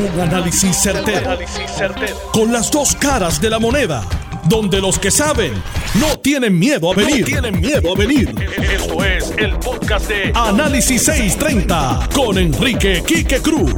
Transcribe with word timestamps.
Un 0.00 0.18
análisis 0.18 0.78
certero, 0.78 1.38
Con 2.32 2.50
las 2.50 2.70
dos 2.70 2.96
caras 2.96 3.38
de 3.38 3.50
la 3.50 3.58
moneda. 3.58 4.02
Donde 4.48 4.80
los 4.80 4.98
que 4.98 5.10
saben 5.10 5.52
no 6.00 6.18
tienen 6.20 6.58
miedo 6.58 6.90
a 6.90 6.94
venir. 6.94 7.26
tienen 7.26 7.60
miedo 7.60 7.92
a 7.92 7.98
venir. 7.98 8.34
Esto 8.58 9.04
es 9.04 9.30
el 9.36 9.58
podcast 9.58 10.08
de 10.08 10.32
Análisis 10.34 11.02
630 11.02 12.08
con 12.14 12.38
Enrique 12.38 13.02
Quique 13.06 13.42
Cruz. 13.42 13.74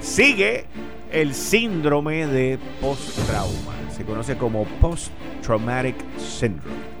Sigue 0.00 0.66
el 1.12 1.32
síndrome 1.32 2.26
de 2.26 2.58
post-trauma. 2.80 3.74
Se 3.96 4.04
conoce 4.04 4.36
como 4.36 4.64
Post-Traumatic 4.80 5.94
Syndrome. 6.18 6.96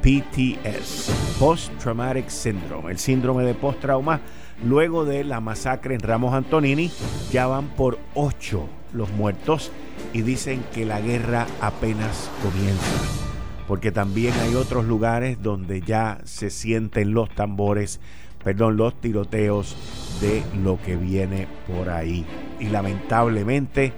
PTS, 0.00 1.10
Post 1.38 1.70
Traumatic 1.78 2.28
Syndrome, 2.30 2.92
el 2.92 2.98
síndrome 2.98 3.44
de 3.44 3.54
post-trauma 3.54 4.20
luego 4.62 5.04
de 5.04 5.24
la 5.24 5.40
masacre 5.40 5.94
en 5.94 6.00
Ramos 6.00 6.34
Antonini. 6.34 6.90
Ya 7.32 7.46
van 7.46 7.68
por 7.68 7.98
ocho 8.14 8.68
los 8.92 9.10
muertos 9.10 9.72
y 10.12 10.22
dicen 10.22 10.64
que 10.72 10.84
la 10.84 11.00
guerra 11.00 11.46
apenas 11.60 12.30
comienza. 12.42 13.24
Porque 13.66 13.92
también 13.92 14.34
hay 14.42 14.54
otros 14.54 14.84
lugares 14.84 15.42
donde 15.42 15.80
ya 15.80 16.18
se 16.24 16.50
sienten 16.50 17.14
los 17.14 17.30
tambores, 17.30 18.00
perdón, 18.42 18.76
los 18.76 19.00
tiroteos 19.00 19.76
de 20.20 20.42
lo 20.62 20.80
que 20.80 20.96
viene 20.96 21.48
por 21.66 21.88
ahí. 21.88 22.26
Y 22.60 22.66
lamentablemente 22.66 23.92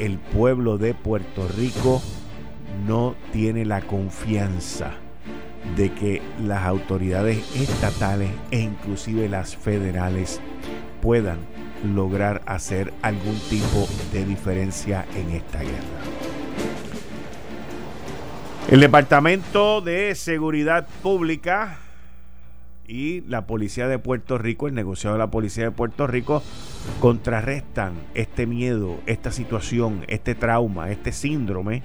el 0.00 0.18
pueblo 0.18 0.76
de 0.76 0.94
Puerto 0.94 1.46
Rico 1.56 2.02
no 2.86 3.14
tiene 3.32 3.64
la 3.64 3.80
confianza 3.82 5.01
de 5.76 5.92
que 5.92 6.22
las 6.42 6.64
autoridades 6.64 7.38
estatales 7.56 8.30
e 8.50 8.60
inclusive 8.60 9.28
las 9.28 9.56
federales 9.56 10.40
puedan 11.00 11.38
lograr 11.94 12.42
hacer 12.46 12.92
algún 13.02 13.38
tipo 13.50 13.88
de 14.12 14.24
diferencia 14.24 15.06
en 15.16 15.30
esta 15.30 15.60
guerra. 15.60 16.22
El 18.70 18.80
Departamento 18.80 19.80
de 19.80 20.14
Seguridad 20.14 20.86
Pública 21.02 21.78
y 22.86 23.22
la 23.22 23.46
Policía 23.46 23.88
de 23.88 23.98
Puerto 23.98 24.38
Rico, 24.38 24.68
el 24.68 24.74
negociado 24.74 25.14
de 25.14 25.18
la 25.18 25.30
Policía 25.30 25.64
de 25.64 25.70
Puerto 25.70 26.06
Rico, 26.06 26.42
contrarrestan 27.00 27.94
este 28.14 28.46
miedo, 28.46 28.98
esta 29.06 29.32
situación, 29.32 30.04
este 30.08 30.34
trauma, 30.34 30.90
este 30.90 31.12
síndrome, 31.12 31.82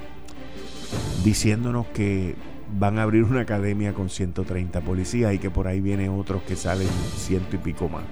diciéndonos 1.23 1.87
que 1.87 2.35
van 2.73 2.99
a 2.99 3.03
abrir 3.03 3.23
una 3.23 3.41
academia 3.41 3.93
con 3.93 4.09
130 4.09 4.81
policías 4.81 5.33
y 5.33 5.39
que 5.39 5.49
por 5.49 5.67
ahí 5.67 5.81
vienen 5.81 6.11
otros 6.11 6.43
que 6.43 6.55
salen 6.55 6.87
ciento 7.15 7.55
y 7.55 7.59
pico 7.59 7.89
más. 7.89 8.03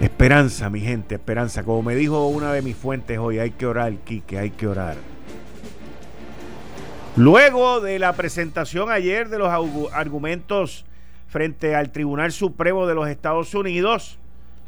Esperanza, 0.00 0.70
mi 0.70 0.80
gente, 0.80 1.16
esperanza. 1.16 1.62
Como 1.62 1.82
me 1.82 1.94
dijo 1.94 2.26
una 2.28 2.52
de 2.52 2.62
mis 2.62 2.76
fuentes 2.76 3.18
hoy, 3.18 3.38
hay 3.38 3.50
que 3.50 3.66
orar, 3.66 3.92
Quique, 3.98 4.38
hay 4.38 4.50
que 4.50 4.66
orar. 4.66 4.96
Luego 7.16 7.80
de 7.80 7.98
la 7.98 8.14
presentación 8.14 8.90
ayer 8.90 9.28
de 9.28 9.38
los 9.38 9.50
argumentos 9.92 10.86
frente 11.28 11.74
al 11.74 11.90
Tribunal 11.90 12.32
Supremo 12.32 12.86
de 12.86 12.94
los 12.94 13.08
Estados 13.08 13.54
Unidos 13.54 14.18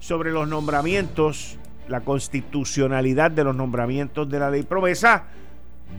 sobre 0.01 0.33
los 0.33 0.49
nombramientos, 0.49 1.57
la 1.89 2.01
constitucionalidad 2.01 3.31
de 3.31 3.45
los 3.45 3.57
nombramientos 3.57 4.29
de 4.29 4.39
la 4.39 4.51
ley 4.51 4.63
promesa, 4.65 5.25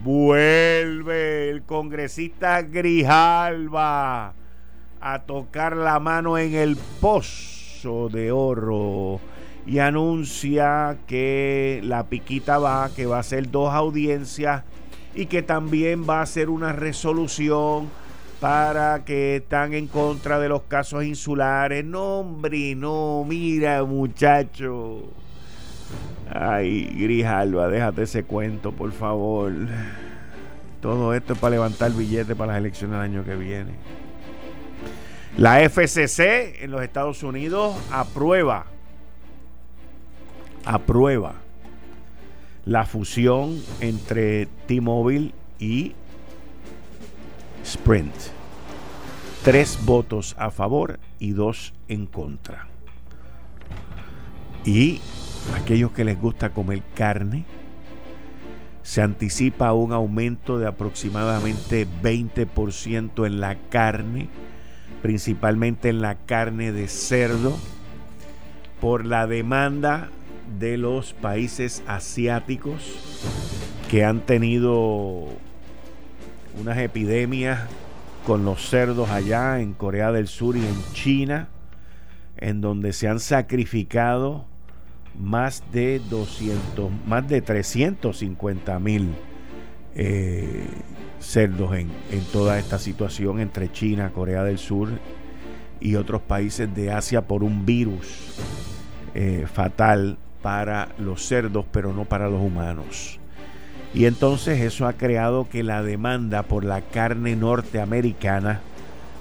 Vuelve 0.02 1.50
el 1.50 1.62
congresista 1.62 2.62
Grijalva 2.62 4.34
a 5.00 5.18
tocar 5.26 5.76
la 5.76 6.00
mano 6.00 6.38
en 6.38 6.54
el 6.54 6.76
pozo 7.00 8.08
de 8.08 8.32
oro 8.32 9.20
y 9.66 9.78
anuncia 9.78 10.98
que 11.06 11.80
la 11.84 12.04
piquita 12.04 12.58
va, 12.58 12.90
que 12.94 13.06
va 13.06 13.18
a 13.18 13.22
ser 13.22 13.50
dos 13.50 13.72
audiencias 13.72 14.64
y 15.14 15.26
que 15.26 15.42
también 15.42 16.08
va 16.08 16.22
a 16.22 16.26
ser 16.26 16.50
una 16.50 16.72
resolución 16.72 17.88
para 18.40 19.04
que 19.04 19.36
están 19.36 19.72
en 19.72 19.86
contra 19.86 20.38
de 20.38 20.48
los 20.48 20.62
casos 20.62 21.04
insulares. 21.04 21.84
No, 21.84 22.20
hombre, 22.20 22.74
no, 22.74 23.24
mira, 23.26 23.84
muchacho. 23.84 25.04
Ay, 26.30 26.84
Grijalva, 26.84 27.68
déjate 27.68 28.02
ese 28.02 28.24
cuento, 28.24 28.72
por 28.72 28.92
favor. 28.92 29.52
Todo 30.80 31.14
esto 31.14 31.32
es 31.34 31.38
para 31.38 31.52
levantar 31.52 31.92
billetes 31.92 32.36
para 32.36 32.52
las 32.52 32.60
elecciones 32.60 32.96
del 32.96 33.02
año 33.02 33.24
que 33.24 33.36
viene. 33.36 33.72
La 35.36 35.60
FCC 35.68 36.62
en 36.62 36.70
los 36.70 36.82
Estados 36.82 37.22
Unidos 37.22 37.74
aprueba, 37.90 38.66
aprueba 40.64 41.34
la 42.64 42.86
fusión 42.86 43.62
entre 43.80 44.46
T-Mobile 44.66 45.32
y 45.58 45.92
Sprint. 47.64 48.14
Tres 49.42 49.78
votos 49.84 50.34
a 50.38 50.50
favor 50.50 50.98
y 51.18 51.32
dos 51.32 51.74
en 51.88 52.06
contra. 52.06 52.68
Y 54.64 55.00
aquellos 55.54 55.92
que 55.92 56.04
les 56.04 56.20
gusta 56.20 56.50
comer 56.50 56.82
carne, 56.94 57.44
se 58.82 59.00
anticipa 59.00 59.72
un 59.72 59.92
aumento 59.92 60.58
de 60.58 60.66
aproximadamente 60.66 61.86
20% 62.02 63.26
en 63.26 63.40
la 63.40 63.56
carne, 63.70 64.28
principalmente 65.02 65.88
en 65.88 66.02
la 66.02 66.16
carne 66.16 66.70
de 66.70 66.88
cerdo, 66.88 67.56
por 68.80 69.06
la 69.06 69.26
demanda 69.26 70.10
de 70.58 70.76
los 70.76 71.14
países 71.14 71.82
asiáticos 71.86 72.98
que 73.90 74.04
han 74.04 74.20
tenido 74.20 75.28
unas 76.60 76.78
epidemias 76.78 77.60
con 78.26 78.44
los 78.44 78.68
cerdos 78.68 79.10
allá 79.10 79.60
en 79.60 79.72
Corea 79.72 80.12
del 80.12 80.28
Sur 80.28 80.56
y 80.56 80.60
en 80.60 80.92
China, 80.92 81.48
en 82.36 82.60
donde 82.60 82.92
se 82.92 83.08
han 83.08 83.20
sacrificado 83.20 84.46
más 85.18 85.62
de 85.72 86.00
200, 86.10 86.90
más 87.06 87.28
de 87.28 87.40
350 87.40 88.78
mil 88.78 89.14
eh, 89.94 90.66
cerdos 91.20 91.74
en, 91.76 91.90
toda 92.32 92.58
esta 92.58 92.78
situación 92.78 93.40
entre 93.40 93.70
China, 93.70 94.10
Corea 94.10 94.44
del 94.44 94.58
Sur 94.58 94.88
y 95.80 95.96
otros 95.96 96.22
países 96.22 96.74
de 96.74 96.92
Asia 96.92 97.22
por 97.22 97.44
un 97.44 97.64
virus 97.64 98.34
eh, 99.14 99.46
fatal 99.52 100.18
para 100.42 100.88
los 100.98 101.24
cerdos, 101.26 101.64
pero 101.70 101.92
no 101.92 102.04
para 102.04 102.28
los 102.28 102.40
humanos. 102.40 103.18
Y 103.94 104.06
entonces 104.06 104.60
eso 104.60 104.86
ha 104.86 104.94
creado 104.94 105.48
que 105.48 105.62
la 105.62 105.82
demanda 105.82 106.42
por 106.42 106.64
la 106.64 106.80
carne 106.80 107.36
norteamericana 107.36 108.60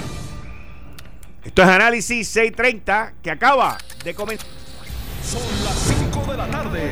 Esto 1.46 1.64
es 1.64 1.70
Análisis 1.70 2.28
630 2.28 3.14
que 3.24 3.32
acaba 3.32 3.78
de 4.04 4.14
comenzar. 4.14 4.48
Son 5.24 5.42
las 5.64 5.76
5 6.12 6.32
de 6.32 6.38
la 6.38 6.48
tarde 6.48 6.92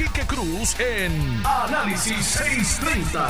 Quique 0.01 0.25
Cruz 0.25 0.79
en 0.79 1.11
Análisis 1.45 2.25
630. 2.25 3.29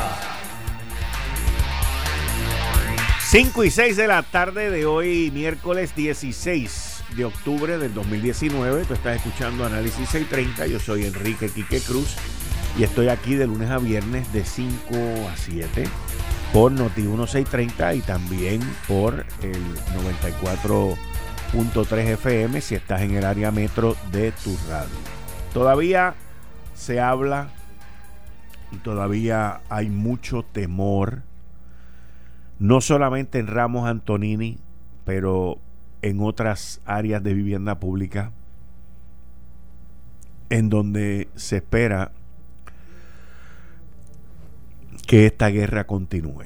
5 3.20 3.64
y 3.66 3.70
6 3.70 3.98
de 3.98 4.08
la 4.08 4.24
tarde 4.24 4.70
de 4.70 4.86
hoy, 4.86 5.32
miércoles 5.34 5.94
16 5.96 7.04
de 7.18 7.26
octubre 7.26 7.78
del 7.78 7.94
2019. 7.94 8.86
Tú 8.86 8.94
estás 8.94 9.18
escuchando 9.18 9.66
Análisis 9.66 10.08
630. 10.08 10.68
Yo 10.68 10.80
soy 10.80 11.04
Enrique 11.06 11.50
Quique 11.50 11.82
Cruz 11.82 12.16
y 12.80 12.84
estoy 12.84 13.10
aquí 13.10 13.36
de 13.36 13.48
lunes 13.48 13.70
a 13.70 13.78
viernes 13.78 14.32
de 14.32 14.46
5 14.46 14.96
a 15.30 15.36
7 15.36 15.84
por 16.54 16.72
Noti 16.72 17.02
1630 17.02 17.96
y 17.96 18.00
también 18.00 18.62
por 18.88 19.26
el 19.42 19.62
94.3 21.54 21.98
FM 22.14 22.62
si 22.62 22.76
estás 22.76 23.02
en 23.02 23.16
el 23.16 23.26
área 23.26 23.52
metro 23.52 23.98
de 24.14 24.32
tu 24.32 24.58
radio. 24.70 24.96
Todavía 25.54 26.16
se 26.74 27.00
habla 27.00 27.50
y 28.72 28.78
todavía 28.78 29.62
hay 29.70 29.90
mucho 29.90 30.44
temor 30.44 31.24
no 32.60 32.80
solamente 32.80 33.40
en 33.40 33.48
Ramos 33.48 33.88
Antonini, 33.88 34.60
pero 35.04 35.58
en 36.04 36.22
otras 36.22 36.80
áreas 36.86 37.24
de 37.24 37.34
vivienda 37.34 37.80
pública, 37.80 38.32
en 40.52 40.70
donde 40.70 41.28
se 41.36 41.58
espera 41.58 42.12
que 45.08 45.26
esta 45.26 45.50
guerra 45.50 45.88
continúe. 45.88 46.46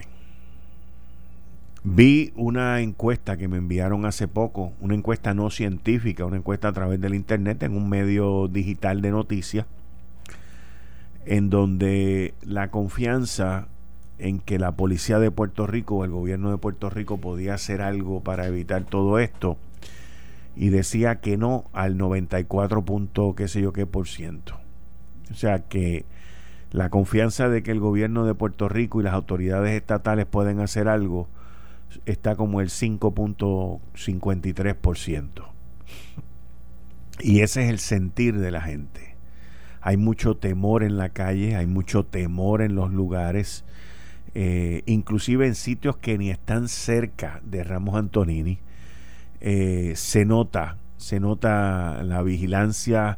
Vi 1.83 2.31
una 2.35 2.79
encuesta 2.81 3.37
que 3.37 3.47
me 3.47 3.57
enviaron 3.57 4.05
hace 4.05 4.27
poco, 4.27 4.73
una 4.79 4.95
encuesta 4.95 5.33
no 5.33 5.49
científica, 5.49 6.25
una 6.25 6.37
encuesta 6.37 6.69
a 6.69 6.73
través 6.73 6.99
del 6.99 7.13
Internet 7.13 7.61
en 7.63 7.75
un 7.75 7.89
medio 7.89 8.47
digital 8.47 9.01
de 9.01 9.11
noticias, 9.11 9.65
en 11.25 11.49
donde 11.49 12.33
la 12.41 12.69
confianza 12.69 13.67
en 14.17 14.39
que 14.39 14.57
la 14.59 14.71
policía 14.71 15.19
de 15.19 15.31
Puerto 15.31 15.67
Rico 15.67 15.95
o 15.95 16.05
el 16.05 16.11
gobierno 16.11 16.51
de 16.51 16.57
Puerto 16.57 16.89
Rico 16.89 17.17
podía 17.17 17.55
hacer 17.55 17.81
algo 17.81 18.21
para 18.21 18.47
evitar 18.47 18.85
todo 18.85 19.19
esto 19.19 19.57
y 20.55 20.69
decía 20.69 21.19
que 21.19 21.35
no 21.37 21.65
al 21.73 21.97
94 21.97 22.85
punto 22.85 23.35
qué 23.35 23.49
sé 23.49 23.61
yo 23.61 23.73
qué 23.73 23.85
por 23.85 24.07
ciento. 24.07 24.57
O 25.31 25.33
sea 25.33 25.59
que 25.59 26.05
la 26.71 26.89
confianza 26.89 27.49
de 27.49 27.61
que 27.63 27.71
el 27.71 27.79
gobierno 27.79 28.25
de 28.25 28.35
Puerto 28.35 28.69
Rico 28.69 29.01
y 29.01 29.03
las 29.03 29.13
autoridades 29.13 29.71
estatales 29.71 30.25
pueden 30.25 30.59
hacer 30.59 30.87
algo 30.87 31.27
está 32.05 32.35
como 32.35 32.61
el 32.61 32.69
5.53%. 32.69 35.27
Y 37.21 37.41
ese 37.41 37.63
es 37.63 37.69
el 37.69 37.79
sentir 37.79 38.39
de 38.39 38.51
la 38.51 38.61
gente. 38.61 39.14
Hay 39.85 39.95
mucho 39.95 40.35
temor 40.35 40.83
en 40.83 40.97
la 40.97 41.09
calle, 41.09 41.55
hay 41.55 41.67
mucho 41.67 42.03
temor 42.03 42.61
en 42.61 42.75
los 42.75 42.91
lugares 42.91 43.63
eh, 44.37 44.83
inclusive 44.85 45.47
en 45.47 45.55
sitios 45.55 45.95
que 45.95 46.17
ni 46.17 46.29
están 46.29 46.67
cerca 46.67 47.39
de 47.45 47.63
Ramos 47.63 47.95
Antonini, 47.95 48.59
eh, 49.39 49.93
se 49.95 50.25
nota, 50.25 50.75
se 50.97 51.21
nota 51.21 52.03
la 52.03 52.21
vigilancia 52.21 53.17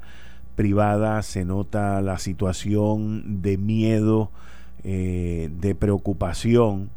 privada, 0.55 1.23
se 1.23 1.43
nota 1.43 2.01
la 2.01 2.19
situación 2.19 3.41
de 3.41 3.57
miedo, 3.57 4.29
eh, 4.83 5.49
de 5.59 5.73
preocupación, 5.73 6.91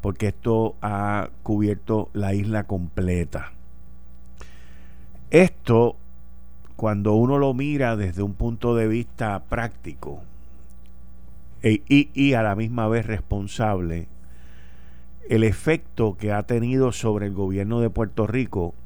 porque 0.00 0.28
esto 0.28 0.76
ha 0.80 1.28
cubierto 1.42 2.08
la 2.14 2.32
isla 2.32 2.64
completa. 2.64 3.52
Esto, 5.30 5.96
cuando 6.78 7.14
uno 7.14 7.38
lo 7.38 7.54
mira 7.54 7.96
desde 7.96 8.22
un 8.22 8.34
punto 8.34 8.76
de 8.76 8.86
vista 8.86 9.42
práctico, 9.48 10.22
e, 11.60 11.82
y, 11.88 12.34
a 12.34 12.42
la 12.44 12.54
misma 12.54 12.86
vez 12.86 13.04
responsable 13.04 14.06
el 15.28 15.42
efecto 15.42 16.16
que 16.16 16.30
ha 16.30 16.44
tenido 16.44 16.92
sobre 16.92 17.26
el 17.26 17.32
gobierno 17.32 17.80
de 17.80 17.90
Puerto 17.90 18.28
Rico, 18.28 18.76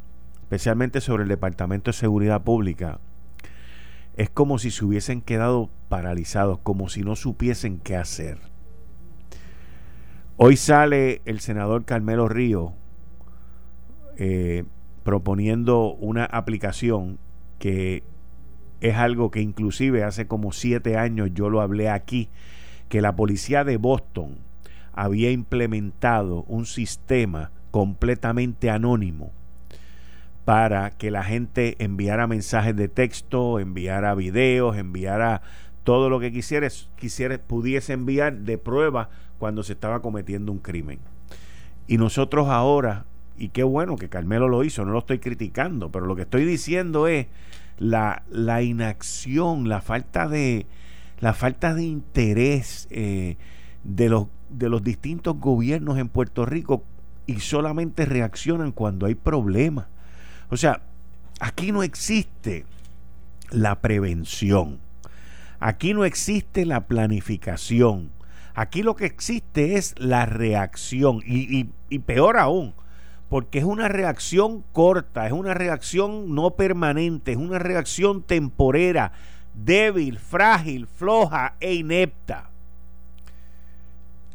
especialmente 0.41 1.03
sobre 1.03 1.25
el 1.25 1.29
Departamento 1.29 1.91
de 1.91 1.99
Seguridad 1.99 2.41
Pública, 2.41 2.99
es 4.17 4.31
como 4.31 4.57
si 4.57 4.71
se 4.71 4.87
hubiesen 4.87 5.21
quedado 5.21 5.69
paralizados, 5.91 6.61
como 6.61 6.89
si 6.89 7.03
no 7.03 7.15
supiesen 7.15 7.79
qué 7.79 7.97
hacer. 7.97 8.39
Hoy 10.39 10.57
sale 10.57 11.21
el 11.27 11.41
senador 11.41 11.85
Carmelo 11.85 12.27
Río 12.27 12.73
eh, 14.17 14.65
proponiendo 15.05 15.93
una 15.93 16.25
aplicación 16.25 17.19
que 17.63 18.03
es 18.81 18.97
algo 18.97 19.31
que 19.31 19.41
inclusive 19.41 20.03
hace 20.03 20.27
como 20.27 20.51
siete 20.51 20.97
años 20.97 21.31
yo 21.33 21.49
lo 21.49 21.61
hablé 21.61 21.89
aquí 21.89 22.29
que 22.89 23.01
la 23.01 23.15
policía 23.15 23.63
de 23.63 23.77
Boston 23.77 24.39
había 24.93 25.31
implementado 25.31 26.43
un 26.49 26.67
sistema 26.67 27.53
completamente 27.71 28.69
anónimo 28.69 29.31
para 30.45 30.91
que 30.91 31.13
la 31.13 31.23
gente 31.23 31.77
enviara 31.79 32.27
mensajes 32.27 32.75
de 32.75 32.89
texto, 32.89 33.61
enviara 33.61 34.17
videos, 34.17 34.77
enviara 34.77 35.43
todo 35.85 36.11
lo 36.11 36.19
que 36.19 36.33
quisiera, 36.33 36.67
quisiera 36.97 37.39
pudiese 37.39 37.93
enviar 37.93 38.39
de 38.39 38.59
prueba 38.59 39.09
cuando 39.39 39.63
se 39.63 39.75
estaba 39.75 40.03
cometiendo 40.03 40.51
un 40.51 40.59
crimen. 40.59 40.99
Y 41.87 41.97
nosotros 41.97 42.49
ahora, 42.49 43.05
y 43.37 43.49
qué 43.49 43.63
bueno 43.63 43.97
que 43.97 44.09
Carmelo 44.09 44.49
lo 44.49 44.65
hizo, 44.65 44.85
no 44.85 44.93
lo 44.93 45.01
estoy 45.01 45.19
criticando, 45.19 45.91
pero 45.91 46.07
lo 46.07 46.17
que 46.17 46.23
estoy 46.23 46.45
diciendo 46.45 47.09
es 47.09 47.27
la, 47.79 48.23
inacción, 48.63 49.69
la 49.69 49.81
falta 49.81 50.29
de, 50.29 50.67
la 51.21 51.35
falta 51.35 51.75
de 51.75 51.85
interés 51.85 52.87
eh, 52.91 53.37
de, 53.85 54.09
los, 54.09 54.29
distintos 54.83 55.39
gobiernos 55.39 55.99
en 55.99 56.09
Puerto 56.09 56.47
Rico 56.47 56.85
y 57.27 57.41
solamente 57.41 58.05
reaccionan 58.05 58.73
cuando 58.73 59.07
hay 59.07 59.15
problemas. 59.15 59.87
O 60.51 60.57
sea, 60.57 60.83
aquí 61.41 61.73
no 61.73 61.83
existe 61.83 62.65
la 63.51 63.81
prevención. 63.81 64.79
Aquí 65.61 65.95
no 65.95 66.05
existe 66.05 66.67
la 66.67 66.87
planificación. 66.87 68.11
Aquí 68.55 68.83
lo 68.83 68.97
que 68.97 69.07
existe 69.07 69.77
es 69.77 69.95
la 69.99 70.27
reacción. 70.27 71.21
Y, 71.25 71.65
peor 72.01 72.37
aún, 72.37 72.75
porque 73.33 73.61
es 73.61 73.65
una 73.65 73.89
reacción 73.89 74.63
corta, 74.73 75.27
es 75.27 75.33
una 75.33 75.55
reacción 75.55 76.35
no 76.35 76.51
permanente, 76.51 77.33
es 77.33 77.39
una 77.39 77.59
reacción 77.59 78.23
temporera, 78.23 79.13
débil, 79.55 80.19
frágil, 80.19 80.87
floja 80.87 81.55
e 81.59 81.73
inepta. 81.73 82.51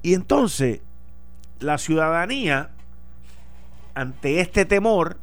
Y 0.01 0.15
entonces, 0.15 0.81
la 1.59 1.77
ciudadanía, 1.77 2.71
ante 3.93 4.39
este 4.39 4.65
temor, 4.65 5.19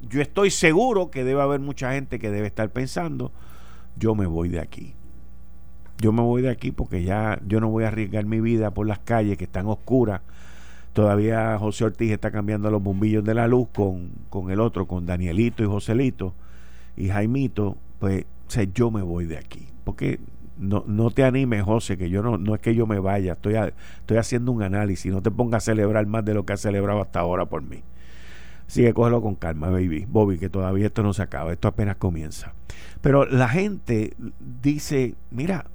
yo 0.00 0.20
estoy 0.20 0.50
seguro 0.50 1.12
que 1.12 1.22
debe 1.22 1.40
haber 1.40 1.60
mucha 1.60 1.92
gente 1.92 2.18
que 2.18 2.32
debe 2.32 2.48
estar 2.48 2.68
pensando, 2.70 3.30
yo 3.94 4.16
me 4.16 4.26
voy 4.26 4.48
de 4.48 4.58
aquí. 4.58 4.96
Yo 5.98 6.10
me 6.10 6.22
voy 6.22 6.42
de 6.42 6.50
aquí 6.50 6.72
porque 6.72 7.04
ya 7.04 7.38
yo 7.46 7.60
no 7.60 7.68
voy 7.68 7.84
a 7.84 7.88
arriesgar 7.88 8.24
mi 8.24 8.40
vida 8.40 8.72
por 8.72 8.88
las 8.88 8.98
calles 8.98 9.38
que 9.38 9.44
están 9.44 9.68
oscuras. 9.68 10.22
Todavía 10.98 11.56
José 11.60 11.84
Ortiz 11.84 12.10
está 12.10 12.32
cambiando 12.32 12.72
los 12.72 12.82
bombillos 12.82 13.22
de 13.22 13.32
la 13.32 13.46
luz 13.46 13.68
con, 13.72 14.10
con 14.30 14.50
el 14.50 14.58
otro, 14.58 14.88
con 14.88 15.06
Danielito 15.06 15.62
y 15.62 15.66
Joselito 15.66 16.34
y 16.96 17.06
Jaimito. 17.06 17.76
Pues 18.00 18.24
o 18.24 18.62
yo 18.74 18.90
me 18.90 19.02
voy 19.02 19.26
de 19.26 19.38
aquí. 19.38 19.68
Porque 19.84 20.18
no, 20.58 20.82
no 20.88 21.12
te 21.12 21.22
animes, 21.22 21.62
José, 21.62 21.96
que 21.96 22.10
yo 22.10 22.20
no, 22.20 22.36
no 22.36 22.52
es 22.56 22.60
que 22.60 22.74
yo 22.74 22.88
me 22.88 22.98
vaya, 22.98 23.34
estoy, 23.34 23.54
estoy 24.00 24.16
haciendo 24.16 24.50
un 24.50 24.60
análisis, 24.60 25.12
no 25.12 25.22
te 25.22 25.30
pongas 25.30 25.62
a 25.62 25.66
celebrar 25.66 26.04
más 26.08 26.24
de 26.24 26.34
lo 26.34 26.44
que 26.44 26.54
has 26.54 26.60
celebrado 26.62 27.00
hasta 27.00 27.20
ahora 27.20 27.46
por 27.46 27.62
mí. 27.62 27.84
Así 28.66 28.82
que 28.82 28.92
cógelo 28.92 29.22
con 29.22 29.36
calma, 29.36 29.70
baby. 29.70 30.04
Bobby, 30.08 30.36
que 30.36 30.48
todavía 30.48 30.86
esto 30.86 31.04
no 31.04 31.12
se 31.12 31.22
acaba, 31.22 31.52
esto 31.52 31.68
apenas 31.68 31.94
comienza. 31.94 32.54
Pero 33.02 33.24
la 33.24 33.48
gente 33.48 34.14
dice, 34.60 35.14
mira, 35.30 35.66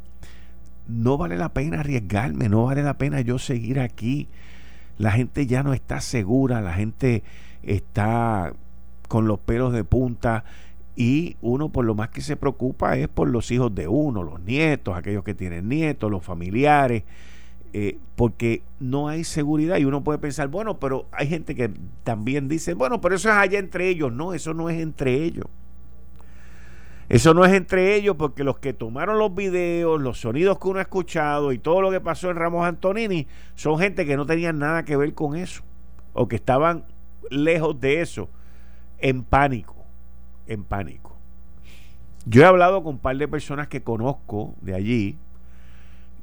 no 0.90 1.18
vale 1.18 1.38
la 1.38 1.54
pena 1.54 1.80
arriesgarme, 1.80 2.50
no 2.50 2.66
vale 2.66 2.84
la 2.84 2.98
pena 2.98 3.22
yo 3.22 3.40
seguir 3.40 3.80
aquí. 3.80 4.28
La 4.98 5.12
gente 5.12 5.48
ya 5.48 5.64
no 5.64 5.74
está 5.74 6.02
segura, 6.02 6.62
la 6.62 6.74
gente 6.74 7.24
está 7.64 8.54
con 9.08 9.28
los 9.28 9.40
pelos 9.40 9.74
de 9.74 9.84
punta 9.84 10.44
y 10.96 11.38
uno 11.42 11.70
por 11.70 11.86
lo 11.86 11.96
más 11.96 12.10
que 12.10 12.22
se 12.22 12.36
preocupa 12.36 12.98
es 12.98 13.08
por 13.08 13.30
los 13.30 13.50
hijos 13.52 13.74
de 13.74 13.88
uno, 13.88 14.24
los 14.24 14.40
nietos, 14.42 14.96
aquellos 14.96 15.24
que 15.24 15.34
tienen 15.34 15.68
nietos, 15.68 16.12
los 16.12 16.24
familiares, 16.24 17.04
eh, 17.74 17.98
porque 18.16 18.62
no 18.80 19.08
hay 19.08 19.24
seguridad 19.24 19.78
y 19.78 19.86
uno 19.86 20.04
puede 20.04 20.20
pensar, 20.20 20.48
bueno, 20.48 20.80
pero 20.80 21.08
hay 21.12 21.28
gente 21.28 21.56
que 21.56 21.72
también 22.04 22.48
dice, 22.48 22.76
bueno, 22.76 23.02
pero 23.02 23.16
eso 23.16 23.30
es 23.30 23.36
allá 23.36 23.58
entre 23.58 23.90
ellos, 23.90 24.14
no, 24.14 24.34
eso 24.34 24.54
no 24.54 24.70
es 24.70 24.80
entre 24.80 25.24
ellos. 25.24 25.48
Eso 27.14 27.34
no 27.34 27.46
es 27.46 27.54
entre 27.54 27.96
ellos 27.96 28.16
porque 28.18 28.44
los 28.44 28.58
que 28.60 28.74
tomaron 28.74 29.20
los 29.20 29.36
videos, 29.36 30.02
los 30.02 30.20
sonidos 30.20 30.58
que 30.58 30.68
uno 30.68 30.80
ha 30.80 30.84
escuchado 30.84 31.52
y 31.52 31.60
todo 31.60 31.82
lo 31.82 31.92
que 31.92 32.02
pasó 32.02 32.32
en 32.32 32.38
Ramos 32.38 32.66
Antonini 32.66 33.28
son 33.56 33.78
gente 33.78 34.06
que 34.06 34.18
no 34.18 34.26
tenían 34.26 34.58
nada 34.58 34.84
que 34.84 34.98
ver 34.98 35.14
con 35.14 35.36
eso 35.36 35.62
o 36.14 36.28
que 36.28 36.36
estaban 36.36 36.86
lejos 37.30 37.80
de 37.80 38.02
eso, 38.02 38.30
en 38.98 39.24
pánico 39.24 39.76
en 40.48 40.64
pánico. 40.64 41.18
Yo 42.26 42.42
he 42.42 42.46
hablado 42.46 42.84
con 42.84 42.96
un 42.96 43.00
par 43.00 43.16
de 43.18 43.28
personas 43.28 43.68
que 43.68 43.84
conozco 43.84 44.56
de 44.62 44.76
allí 44.76 45.18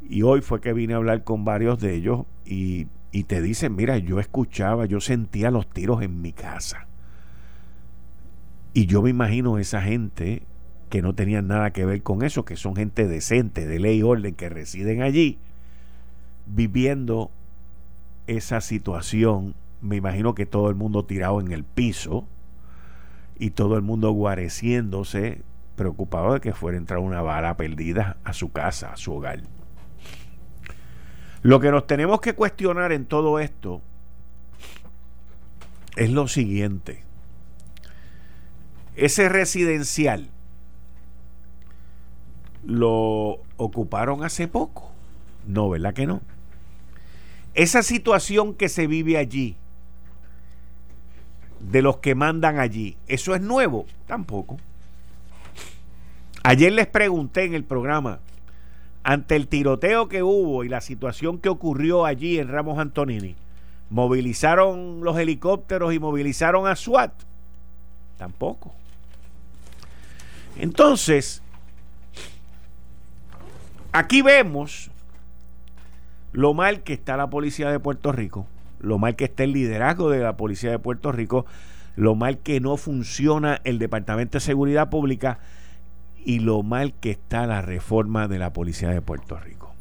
y 0.09 0.23
hoy 0.23 0.40
fue 0.40 0.61
que 0.61 0.73
vine 0.73 0.94
a 0.94 0.97
hablar 0.97 1.25
con 1.25 1.44
varios 1.44 1.80
de 1.80 1.94
ellos 1.94 2.26
y 2.44 2.88
y 3.12 3.25
te 3.25 3.42
dicen, 3.42 3.75
mira, 3.75 3.99
yo 3.99 4.20
escuchaba, 4.20 4.87
yo 4.87 5.00
sentía 5.00 5.50
los 5.50 5.68
tiros 5.68 6.02
en 6.02 6.23
mi 6.23 6.32
casa. 6.32 6.87
Y 8.73 8.87
yo 8.87 9.02
me 9.02 9.11
imagino 9.11 9.59
esa 9.59 9.82
gente 9.82 10.44
que 10.90 11.00
no 11.02 11.14
tenían 11.14 11.47
nada 11.47 11.73
que 11.73 11.87
ver 11.87 12.02
con 12.02 12.23
eso, 12.23 12.44
que 12.44 12.56
son 12.56 12.76
gente 12.76 13.06
decente, 13.06 13.66
de 13.66 13.78
ley 13.78 14.00
y 14.00 14.02
orden, 14.02 14.35
que 14.35 14.49
residen 14.49 15.02
allí, 15.02 15.38
viviendo 16.47 17.30
esa 18.26 18.61
situación. 18.61 19.54
Me 19.80 19.97
imagino 19.97 20.35
que 20.35 20.47
todo 20.47 20.68
el 20.68 20.75
mundo 20.75 21.04
tirado 21.04 21.40
en 21.40 21.52
el 21.52 21.64
piso 21.64 22.26
y 23.38 23.50
todo 23.50 23.76
el 23.76 23.82
mundo 23.82 24.11
guareciéndose, 24.11 25.42
preocupado 25.76 26.35
de 26.35 26.40
que 26.40 26.52
fuera 26.52 26.76
a 26.76 26.80
entrar 26.80 26.99
una 26.99 27.23
bala 27.23 27.56
perdida 27.56 28.18
a 28.25 28.32
su 28.32 28.50
casa, 28.50 28.92
a 28.92 28.97
su 28.97 29.14
hogar. 29.14 29.42
Lo 31.42 31.61
que 31.61 31.70
nos 31.70 31.87
tenemos 31.87 32.20
que 32.20 32.35
cuestionar 32.35 32.92
en 32.92 33.06
todo 33.06 33.38
esto 33.38 33.80
es 35.97 36.11
lo 36.11 36.26
siguiente. 36.26 37.04
Ese 38.97 39.28
residencial 39.28 40.30
lo 42.64 43.38
ocuparon 43.57 44.25
hace 44.25 44.49
poco. 44.49 44.90
No, 45.47 45.71
¿verdad 45.71 45.95
que 45.95 46.07
no? 46.07 46.21
Esa 47.55 47.83
situación 47.83 48.55
que 48.55 48.69
se 48.69 48.87
vive 48.87 49.17
allí, 49.17 49.57
de 51.61 51.83
los 51.83 51.99
que 51.99 52.14
mandan 52.14 52.59
allí, 52.59 52.97
¿eso 53.07 53.35
es 53.35 53.40
nuevo? 53.40 53.87
Tampoco. 54.07 54.59
Ayer 56.43 56.73
les 56.73 56.87
pregunté 56.87 57.45
en 57.45 57.55
el 57.55 57.64
programa, 57.64 58.21
ante 59.02 59.37
el 59.37 59.49
tiroteo 59.49 60.09
que 60.09 60.23
hubo 60.23 60.64
y 60.64 60.69
la 60.69 60.81
situación 60.81 61.38
que 61.38 61.49
ocurrió 61.49 62.07
allí 62.07 62.38
en 62.38 62.49
Ramos 62.49 62.79
Antonini, 62.79 63.35
¿movilizaron 63.90 65.00
los 65.02 65.19
helicópteros 65.19 65.93
y 65.93 65.99
movilizaron 65.99 66.67
a 66.67 66.76
SWAT? 66.76 67.12
Tampoco. 68.17 68.73
Entonces, 70.57 71.43
aquí 73.92 74.23
vemos 74.23 74.90
lo 76.32 76.54
mal 76.54 76.82
que 76.82 76.92
está 76.92 77.16
la 77.16 77.30
policía 77.30 77.70
de 77.70 77.80
Puerto 77.80 78.12
Rico, 78.12 78.47
lo 78.80 78.99
mal 78.99 79.16
que 79.16 79.25
está 79.25 79.44
el 79.44 79.52
liderazgo 79.52 80.11
de 80.11 80.20
la 80.20 80.37
policía 80.37 80.70
de 80.70 80.78
Puerto 80.78 81.12
Rico, 81.12 81.47
lo 81.97 82.14
mal 82.14 82.38
que 82.38 82.61
no 82.61 82.76
funciona 82.76 83.61
el 83.64 83.78
Departamento 83.78 84.38
de 84.38 84.40
Seguridad 84.40 84.90
Pública 84.90 85.38
y 86.25 86.38
lo 86.38 86.62
mal 86.62 86.94
que 86.94 87.11
está 87.11 87.47
la 87.47 87.62
reforma 87.62 88.28
de 88.28 88.38
la 88.38 88.52
policía 88.52 88.90
de 88.90 89.02
Puerto 89.02 89.38
Rico. 89.38 89.75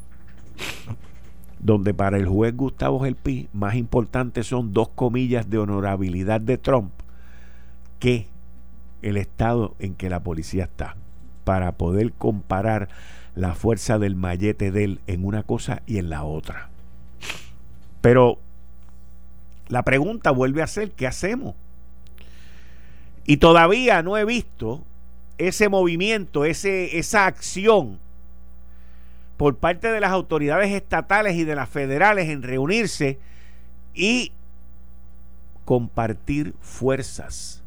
Donde 1.60 1.94
para 1.94 2.16
el 2.16 2.26
juez 2.26 2.56
Gustavo 2.56 3.00
Gelpi 3.00 3.48
más 3.52 3.74
importantes 3.74 4.46
son 4.46 4.72
dos 4.72 4.88
comillas 4.88 5.50
de 5.50 5.58
honorabilidad 5.58 6.40
de 6.40 6.58
Trump 6.58 6.90
que 7.98 8.26
el 9.02 9.16
estado 9.16 9.74
en 9.78 9.94
que 9.94 10.10
la 10.10 10.20
policía 10.20 10.64
está 10.64 10.96
para 11.44 11.72
poder 11.72 12.12
comparar 12.12 12.88
la 13.34 13.54
fuerza 13.54 13.98
del 13.98 14.16
mallete 14.16 14.70
de 14.70 14.84
él 14.84 15.00
en 15.06 15.24
una 15.24 15.42
cosa 15.42 15.82
y 15.86 15.98
en 15.98 16.10
la 16.10 16.24
otra. 16.24 16.68
Pero 18.00 18.38
la 19.68 19.82
pregunta 19.82 20.30
vuelve 20.30 20.62
a 20.62 20.66
ser, 20.66 20.90
¿qué 20.92 21.06
hacemos? 21.06 21.54
Y 23.24 23.36
todavía 23.36 24.02
no 24.02 24.16
he 24.16 24.24
visto 24.24 24.82
ese 25.38 25.68
movimiento, 25.68 26.44
ese, 26.44 26.98
esa 26.98 27.26
acción 27.26 27.98
por 29.36 29.56
parte 29.56 29.90
de 29.90 30.00
las 30.00 30.10
autoridades 30.10 30.70
estatales 30.70 31.36
y 31.36 31.44
de 31.44 31.54
las 31.54 31.68
federales 31.68 32.28
en 32.28 32.42
reunirse 32.42 33.18
y 33.94 34.32
compartir 35.64 36.54
fuerzas, 36.60 37.62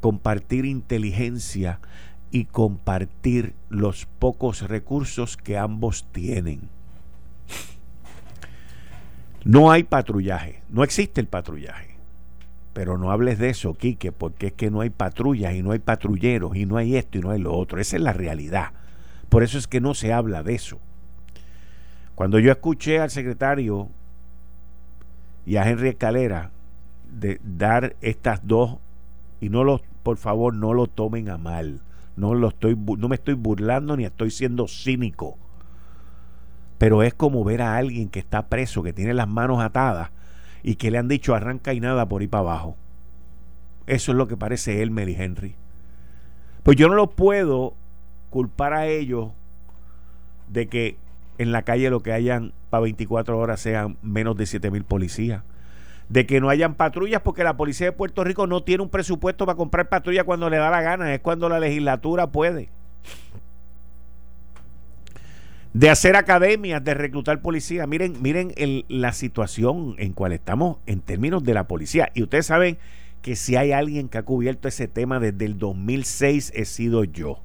compartir 0.00 0.66
inteligencia 0.66 1.80
y 2.30 2.46
compartir 2.46 3.54
los 3.68 4.06
pocos 4.18 4.62
recursos 4.62 5.36
que 5.36 5.56
ambos 5.56 6.06
tienen. 6.12 6.68
No 9.44 9.70
hay 9.70 9.84
patrullaje, 9.84 10.62
no 10.68 10.82
existe 10.82 11.20
el 11.20 11.28
patrullaje. 11.28 11.96
Pero 12.72 12.98
no 12.98 13.10
hables 13.10 13.38
de 13.38 13.48
eso, 13.48 13.74
Quique, 13.74 14.12
porque 14.12 14.48
es 14.48 14.52
que 14.52 14.70
no 14.70 14.80
hay 14.80 14.90
patrullas 14.90 15.54
y 15.54 15.62
no 15.62 15.70
hay 15.70 15.78
patrulleros 15.78 16.56
y 16.56 16.66
no 16.66 16.76
hay 16.76 16.96
esto 16.96 17.16
y 17.16 17.20
no 17.22 17.30
hay 17.30 17.40
lo 17.40 17.54
otro. 17.54 17.80
Esa 17.80 17.96
es 17.96 18.02
la 18.02 18.12
realidad. 18.12 18.72
Por 19.28 19.42
eso 19.42 19.56
es 19.56 19.66
que 19.66 19.80
no 19.80 19.94
se 19.94 20.12
habla 20.12 20.42
de 20.42 20.54
eso. 20.54 20.78
Cuando 22.14 22.38
yo 22.38 22.50
escuché 22.50 22.98
al 22.98 23.10
secretario 23.10 23.88
y 25.46 25.56
a 25.56 25.68
Henry 25.68 25.90
Escalera 25.90 26.50
de 27.08 27.40
dar 27.42 27.94
estas 28.00 28.46
dos, 28.46 28.78
y 29.40 29.48
no 29.48 29.64
los, 29.64 29.80
por 30.02 30.16
favor, 30.16 30.52
no 30.52 30.74
lo 30.74 30.86
tomen 30.86 31.30
a 31.30 31.38
mal. 31.38 31.80
No, 32.16 32.34
lo 32.34 32.48
estoy, 32.48 32.74
no 32.74 33.08
me 33.08 33.16
estoy 33.16 33.34
burlando 33.34 33.96
ni 33.96 34.04
estoy 34.04 34.30
siendo 34.30 34.66
cínico. 34.68 35.36
Pero 36.78 37.02
es 37.02 37.14
como 37.14 37.44
ver 37.44 37.62
a 37.62 37.76
alguien 37.76 38.08
que 38.08 38.18
está 38.18 38.48
preso, 38.48 38.82
que 38.82 38.92
tiene 38.92 39.14
las 39.14 39.28
manos 39.28 39.60
atadas 39.60 40.10
y 40.62 40.76
que 40.76 40.90
le 40.90 40.98
han 40.98 41.08
dicho 41.08 41.34
arranca 41.34 41.72
y 41.74 41.80
nada 41.80 42.08
por 42.08 42.22
ir 42.22 42.30
para 42.30 42.42
abajo. 42.42 42.76
Eso 43.86 44.12
es 44.12 44.18
lo 44.18 44.26
que 44.26 44.36
parece 44.36 44.82
Elmer 44.82 45.08
y 45.08 45.14
Henry. 45.14 45.54
Pues 46.62 46.76
yo 46.76 46.88
no 46.88 46.94
lo 46.94 47.10
puedo 47.10 47.74
culpar 48.30 48.72
a 48.72 48.86
ellos 48.86 49.30
de 50.48 50.68
que 50.68 50.96
en 51.38 51.52
la 51.52 51.62
calle 51.62 51.90
lo 51.90 52.00
que 52.00 52.12
hayan 52.12 52.52
para 52.70 52.82
24 52.82 53.38
horas 53.38 53.60
sean 53.60 53.96
menos 54.02 54.36
de 54.36 54.46
7 54.46 54.70
mil 54.70 54.84
policías. 54.84 55.42
De 56.08 56.26
que 56.26 56.40
no 56.40 56.48
hayan 56.48 56.74
patrullas 56.74 57.22
porque 57.22 57.42
la 57.42 57.56
policía 57.56 57.86
de 57.86 57.92
Puerto 57.92 58.22
Rico 58.22 58.46
no 58.46 58.62
tiene 58.62 58.82
un 58.82 58.90
presupuesto 58.90 59.44
para 59.44 59.56
comprar 59.56 59.88
patrullas 59.88 60.24
cuando 60.24 60.48
le 60.48 60.56
da 60.56 60.70
la 60.70 60.80
gana, 60.80 61.12
es 61.12 61.20
cuando 61.20 61.48
la 61.48 61.58
legislatura 61.58 62.28
puede 62.28 62.68
de 65.76 65.90
hacer 65.90 66.16
academias, 66.16 66.82
de 66.82 66.94
reclutar 66.94 67.42
policía. 67.42 67.86
Miren, 67.86 68.22
miren 68.22 68.54
la 68.88 69.12
situación 69.12 69.94
en 69.98 70.14
cual 70.14 70.32
estamos 70.32 70.78
en 70.86 71.02
términos 71.02 71.44
de 71.44 71.52
la 71.52 71.68
policía. 71.68 72.10
Y 72.14 72.22
ustedes 72.22 72.46
saben 72.46 72.78
que 73.20 73.36
si 73.36 73.56
hay 73.56 73.72
alguien 73.72 74.08
que 74.08 74.16
ha 74.16 74.22
cubierto 74.22 74.68
ese 74.68 74.88
tema 74.88 75.20
desde 75.20 75.44
el 75.44 75.58
2006 75.58 76.52
he 76.54 76.64
sido 76.64 77.04
yo. 77.04 77.42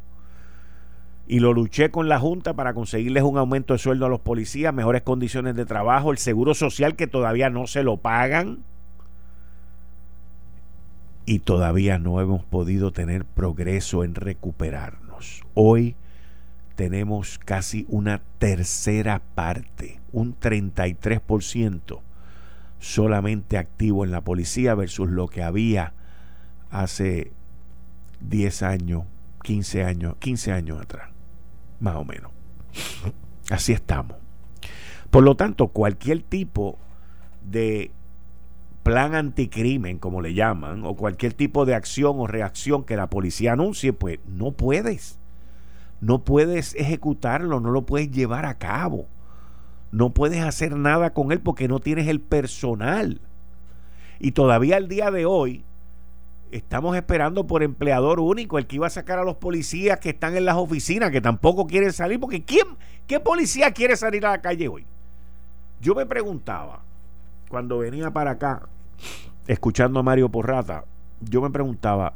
Y 1.28 1.40
lo 1.40 1.54
luché 1.54 1.92
con 1.92 2.10
la 2.10 2.20
Junta 2.20 2.54
para 2.54 2.74
conseguirles 2.74 3.24
un 3.24 3.38
aumento 3.38 3.74
de 3.74 3.80
sueldo 3.80 4.06
a 4.06 4.10
los 4.10 4.20
policías, 4.20 4.74
mejores 4.74 5.01
condiciones 5.04 5.56
de 5.56 5.66
trabajo, 5.66 6.12
el 6.12 6.18
seguro 6.18 6.54
social 6.54 6.96
que 6.96 7.08
todavía 7.08 7.50
no 7.50 7.68
se 7.68 7.84
lo 7.84 7.98
pagan. 7.98 8.60
Y 11.25 11.40
todavía 11.40 12.00
no 12.00 12.20
hemos 12.20 12.44
podido 12.44 12.92
tener 12.92 13.24
progreso 13.24 14.04
en 14.04 14.16
recuperarnos. 14.16 15.44
Hoy 15.54 15.96
tenemos 16.75 17.38
casi 17.38 17.86
una 17.90 18.22
tercera 18.40 19.22
parte, 19.36 20.00
un 20.12 20.38
33% 20.38 22.00
solamente 22.82 23.60
activo 23.60 24.04
en 24.04 24.12
la 24.12 24.22
policía 24.22 24.75
versus 24.75 25.10
lo 25.10 25.28
que 25.28 25.44
había 25.44 25.94
hace 26.72 27.32
10 28.22 28.63
años, 28.63 29.04
15 29.44 29.84
años, 29.84 30.16
15 30.20 30.51
años 30.51 30.82
atrás, 30.82 31.11
más 31.81 31.95
o 31.95 32.05
menos. 32.05 32.31
Así 33.50 33.73
estamos. 33.73 34.15
Por 35.09 35.23
lo 35.23 35.35
tanto, 35.35 35.67
cualquier 35.67 36.21
tipo 36.21 36.77
de 37.43 37.91
plan 38.83 39.13
anticrimen, 39.13 40.00
como 40.00 40.21
le 40.21 40.33
llaman, 40.33 40.85
o 40.85 40.95
cualquier 40.95 41.33
tipo 41.33 41.65
de 41.65 41.75
acción 41.75 42.19
o 42.19 42.27
reacción 42.27 42.85
que 42.85 42.95
la 42.95 43.09
policía 43.09 43.53
anuncie, 43.53 43.91
pues 43.91 44.19
no 44.25 44.51
puedes 44.51 45.19
no 46.01 46.23
puedes 46.23 46.73
ejecutarlo, 46.73 47.59
no 47.59 47.69
lo 47.69 47.83
puedes 47.83 48.11
llevar 48.11 48.45
a 48.45 48.57
cabo. 48.57 49.07
No 49.91 50.09
puedes 50.09 50.43
hacer 50.43 50.75
nada 50.75 51.13
con 51.13 51.31
él 51.31 51.39
porque 51.39 51.67
no 51.67 51.79
tienes 51.79 52.07
el 52.07 52.19
personal. 52.19 53.21
Y 54.19 54.31
todavía 54.31 54.77
al 54.77 54.88
día 54.88 55.11
de 55.11 55.25
hoy 55.25 55.63
estamos 56.51 56.96
esperando 56.96 57.48
por 57.48 57.63
empleador 57.63 58.20
único, 58.20 58.58
el 58.58 58.67
que 58.67 58.75
iba 58.75 58.88
a 58.88 58.91
sacar 58.91 59.20
a 59.20 59.24
los 59.24 59.38
policías 59.38 60.00
que 60.00 60.10
están 60.10 60.36
en 60.36 60.46
las 60.46 60.58
oficinas, 60.58 61.12
que 61.12 61.22
tampoco 61.22 61.65
quieren 61.65 61.93
salir, 61.93 62.20
porque 62.20 62.43
¿quién, 62.43 62.67
¿qué 63.08 63.20
policía 63.20 63.72
quiere 63.72 63.96
salir 63.96 64.25
a 64.25 64.31
la 64.31 64.41
calle 64.41 64.67
hoy? 64.67 64.86
Yo 65.79 65.96
me 65.96 66.05
preguntaba, 66.05 66.84
cuando 67.50 67.79
venía 67.79 68.12
para 68.12 68.31
acá, 68.31 68.63
escuchando 69.48 70.00
a 70.00 70.03
Mario 70.03 70.29
Porrata, 70.29 70.84
yo 71.22 71.41
me 71.41 71.50
preguntaba, 71.50 72.13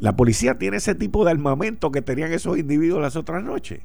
la 0.00 0.16
policía 0.16 0.58
tiene 0.58 0.78
ese 0.78 0.94
tipo 0.94 1.24
de 1.24 1.32
armamento 1.32 1.92
que 1.92 2.00
tenían 2.00 2.32
esos 2.32 2.56
individuos 2.56 3.02
las 3.02 3.16
otras 3.16 3.44
noches. 3.44 3.82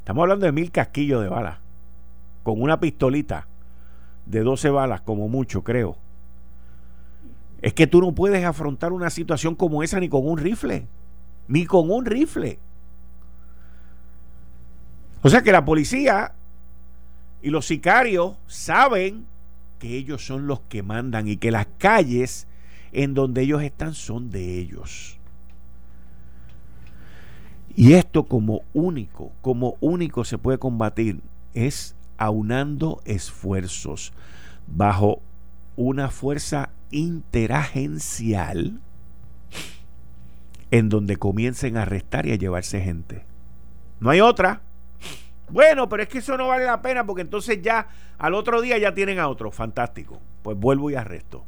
Estamos 0.00 0.22
hablando 0.22 0.44
de 0.44 0.52
mil 0.52 0.70
casquillos 0.70 1.22
de 1.22 1.28
balas, 1.28 1.58
con 2.42 2.60
una 2.60 2.78
pistolita 2.78 3.46
de 4.26 4.40
12 4.40 4.68
balas, 4.70 5.00
como 5.00 5.28
mucho, 5.28 5.64
creo. 5.64 5.96
Es 7.60 7.74
que 7.74 7.86
tú 7.86 8.00
no 8.00 8.12
puedes 8.12 8.44
afrontar 8.44 8.92
una 8.92 9.10
situación 9.10 9.54
como 9.54 9.82
esa 9.82 10.00
ni 10.00 10.08
con 10.08 10.28
un 10.28 10.38
rifle, 10.38 10.86
ni 11.48 11.66
con 11.66 11.90
un 11.90 12.04
rifle. 12.06 12.58
O 15.22 15.30
sea 15.30 15.42
que 15.42 15.52
la 15.52 15.64
policía 15.64 16.34
Y 17.42 17.50
los 17.50 17.66
sicarios 17.66 18.36
saben 18.46 19.26
que 19.78 19.96
ellos 19.96 20.26
son 20.26 20.46
los 20.48 20.60
que 20.60 20.82
mandan 20.82 21.28
y 21.28 21.36
que 21.36 21.52
las 21.52 21.68
calles 21.78 22.48
en 22.92 23.14
donde 23.14 23.42
ellos 23.42 23.62
están 23.62 23.94
son 23.94 24.30
de 24.30 24.58
ellos. 24.58 25.18
Y 27.76 27.92
esto 27.92 28.24
como 28.24 28.62
único, 28.74 29.30
como 29.40 29.76
único 29.80 30.24
se 30.24 30.36
puede 30.36 30.58
combatir 30.58 31.20
es 31.54 31.94
aunando 32.16 33.00
esfuerzos 33.04 34.12
bajo 34.66 35.22
una 35.76 36.10
fuerza 36.10 36.70
interagencial 36.90 38.80
en 40.70 40.88
donde 40.88 41.16
comiencen 41.16 41.76
a 41.76 41.82
arrestar 41.82 42.26
y 42.26 42.32
a 42.32 42.36
llevarse 42.36 42.80
gente. 42.80 43.24
No 44.00 44.10
hay 44.10 44.20
otra. 44.20 44.62
Bueno, 45.50 45.88
pero 45.88 46.02
es 46.02 46.08
que 46.08 46.18
eso 46.18 46.36
no 46.36 46.48
vale 46.48 46.66
la 46.66 46.82
pena 46.82 47.06
porque 47.06 47.22
entonces 47.22 47.62
ya 47.62 47.88
al 48.18 48.34
otro 48.34 48.60
día 48.60 48.76
ya 48.78 48.94
tienen 48.94 49.18
a 49.18 49.28
otro. 49.28 49.50
Fantástico. 49.50 50.20
Pues 50.42 50.58
vuelvo 50.58 50.90
y 50.90 50.94
arresto. 50.94 51.44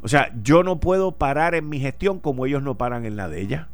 O 0.00 0.08
sea, 0.08 0.32
yo 0.42 0.62
no 0.62 0.80
puedo 0.80 1.12
parar 1.12 1.54
en 1.54 1.68
mi 1.68 1.80
gestión 1.80 2.20
como 2.20 2.46
ellos 2.46 2.62
no 2.62 2.76
paran 2.76 3.04
en 3.04 3.16
la 3.16 3.28
de 3.28 3.40
ella. 3.40 3.68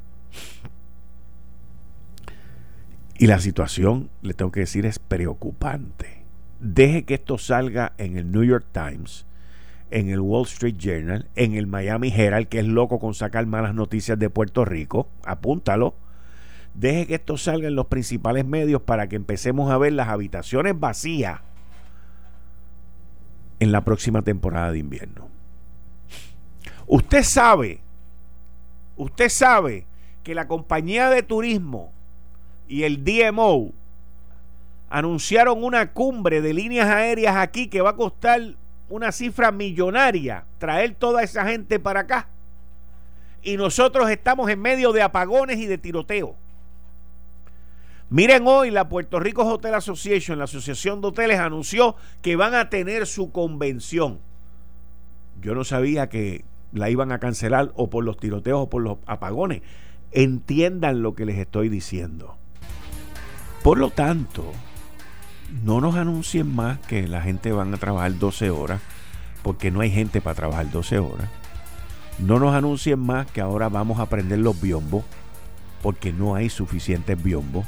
Y 3.16 3.26
la 3.26 3.38
situación, 3.38 4.10
le 4.22 4.34
tengo 4.34 4.50
que 4.50 4.60
decir, 4.60 4.86
es 4.86 4.98
preocupante. 4.98 6.24
Deje 6.60 7.04
que 7.04 7.14
esto 7.14 7.38
salga 7.38 7.92
en 7.98 8.16
el 8.16 8.32
New 8.32 8.42
York 8.42 8.66
Times, 8.72 9.26
en 9.94 10.10
el 10.10 10.20
Wall 10.20 10.42
Street 10.42 10.74
Journal, 10.76 11.28
en 11.36 11.54
el 11.54 11.68
Miami 11.68 12.12
Herald, 12.12 12.48
que 12.48 12.58
es 12.58 12.66
loco 12.66 12.98
con 12.98 13.14
sacar 13.14 13.46
malas 13.46 13.76
noticias 13.76 14.18
de 14.18 14.28
Puerto 14.28 14.64
Rico. 14.64 15.08
Apúntalo. 15.24 15.94
Deje 16.74 17.06
que 17.06 17.14
esto 17.14 17.36
salga 17.36 17.68
en 17.68 17.76
los 17.76 17.86
principales 17.86 18.44
medios 18.44 18.82
para 18.82 19.08
que 19.08 19.14
empecemos 19.14 19.70
a 19.70 19.78
ver 19.78 19.92
las 19.92 20.08
habitaciones 20.08 20.78
vacías 20.80 21.42
en 23.60 23.70
la 23.70 23.84
próxima 23.84 24.22
temporada 24.22 24.72
de 24.72 24.78
invierno. 24.78 25.28
Usted 26.88 27.22
sabe, 27.22 27.80
usted 28.96 29.28
sabe 29.28 29.86
que 30.24 30.34
la 30.34 30.48
compañía 30.48 31.08
de 31.08 31.22
turismo 31.22 31.92
y 32.66 32.82
el 32.82 33.04
DMO 33.04 33.70
anunciaron 34.90 35.62
una 35.62 35.92
cumbre 35.92 36.40
de 36.40 36.52
líneas 36.52 36.88
aéreas 36.88 37.36
aquí 37.36 37.68
que 37.68 37.80
va 37.80 37.90
a 37.90 37.96
costar 37.96 38.56
una 38.94 39.10
cifra 39.10 39.50
millonaria 39.50 40.44
traer 40.58 40.94
toda 40.94 41.24
esa 41.24 41.44
gente 41.46 41.80
para 41.80 42.00
acá. 42.00 42.28
Y 43.42 43.56
nosotros 43.56 44.08
estamos 44.08 44.48
en 44.48 44.60
medio 44.60 44.92
de 44.92 45.02
apagones 45.02 45.58
y 45.58 45.66
de 45.66 45.78
tiroteo. 45.78 46.36
Miren 48.08 48.46
hoy 48.46 48.70
la 48.70 48.88
Puerto 48.88 49.18
Rico 49.18 49.44
Hotel 49.44 49.74
Association, 49.74 50.38
la 50.38 50.44
Asociación 50.44 51.00
de 51.00 51.08
Hoteles, 51.08 51.40
anunció 51.40 51.96
que 52.22 52.36
van 52.36 52.54
a 52.54 52.70
tener 52.70 53.08
su 53.08 53.32
convención. 53.32 54.20
Yo 55.40 55.56
no 55.56 55.64
sabía 55.64 56.08
que 56.08 56.44
la 56.72 56.88
iban 56.88 57.10
a 57.10 57.18
cancelar 57.18 57.72
o 57.74 57.90
por 57.90 58.04
los 58.04 58.16
tiroteos 58.16 58.60
o 58.60 58.70
por 58.70 58.80
los 58.80 58.98
apagones. 59.06 59.62
Entiendan 60.12 61.02
lo 61.02 61.16
que 61.16 61.26
les 61.26 61.38
estoy 61.38 61.68
diciendo. 61.68 62.36
Por 63.64 63.78
lo 63.78 63.90
tanto, 63.90 64.52
no 65.64 65.80
nos 65.80 65.96
anuncien 65.96 66.54
más 66.54 66.78
que 66.78 67.06
la 67.08 67.22
gente 67.22 67.52
van 67.52 67.72
a 67.74 67.78
trabajar 67.78 68.18
12 68.18 68.50
horas, 68.50 68.80
porque 69.42 69.70
no 69.70 69.80
hay 69.80 69.90
gente 69.90 70.20
para 70.20 70.34
trabajar 70.34 70.70
12 70.70 70.98
horas. 70.98 71.28
No 72.18 72.38
nos 72.38 72.54
anuncien 72.54 72.98
más 72.98 73.30
que 73.30 73.40
ahora 73.40 73.68
vamos 73.68 73.98
a 73.98 74.06
prender 74.06 74.38
los 74.38 74.60
biombos, 74.60 75.04
porque 75.82 76.12
no 76.12 76.34
hay 76.34 76.48
suficientes 76.48 77.22
biombos. 77.22 77.66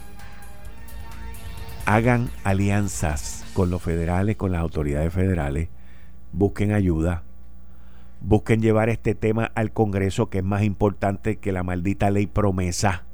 Hagan 1.84 2.30
alianzas 2.44 3.44
con 3.54 3.70
los 3.70 3.82
federales, 3.82 4.36
con 4.36 4.52
las 4.52 4.60
autoridades 4.60 5.12
federales, 5.12 5.68
busquen 6.32 6.72
ayuda, 6.72 7.22
busquen 8.20 8.60
llevar 8.60 8.88
este 8.88 9.14
tema 9.14 9.52
al 9.54 9.72
Congreso, 9.72 10.28
que 10.28 10.38
es 10.38 10.44
más 10.44 10.62
importante 10.62 11.38
que 11.38 11.52
la 11.52 11.62
maldita 11.62 12.10
ley 12.10 12.26
promesa 12.26 13.05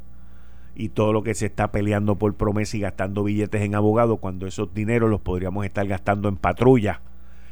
y 0.74 0.88
todo 0.90 1.12
lo 1.12 1.22
que 1.22 1.34
se 1.34 1.46
está 1.46 1.70
peleando 1.70 2.16
por 2.16 2.34
promesa 2.34 2.76
y 2.76 2.80
gastando 2.80 3.24
billetes 3.24 3.62
en 3.62 3.74
abogados, 3.74 4.18
cuando 4.20 4.46
esos 4.46 4.72
dineros 4.72 5.10
los 5.10 5.20
podríamos 5.20 5.64
estar 5.64 5.86
gastando 5.86 6.28
en 6.28 6.36
patrulla 6.36 7.00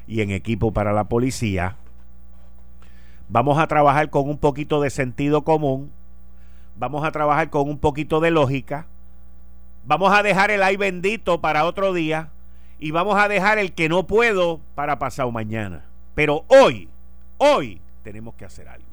y 0.06 0.22
en 0.22 0.30
equipo 0.30 0.72
para 0.72 0.92
la 0.92 1.04
policía. 1.04 1.76
Vamos 3.28 3.58
a 3.58 3.66
trabajar 3.66 4.10
con 4.10 4.28
un 4.28 4.38
poquito 4.38 4.80
de 4.80 4.90
sentido 4.90 5.42
común, 5.42 5.92
vamos 6.76 7.04
a 7.04 7.12
trabajar 7.12 7.50
con 7.50 7.68
un 7.68 7.78
poquito 7.78 8.20
de 8.20 8.30
lógica, 8.30 8.86
vamos 9.84 10.12
a 10.12 10.22
dejar 10.22 10.50
el 10.50 10.62
ay 10.62 10.76
bendito 10.76 11.40
para 11.40 11.64
otro 11.64 11.92
día 11.92 12.30
y 12.78 12.90
vamos 12.90 13.16
a 13.16 13.28
dejar 13.28 13.58
el 13.58 13.72
que 13.72 13.88
no 13.88 14.06
puedo 14.06 14.60
para 14.74 14.98
pasado 14.98 15.30
mañana. 15.30 15.84
Pero 16.14 16.44
hoy, 16.48 16.88
hoy 17.38 17.80
tenemos 18.02 18.34
que 18.34 18.46
hacer 18.46 18.66
algo. 18.68 18.86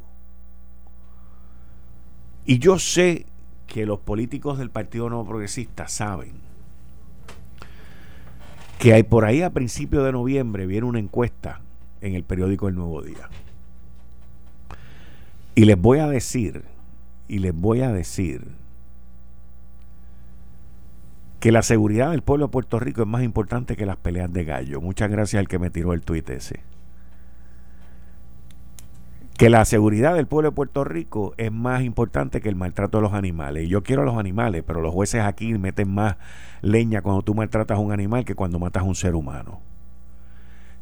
Y 2.46 2.60
yo 2.60 2.78
sé 2.78 3.26
que 3.68 3.86
los 3.86 4.00
políticos 4.00 4.58
del 4.58 4.72
Partido 4.72 5.10
Nuevo 5.10 5.28
Progresista 5.28 5.88
saben 5.88 6.34
que 8.80 8.94
hay 8.94 9.04
por 9.04 9.26
ahí 9.26 9.42
a 9.42 9.50
principios 9.52 10.06
de 10.06 10.12
noviembre 10.12 10.66
viene 10.66 10.88
una 10.88 11.00
encuesta 11.00 11.62
en 12.02 12.16
el 12.16 12.24
periódico 12.24 12.68
El 12.68 12.76
Nuevo 12.76 13.02
Día. 13.02 13.30
Y 15.56 15.66
les 15.66 15.80
voy 15.80 16.00
a 16.00 16.08
decir, 16.08 16.64
y 17.28 17.40
les 17.40 17.54
voy 17.54 17.82
a 17.82 17.92
decir 17.92 18.48
que 21.40 21.52
la 21.52 21.64
seguridad 21.64 22.12
del 22.12 22.22
pueblo 22.22 22.48
de 22.48 22.52
Puerto 22.52 22.80
Rico 22.80 23.02
es 23.02 23.08
más 23.08 23.24
importante 23.24 23.76
que 23.76 23.86
las 23.86 23.98
peleas 23.98 24.32
de 24.32 24.44
gallo. 24.44 24.82
Muchas 24.82 25.10
gracias 25.10 25.40
al 25.40 25.48
que 25.48 25.60
me 25.60 25.70
tiró 25.70 25.94
el 25.94 26.02
tuit 26.02 26.30
ese 26.30 26.62
que 29.38 29.52
la 29.52 29.64
seguridad 29.66 30.16
del 30.16 30.26
pueblo 30.26 30.50
de 30.50 30.56
Puerto 30.56 30.84
Rico 30.84 31.36
es 31.38 31.52
más 31.52 31.84
importante 31.84 32.42
que 32.42 32.50
el 32.50 32.56
maltrato 32.56 32.98
de 32.98 33.04
los 33.04 33.14
animales. 33.14 33.66
Y 33.66 33.68
yo 33.68 33.84
quiero 33.84 34.02
a 34.02 34.06
los 34.06 34.18
animales, 34.18 34.64
pero 34.66 34.82
los 34.82 34.92
jueces 34.92 35.22
aquí 35.22 35.54
meten 35.54 35.94
más 35.94 36.16
leña 36.62 37.04
cuando 37.04 37.22
tú 37.22 37.36
maltratas 37.36 37.78
a 37.78 37.80
un 37.80 37.92
animal 37.92 38.26
que 38.26 38.34
cuando 38.34 38.58
matas 38.58 38.82
a 38.82 38.86
un 38.86 38.96
ser 38.96 39.14
humano. 39.14 39.62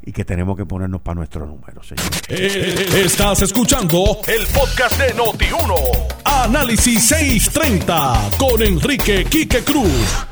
Y 0.02 0.14
que 0.14 0.24
tenemos 0.24 0.56
que 0.56 0.66
ponernos 0.66 1.02
para 1.02 1.16
nuestro 1.16 1.46
número, 1.46 1.84
señor. 1.84 2.06
Eh, 2.30 3.04
estás 3.04 3.42
escuchando 3.42 4.20
el 4.28 4.46
podcast 4.48 5.02
de 5.02 5.14
Noti1. 5.16 6.14
Análisis 6.24 7.08
630 7.08 8.30
con 8.38 8.62
Enrique 8.62 9.26
Quique 9.26 9.64
Cruz. 9.64 10.26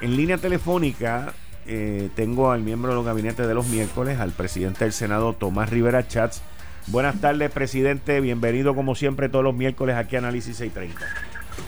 En 0.00 0.16
línea 0.16 0.38
telefónica 0.38 1.34
eh, 1.66 2.08
tengo 2.14 2.52
al 2.52 2.62
miembro 2.62 2.92
de 2.92 2.96
los 2.96 3.04
gabinetes 3.04 3.46
de 3.46 3.54
los 3.54 3.66
miércoles, 3.66 4.18
al 4.18 4.30
presidente 4.30 4.84
del 4.84 4.92
Senado, 4.92 5.34
Tomás 5.34 5.68
Rivera 5.68 6.06
Chats 6.06 6.40
Buenas 6.88 7.20
tardes, 7.20 7.50
presidente. 7.50 8.20
Bienvenido, 8.20 8.74
como 8.76 8.94
siempre, 8.94 9.28
todos 9.28 9.44
los 9.44 9.54
miércoles 9.54 9.96
aquí 9.96 10.14
a 10.14 10.20
Análisis 10.20 10.56
630. 10.56 11.04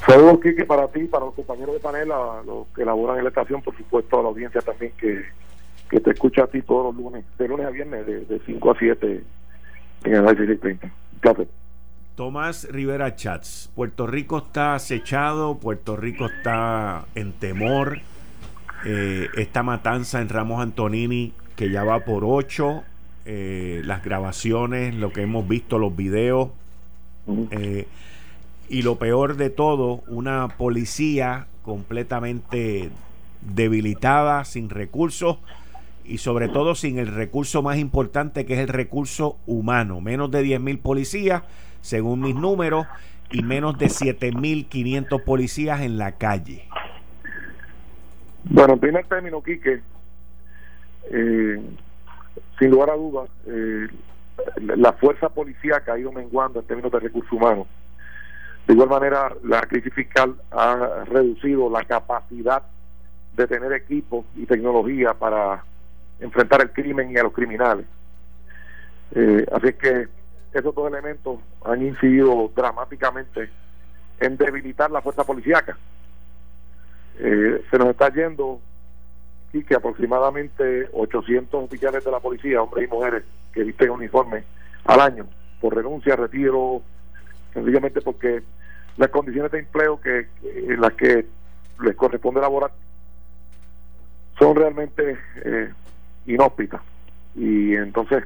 Saludos, 0.07 0.39
Kike, 0.41 0.65
para 0.65 0.87
ti, 0.89 1.05
para 1.07 1.25
los 1.25 1.35
compañeros 1.35 1.75
de 1.75 1.81
panel, 1.81 2.13
a 2.13 2.43
los 2.47 2.69
que 2.69 2.85
laboran 2.85 3.19
en 3.19 3.25
la 3.25 3.31
estación, 3.31 3.61
por 3.61 3.77
supuesto, 3.77 4.21
a 4.21 4.23
la 4.23 4.29
audiencia 4.29 4.61
también 4.61 4.93
que, 4.97 5.25
que 5.91 5.99
te 5.99 6.13
escucha 6.13 6.45
a 6.45 6.47
ti 6.47 6.63
todos 6.63 6.95
los 6.95 7.03
lunes, 7.03 7.25
de 7.37 7.49
lunes 7.49 7.67
a 7.67 7.71
viernes, 7.71 8.07
de, 8.07 8.41
5 8.47 8.71
a 8.71 8.79
7 8.79 9.25
en 10.05 10.15
Análisis 10.15 10.47
630. 10.47 10.91
Gracias. 11.21 11.49
Tomás 12.15 12.69
Rivera 12.71 13.17
Chats, 13.17 13.73
Puerto 13.75 14.07
Rico 14.07 14.39
está 14.39 14.75
acechado, 14.75 15.59
Puerto 15.59 15.97
Rico 15.97 16.27
está 16.27 17.07
en 17.17 17.33
temor. 17.33 17.99
Eh, 18.85 19.27
esta 19.37 19.65
matanza 19.65 20.21
en 20.21 20.29
Ramos 20.29 20.61
Antonini, 20.61 21.33
que 21.57 21.71
ya 21.71 21.83
va 21.83 22.05
por 22.05 22.25
8, 22.25 22.85
eh, 23.31 23.83
las 23.85 24.03
grabaciones, 24.03 24.95
lo 24.95 25.13
que 25.13 25.21
hemos 25.21 25.47
visto, 25.47 25.79
los 25.79 25.95
videos. 25.95 26.49
Eh, 27.51 27.87
y 28.71 28.81
lo 28.81 28.97
peor 28.97 29.37
de 29.37 29.51
todo, 29.51 30.03
una 30.09 30.49
policía 30.57 31.47
completamente 31.63 32.89
debilitada, 33.43 34.47
sin 34.47 34.71
recursos 34.71 35.37
y 36.07 36.17
sobre 36.17 36.49
todo 36.49 36.75
sin 36.75 36.99
el 36.99 37.09
recurso 37.09 37.61
más 37.61 37.77
importante 37.77 38.47
que 38.47 38.55
es 38.55 38.61
el 38.61 38.69
recurso 38.69 39.37
humano. 39.47 40.01
Menos 40.01 40.31
de 40.31 40.43
10.000 40.43 40.81
policías, 40.81 41.43
según 41.83 42.21
mis 42.23 42.35
números, 42.35 42.87
y 43.31 43.43
menos 43.43 43.77
de 43.77 43.89
7.500 43.89 45.23
policías 45.23 45.83
en 45.83 45.99
la 45.99 46.13
calle. 46.13 46.65
Bueno, 48.45 48.73
en 48.73 48.81
primer 48.81 49.05
término, 49.05 49.43
Quique, 49.43 49.83
eh, 51.11 51.61
sin 52.59 52.71
lugar 52.71 52.91
a 52.91 52.97
dudas, 52.97 53.29
eh, 53.47 53.89
la 54.59 54.93
fuerza 54.95 55.29
policíaca 55.29 55.95
ha 55.95 55.99
ido 55.99 56.13
menguando 56.13 56.61
en 56.61 56.67
términos 56.67 56.93
de 56.93 57.01
recursos 57.01 57.33
humanos. 57.33 57.67
De 58.67 58.75
igual 58.75 58.89
manera, 58.89 59.33
la 59.45 59.63
crisis 59.63 59.93
fiscal 59.95 60.35
ha 60.51 61.05
reducido 61.07 61.71
la 61.71 61.85
capacidad 61.85 62.63
de 63.37 63.47
tener 63.47 63.73
equipos 63.73 64.27
y 64.37 64.47
tecnología 64.47 65.15
para 65.15 65.65
enfrentar 66.21 66.61
el 66.63 66.73
crimen 66.73 67.11
y 67.11 67.17
a 67.17 67.23
los 67.23 67.33
criminales. 67.33 67.87
Eh, 69.15 69.47
así 69.53 69.73
que 69.75 70.09
esos 70.53 70.75
dos 70.75 70.89
elementos 70.89 71.39
han 71.65 71.83
incidido 71.83 72.51
dramáticamente 72.55 73.51
en 74.21 74.37
debilitar 74.37 74.91
la 74.91 75.01
fuerza 75.01 75.25
policíaca. 75.25 75.77
Eh, 77.19 77.65
se 77.71 77.79
nos 77.79 77.89
está 77.89 78.13
yendo 78.13 78.61
y 79.53 79.63
que 79.63 79.75
aproximadamente 79.75 80.89
800 80.93 81.65
oficiales 81.65 82.05
de 82.05 82.11
la 82.11 82.21
policía, 82.21 82.63
hombres 82.63 82.89
y 82.89 82.95
mujeres, 82.95 83.25
que 83.53 83.65
visten 83.65 83.91
uniforme 83.91 84.45
al 84.85 85.01
año, 85.01 85.27
por 85.61 85.75
renuncia, 85.75 86.17
retiro, 86.17 86.83
sencillamente 87.53 88.01
porque 88.01 88.43
las 88.97 89.09
condiciones 89.11 89.51
de 89.53 89.61
empleo 89.61 90.01
que 90.01 90.29
en 90.43 90.81
las 90.81 90.93
que 90.95 91.27
les 91.81 91.97
corresponde 91.97 92.41
elaborar 92.41 92.73
son 94.39 94.55
realmente 94.55 95.19
eh, 95.45 95.73
inhóspitas. 96.27 96.81
Y 97.35 97.75
entonces, 97.75 98.25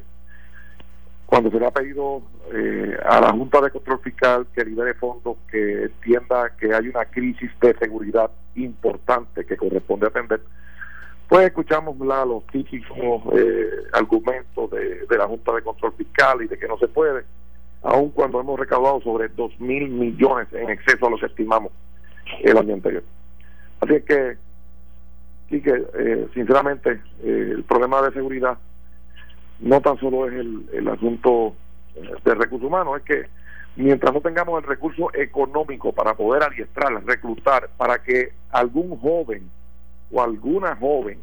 cuando 1.26 1.50
se 1.50 1.58
le 1.58 1.66
ha 1.66 1.70
pedido 1.70 2.22
eh, 2.52 2.96
a 3.04 3.20
la 3.20 3.32
Junta 3.32 3.60
de 3.60 3.70
Control 3.70 4.00
Fiscal 4.00 4.46
que 4.54 4.64
libere 4.64 4.94
fondos, 4.94 5.36
que 5.50 5.84
entienda 5.84 6.50
que 6.58 6.74
hay 6.74 6.88
una 6.88 7.04
crisis 7.06 7.50
de 7.60 7.74
seguridad 7.78 8.30
importante 8.54 9.44
que 9.44 9.56
corresponde 9.56 10.06
atender, 10.06 10.42
pues 11.32 11.46
escuchamos 11.46 11.96
los 11.96 12.46
típicos 12.48 13.22
eh, 13.34 13.66
argumentos 13.94 14.70
de, 14.70 15.16
la 15.16 15.26
Junta 15.26 15.54
de 15.54 15.62
Control 15.62 15.94
Fiscal 15.94 16.42
y 16.42 16.46
de 16.46 16.58
que 16.58 16.68
no 16.68 16.76
se 16.76 16.88
puede, 16.88 17.24
aun 17.82 18.10
cuando 18.10 18.38
hemos 18.38 18.60
recaudado 18.60 19.00
sobre 19.00 19.28
2 19.28 19.58
mil 19.58 19.88
millones 19.88 20.48
en 20.52 20.68
exceso 20.68 21.06
a 21.06 21.10
lo 21.10 21.16
que 21.16 21.24
estimamos 21.24 21.72
el 22.42 22.58
año 22.58 22.74
anterior. 22.74 23.02
Así 23.80 24.02
que, 24.02 24.36
sí 25.48 25.62
que 25.62 25.82
eh, 25.94 26.28
sinceramente, 26.34 27.00
eh, 27.22 27.52
el 27.52 27.64
problema 27.64 28.02
de 28.02 28.12
seguridad 28.12 28.58
no 29.60 29.80
tan 29.80 29.98
solo 30.00 30.28
es 30.28 30.34
el, 30.34 30.68
el 30.74 30.86
asunto 30.86 31.54
de 32.26 32.34
recursos 32.34 32.68
humanos, 32.68 32.98
es 32.98 33.04
que 33.04 33.30
mientras 33.76 34.12
no 34.12 34.20
tengamos 34.20 34.62
el 34.62 34.68
recurso 34.68 35.08
económico 35.14 35.92
para 35.92 36.12
poder 36.12 36.42
adiestrar, 36.42 36.92
reclutar, 37.06 37.70
para 37.78 38.02
que 38.02 38.34
algún 38.50 38.98
joven 38.98 39.48
o 40.12 40.22
alguna 40.22 40.76
joven 40.76 41.18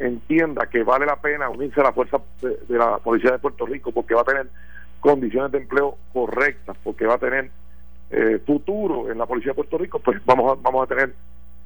entienda 0.00 0.66
que 0.66 0.82
vale 0.82 1.06
la 1.06 1.16
pena 1.16 1.48
unirse 1.48 1.80
a 1.80 1.84
la 1.84 1.92
fuerza 1.92 2.18
de, 2.40 2.56
la 2.68 2.98
policía 2.98 3.32
de 3.32 3.38
Puerto 3.38 3.66
Rico 3.66 3.92
porque 3.92 4.14
va 4.14 4.22
a 4.22 4.24
tener 4.24 4.48
condiciones 4.98 5.52
de 5.52 5.58
empleo 5.58 5.96
correctas, 6.12 6.76
porque 6.82 7.06
va 7.06 7.14
a 7.14 7.18
tener 7.18 7.50
eh, 8.10 8.40
futuro 8.44 9.10
en 9.10 9.18
la 9.18 9.26
policía 9.26 9.52
de 9.52 9.56
Puerto 9.56 9.78
Rico, 9.78 9.98
pues 9.98 10.24
vamos 10.24 10.52
a, 10.52 10.60
vamos 10.60 10.84
a 10.84 10.86
tener 10.86 11.14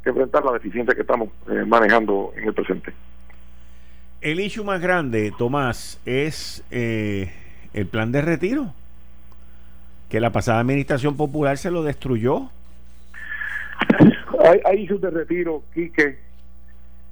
que 0.03 0.11
enfrentar 0.11 0.45
la 0.45 0.53
deficiencia 0.53 0.95
que 0.95 1.01
estamos 1.01 1.29
eh, 1.49 1.65
manejando 1.67 2.33
en 2.37 2.49
el 2.49 2.55
presente. 2.55 2.93
El 4.21 4.41
issue 4.41 4.65
más 4.65 4.81
grande, 4.81 5.33
Tomás, 5.37 6.01
es 6.05 6.65
eh, 6.71 7.33
el 7.73 7.87
plan 7.87 8.13
de 8.13 8.23
retiro, 8.23 8.73
que 10.09 10.21
la 10.21 10.31
pasada 10.31 10.61
administración 10.61 11.17
popular 11.17 11.57
se 11.59 11.71
lo 11.71 11.83
destruyó. 11.83 12.51
Hay, 14.45 14.61
hay 14.65 14.83
issues 14.83 15.01
de 15.01 15.11
retiro, 15.11 15.63
Quique, 15.73 16.24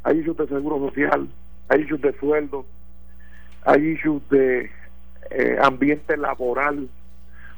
hay 0.04 0.18
issues 0.18 0.36
de 0.36 0.48
seguro 0.48 0.78
social, 0.88 1.28
hay 1.68 1.82
issues 1.82 2.00
de 2.00 2.12
sueldo, 2.18 2.66
hay 3.64 3.82
issues 3.88 4.22
de 4.30 4.70
eh, 5.30 5.56
ambiente 5.62 6.16
laboral. 6.16 6.88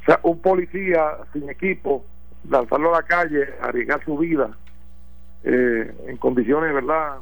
O 0.03 0.05
sea, 0.05 0.21
un 0.23 0.41
policía 0.41 1.19
sin 1.33 1.49
equipo, 1.49 2.05
lanzarlo 2.49 2.95
a 2.95 3.01
la 3.01 3.07
calle, 3.07 3.49
arriesgar 3.63 4.05
su 4.05 4.19
vida 4.19 4.51
eh, 5.45 5.95
en 6.07 6.17
condiciones, 6.19 6.73
¿verdad?, 6.75 7.19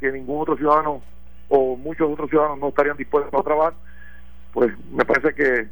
que 0.00 0.12
ningún 0.12 0.42
otro 0.42 0.56
ciudadano 0.56 1.02
o 1.48 1.76
muchos 1.76 2.10
otros 2.10 2.30
ciudadanos 2.30 2.58
no 2.58 2.68
estarían 2.68 2.96
dispuestos 2.96 3.34
a 3.34 3.42
trabajar, 3.42 3.74
pues 4.52 4.72
me 4.90 5.04
parece 5.04 5.34
que, 5.34 5.68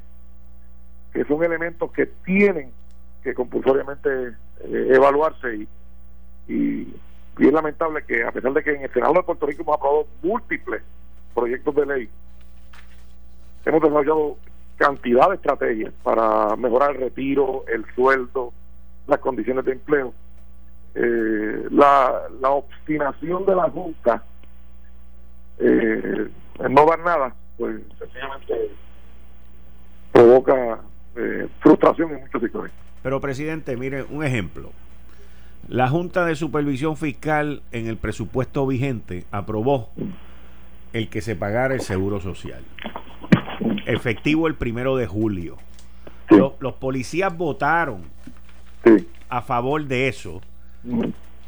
que 1.12 1.24
son 1.24 1.44
elementos 1.44 1.92
que 1.92 2.06
tienen 2.24 2.70
que 3.22 3.34
compulsoriamente 3.34 4.08
eh, 4.64 4.88
evaluarse 4.90 5.56
y 5.56 5.68
y 6.48 6.86
es 7.38 7.52
lamentable 7.52 8.02
que 8.04 8.24
a 8.24 8.32
pesar 8.32 8.52
de 8.52 8.62
que 8.62 8.74
en 8.74 8.82
el 8.82 8.92
Senado 8.92 9.14
de 9.14 9.22
Puerto 9.22 9.46
Rico 9.46 9.62
hemos 9.62 9.76
aprobado 9.76 10.06
múltiples 10.22 10.82
proyectos 11.34 11.74
de 11.74 11.86
ley, 11.86 12.08
hemos 13.64 13.82
desarrollado 13.82 14.36
cantidad 14.76 15.28
de 15.28 15.36
estrategias 15.36 15.92
para 16.02 16.56
mejorar 16.56 16.92
el 16.92 17.02
retiro, 17.02 17.64
el 17.68 17.84
sueldo, 17.94 18.52
las 19.06 19.18
condiciones 19.20 19.64
de 19.64 19.72
empleo. 19.72 20.14
Eh, 20.94 21.66
la, 21.70 22.28
obstinación 22.42 23.44
de 23.44 23.54
la 23.54 23.68
Junta 23.68 24.22
eh, 25.58 26.28
no 26.70 26.86
dar 26.86 26.98
nada, 27.00 27.34
pues 27.58 27.80
sencillamente 27.98 28.70
provoca 30.12 30.80
eh, 31.16 31.48
frustración 31.60 32.12
en 32.12 32.20
muchos 32.20 32.40
sectores. 32.40 32.72
Pero 33.02 33.20
presidente, 33.20 33.76
mire, 33.76 34.04
un 34.04 34.24
ejemplo. 34.24 34.72
La 35.68 35.88
Junta 35.88 36.24
de 36.24 36.36
Supervisión 36.36 36.96
Fiscal 36.96 37.62
en 37.72 37.88
el 37.88 37.96
presupuesto 37.96 38.66
vigente 38.66 39.24
aprobó 39.32 39.90
el 40.92 41.08
que 41.08 41.20
se 41.20 41.34
pagara 41.34 41.74
el 41.74 41.80
seguro 41.80 42.20
social. 42.20 42.62
Efectivo 43.86 44.46
el 44.46 44.54
primero 44.54 44.96
de 44.96 45.06
julio. 45.06 45.56
Los, 46.30 46.74
policías 46.74 47.36
votaron 47.36 48.02
a 49.28 49.42
favor 49.42 49.84
de 49.86 50.08
eso 50.08 50.40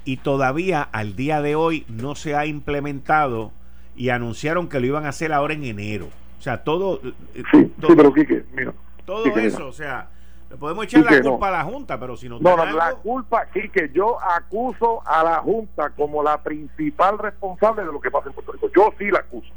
y 0.04 0.16
todavía 0.16 0.82
al 0.82 1.14
día 1.14 1.40
de 1.40 1.54
hoy 1.54 1.84
no 1.88 2.14
se 2.14 2.34
ha 2.34 2.46
implementado 2.46 3.52
y 3.96 4.08
anunciaron 4.08 4.68
que 4.68 4.80
lo 4.80 4.86
iban 4.86 5.06
a 5.06 5.10
hacer 5.10 5.32
ahora 5.32 5.54
en 5.54 5.64
enero. 5.64 6.08
O 6.38 6.42
sea, 6.42 6.64
todo... 6.64 7.00
Eh, 7.34 7.42
sí, 7.52 7.72
pero 7.80 8.12
mira. 8.54 8.72
Todo 9.04 9.26
eso, 9.38 9.68
o 9.68 9.72
sea 9.72 10.08
le 10.50 10.56
podemos 10.56 10.84
echar 10.84 11.04
la 11.04 11.20
culpa 11.20 11.48
a 11.48 11.50
la 11.50 11.64
Junta, 11.64 12.00
pero 12.00 12.16
si 12.16 12.28
no 12.28 12.38
No, 12.40 12.56
no 12.56 12.64
la 12.64 12.94
culpa, 12.94 13.46
sí, 13.52 13.68
que 13.68 13.90
yo 13.90 14.18
acuso 14.22 15.02
a 15.06 15.22
la 15.22 15.36
Junta 15.40 15.90
como 15.90 16.22
la 16.22 16.42
principal 16.42 17.18
responsable 17.18 17.84
de 17.84 17.92
lo 17.92 18.00
que 18.00 18.10
pasa 18.10 18.28
en 18.28 18.34
Puerto 18.34 18.52
Rico. 18.52 18.70
Yo 18.74 18.92
sí 18.98 19.10
la 19.10 19.20
acuso. 19.20 19.52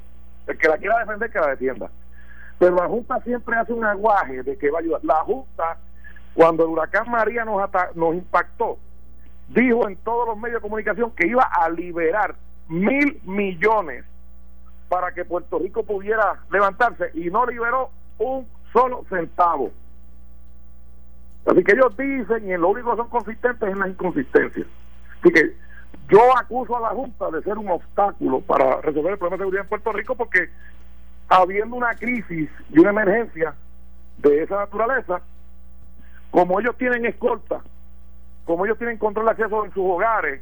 El 0.48 0.58
que 0.58 0.68
la 0.68 0.78
quiera 0.78 1.00
defender, 1.00 1.32
que 1.32 1.40
la 1.40 1.48
defienda. 1.48 1.90
Pero 2.60 2.76
la 2.76 2.88
Junta 2.88 3.22
siempre 3.22 3.56
hace 3.56 3.72
un 3.72 3.86
aguaje 3.86 4.44
de 4.44 4.58
que 4.58 4.70
va 4.70 4.80
a 4.80 4.82
ayudar. 4.82 5.04
La 5.04 5.24
Junta, 5.24 5.78
cuando 6.34 6.64
el 6.64 6.70
huracán 6.70 7.10
María 7.10 7.46
nos, 7.46 7.62
nos 7.96 8.14
impactó, 8.14 8.78
dijo 9.48 9.88
en 9.88 9.96
todos 9.98 10.28
los 10.28 10.38
medios 10.38 10.62
de 10.62 10.62
comunicación 10.62 11.12
que 11.12 11.28
iba 11.28 11.44
a 11.44 11.70
liberar 11.70 12.36
mil 12.68 13.22
millones 13.24 14.06
para 14.90 15.14
que 15.14 15.24
Puerto 15.24 15.58
Rico 15.58 15.84
pudiera 15.84 16.40
levantarse 16.52 17.12
y 17.14 17.30
no 17.30 17.46
liberó 17.46 17.92
un 18.18 18.46
solo 18.74 19.06
centavo. 19.10 19.72
Así 21.46 21.64
que 21.64 21.72
ellos 21.72 21.96
dicen 21.98 22.48
y 22.48 22.58
lo 22.58 22.70
único 22.70 22.92
que 22.92 22.98
son 22.98 23.10
consistentes 23.10 23.70
es 23.70 23.78
las 23.78 23.90
inconsistencias. 23.90 24.68
Así 25.20 25.34
que 25.34 25.56
yo 26.10 26.38
acuso 26.38 26.78
a 26.78 26.82
la 26.82 26.90
Junta 26.90 27.32
de 27.32 27.42
ser 27.42 27.58
un 27.58 27.70
obstáculo 27.70 28.42
para 28.42 28.82
resolver 28.82 29.14
el 29.14 29.18
problema 29.18 29.38
de 29.38 29.42
seguridad 29.42 29.64
en 29.64 29.70
Puerto 29.70 29.92
Rico 29.92 30.16
porque 30.16 30.50
habiendo 31.30 31.76
una 31.76 31.96
crisis 31.96 32.50
y 32.70 32.80
una 32.80 32.90
emergencia 32.90 33.56
de 34.18 34.44
esa 34.44 34.58
naturaleza, 34.58 35.22
como 36.30 36.60
ellos 36.60 36.78
tienen 36.78 37.06
escolta, 37.06 37.62
como 38.46 38.66
ellos 38.66 38.78
tienen 38.78 38.98
control 38.98 39.26
de 39.26 39.32
acceso 39.32 39.66
en 39.66 39.74
sus 39.74 39.84
hogares 39.84 40.42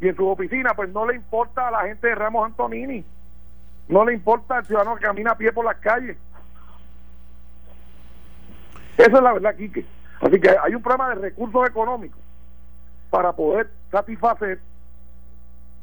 y 0.00 0.08
en 0.08 0.16
sus 0.16 0.26
oficinas, 0.26 0.72
pues 0.74 0.90
no 0.90 1.06
le 1.06 1.16
importa 1.16 1.68
a 1.68 1.70
la 1.70 1.82
gente 1.82 2.08
de 2.08 2.14
Ramos 2.14 2.46
Antonini, 2.46 3.04
no 3.88 4.04
le 4.04 4.14
importa 4.14 4.58
al 4.58 4.66
ciudadano 4.66 4.96
que 4.96 5.04
camina 5.04 5.32
a 5.32 5.36
pie 5.36 5.52
por 5.52 5.64
las 5.64 5.76
calles. 5.76 6.16
Esa 8.96 9.16
es 9.16 9.22
la 9.22 9.32
verdad, 9.32 9.54
Quique. 9.56 9.84
Así 10.22 10.40
que 10.40 10.50
hay 10.50 10.74
un 10.74 10.82
problema 10.82 11.08
de 11.10 11.16
recursos 11.16 11.68
económicos 11.68 12.20
para 13.10 13.32
poder 13.32 13.68
satisfacer 13.90 14.60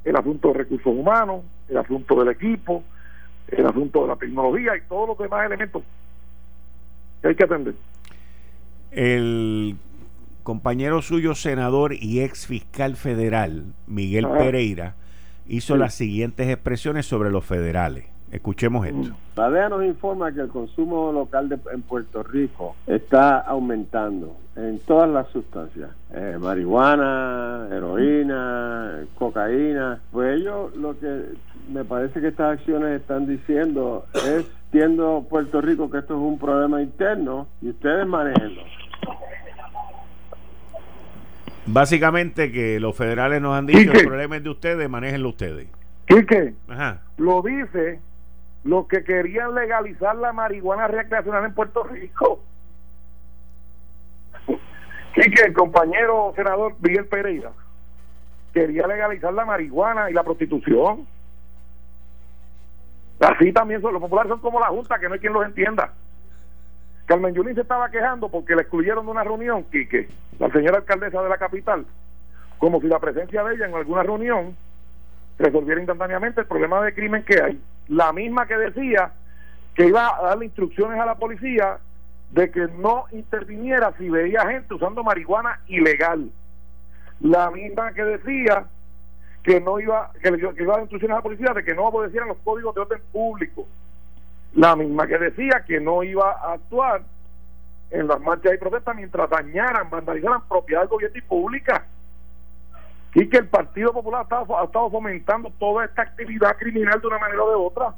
el 0.05 0.15
asunto 0.15 0.47
de 0.47 0.53
recursos 0.59 0.87
humanos, 0.87 1.43
el 1.67 1.77
asunto 1.77 2.15
del 2.15 2.29
equipo, 2.29 2.81
el 3.49 3.65
asunto 3.65 4.03
de 4.03 4.07
la 4.07 4.15
tecnología 4.15 4.77
y 4.77 4.81
todos 4.87 5.09
los 5.09 5.17
demás 5.17 5.45
elementos 5.45 5.83
que 7.21 7.27
hay 7.27 7.35
que 7.35 7.43
atender. 7.43 7.75
El 8.91 9.75
compañero 10.43 11.01
suyo, 11.01 11.35
senador 11.35 11.93
y 11.93 12.21
ex 12.21 12.47
fiscal 12.47 12.95
federal, 12.95 13.65
Miguel 13.87 14.25
Pereira, 14.25 14.95
hizo 15.47 15.75
las 15.75 15.95
siguientes 15.95 16.47
expresiones 16.47 17.05
sobre 17.05 17.29
los 17.29 17.43
federales. 17.43 18.05
Escuchemos 18.31 18.85
esto. 18.85 19.15
La 19.35 19.49
DEA 19.49 19.69
nos 19.69 19.83
informa 19.83 20.31
que 20.31 20.41
el 20.41 20.49
consumo 20.49 21.11
local 21.11 21.49
de, 21.49 21.57
en 21.73 21.81
Puerto 21.81 22.21
Rico 22.21 22.75
está 22.85 23.39
aumentando 23.39 24.35
en 24.55 24.79
todas 24.79 25.09
las 25.09 25.27
sustancias, 25.29 25.89
eh, 26.13 26.37
marihuana, 26.39 27.67
heroína, 27.71 29.05
cocaína. 29.17 30.01
Pues 30.11 30.39
ellos 30.39 30.75
lo 30.75 30.99
que 30.99 31.23
me 31.71 31.85
parece 31.85 32.21
que 32.21 32.27
estas 32.27 32.59
acciones 32.59 33.01
están 33.01 33.25
diciendo 33.25 34.05
es, 34.13 34.45
entiendo 34.65 35.25
Puerto 35.29 35.61
Rico 35.61 35.89
que 35.89 35.99
esto 35.99 36.13
es 36.13 36.19
un 36.19 36.37
problema 36.37 36.81
interno 36.81 37.47
y 37.61 37.69
ustedes 37.69 38.05
manejenlo. 38.05 38.61
Básicamente 41.65 42.51
que 42.51 42.79
los 42.79 42.95
federales 42.95 43.41
nos 43.41 43.55
han 43.55 43.67
dicho 43.67 43.91
el 43.91 44.05
problema 44.05 44.37
es 44.37 44.43
de 44.43 44.49
ustedes, 44.49 44.89
manéjenlo 44.89 45.29
ustedes. 45.29 45.67
qué? 46.07 46.53
Lo 47.17 47.41
dice 47.41 47.99
los 48.63 48.87
que 48.87 49.03
querían 49.03 49.55
legalizar 49.55 50.15
la 50.15 50.33
marihuana 50.33 50.87
recreacional 50.87 51.45
en 51.45 51.53
Puerto 51.53 51.83
Rico. 51.83 52.41
Y 55.15 55.31
que 55.31 55.41
el 55.41 55.53
compañero 55.53 56.31
senador 56.35 56.75
Miguel 56.79 57.07
Pereira 57.07 57.51
quería 58.53 58.87
legalizar 58.87 59.33
la 59.33 59.43
marihuana 59.43 60.09
y 60.09 60.13
la 60.13 60.23
prostitución. 60.23 61.07
Así 63.19 63.51
también 63.51 63.81
son 63.81 63.93
los 63.93 64.01
populares 64.01 64.29
son 64.29 64.39
como 64.39 64.59
la 64.59 64.67
Junta, 64.67 64.97
que 64.99 65.07
no 65.07 65.15
hay 65.15 65.19
quien 65.19 65.33
los 65.33 65.45
entienda. 65.45 65.93
Carmen 67.05 67.33
Yulín 67.33 67.55
se 67.55 67.61
estaba 67.61 67.89
quejando 67.89 68.29
porque 68.29 68.55
le 68.55 68.61
excluyeron 68.61 69.03
de 69.05 69.11
una 69.11 69.23
reunión, 69.23 69.63
Quique, 69.71 70.07
la 70.37 70.49
señora 70.51 70.77
alcaldesa 70.77 71.21
de 71.21 71.29
la 71.29 71.37
capital, 71.37 71.85
como 72.59 72.79
si 72.79 72.87
la 72.87 72.99
presencia 72.99 73.43
de 73.43 73.55
ella 73.55 73.65
en 73.65 73.73
alguna 73.73 74.03
reunión 74.03 74.55
resolviera 75.39 75.79
instantáneamente 75.79 76.41
el 76.41 76.47
problema 76.47 76.81
de 76.83 76.93
crimen 76.93 77.23
que 77.23 77.41
hay. 77.41 77.59
La 77.87 78.13
misma 78.13 78.45
que 78.45 78.57
decía 78.57 79.11
que 79.73 79.87
iba 79.87 80.17
a 80.17 80.21
darle 80.21 80.45
instrucciones 80.45 80.99
a 80.99 81.05
la 81.05 81.15
policía 81.15 81.79
de 82.31 82.51
que 82.51 82.67
no 82.77 83.05
interviniera 83.11 83.93
si 83.97 84.09
veía 84.09 84.47
gente 84.47 84.73
usando 84.73 85.03
marihuana 85.03 85.61
ilegal. 85.67 86.29
La 87.21 87.49
misma 87.49 87.93
que 87.93 88.03
decía 88.03 88.65
que 89.43 89.61
no 89.61 89.79
iba 89.79 90.11
que, 90.21 90.29
iba 90.29 90.73
a 90.73 90.77
dar 90.77 90.81
instrucciones 90.81 91.11
a 91.11 91.19
la 91.19 91.23
policía 91.23 91.53
de 91.53 91.63
que 91.63 91.73
no 91.73 91.85
obedecieran 91.85 92.27
los 92.27 92.37
códigos 92.39 92.75
de 92.75 92.81
orden 92.81 93.01
público. 93.11 93.65
La 94.53 94.75
misma 94.75 95.07
que 95.07 95.17
decía 95.17 95.63
que 95.65 95.79
no 95.79 96.03
iba 96.03 96.31
a 96.31 96.53
actuar 96.53 97.01
en 97.91 98.07
las 98.07 98.19
marchas 98.19 98.53
y 98.53 98.57
protestas 98.57 98.95
mientras 98.95 99.29
dañaran, 99.29 99.89
vandalizaran 99.89 100.47
propiedad 100.47 100.81
del 100.81 100.89
gobierno 100.89 101.17
y 101.17 101.21
pública. 101.21 101.85
Y 103.15 103.27
que 103.27 103.37
el 103.37 103.47
Partido 103.47 103.91
Popular 103.91 104.27
ha 104.29 104.63
estado 104.63 104.89
fomentando 104.89 105.51
toda 105.57 105.85
esta 105.85 106.03
actividad 106.03 106.57
criminal 106.57 107.01
de 107.01 107.07
una 107.07 107.17
manera 107.17 107.43
o 107.43 107.49
de 107.49 107.55
otra, 107.55 107.95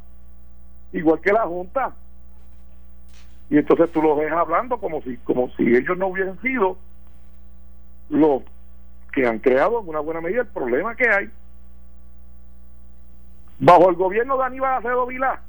igual 0.94 1.20
que 1.20 1.34
la 1.34 1.44
Junta. 1.44 1.94
Y 3.50 3.58
entonces 3.58 3.92
tú 3.92 4.02
los 4.02 4.18
ves 4.18 4.32
hablando 4.32 4.80
como 4.80 5.02
si, 5.02 5.18
como 5.18 5.50
si 5.58 5.64
ellos 5.76 5.98
no 5.98 6.08
hubiesen 6.08 6.40
sido 6.42 6.78
los 8.10 8.44
que 9.12 9.28
han 9.28 9.40
creado 9.40 9.82
en 9.82 9.90
una 9.90 10.00
buena 10.00 10.22
medida 10.22 10.42
el 10.42 10.48
problema 10.48 10.96
que 10.96 11.10
hay. 11.10 11.30
Bajo 13.60 13.90
el 13.90 13.96
gobierno 13.96 14.38
de 14.38 14.46
Aníbal 14.46 14.76
Acevedo 14.76 15.06
Vilá, 15.06 15.42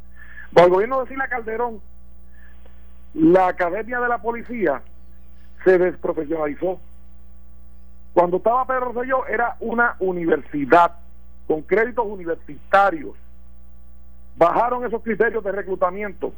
bajo 0.50 0.66
el 0.66 0.72
gobierno 0.72 1.02
de 1.02 1.08
Sila 1.08 1.28
Calderón, 1.28 1.80
la 3.14 3.48
Academia 3.48 4.00
de 4.00 4.08
la 4.08 4.18
Policía 4.18 4.82
se 5.64 5.78
desprofesionalizó. 5.78 6.80
Cuando 8.14 8.36
estaba 8.36 8.66
Pedro 8.66 8.92
Rosselló 8.92 9.26
era 9.26 9.56
una 9.60 9.96
universidad 9.98 10.92
con 11.46 11.62
créditos 11.62 12.06
universitarios. 12.06 13.16
Bajaron 14.36 14.84
esos 14.84 15.02
criterios 15.02 15.42
de 15.42 15.52
reclutamiento 15.52 16.32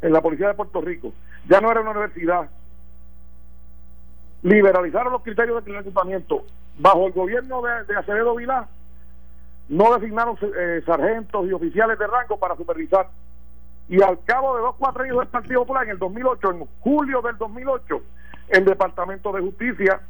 en 0.00 0.12
la 0.12 0.20
Policía 0.20 0.48
de 0.48 0.54
Puerto 0.54 0.80
Rico. 0.80 1.12
Ya 1.48 1.60
no 1.60 1.70
era 1.70 1.80
una 1.80 1.90
universidad. 1.90 2.48
Liberalizaron 4.42 5.12
los 5.12 5.22
criterios 5.22 5.64
de 5.64 5.72
reclutamiento. 5.72 6.44
Bajo 6.78 7.06
el 7.06 7.12
gobierno 7.12 7.62
de, 7.62 7.96
Acevedo 7.96 8.34
Vilá, 8.34 8.66
no 9.68 9.94
designaron 9.94 10.36
eh, 10.42 10.82
sargentos 10.84 11.46
y 11.46 11.52
oficiales 11.52 11.98
de 11.98 12.06
rango 12.06 12.38
para 12.38 12.56
supervisar. 12.56 13.08
Y 13.88 14.02
al 14.02 14.22
cabo 14.24 14.56
de 14.56 14.62
dos, 14.62 14.74
cuatro 14.78 15.04
años 15.04 15.18
del 15.18 15.28
Partido 15.28 15.60
Popular, 15.60 15.84
en 15.84 15.90
el 15.90 15.98
2008, 15.98 16.50
en 16.50 16.66
julio 16.80 17.22
del 17.22 17.36
2008, 17.36 18.02
el 18.48 18.64
Departamento 18.64 19.32
de 19.32 19.40
Justicia 19.40 20.00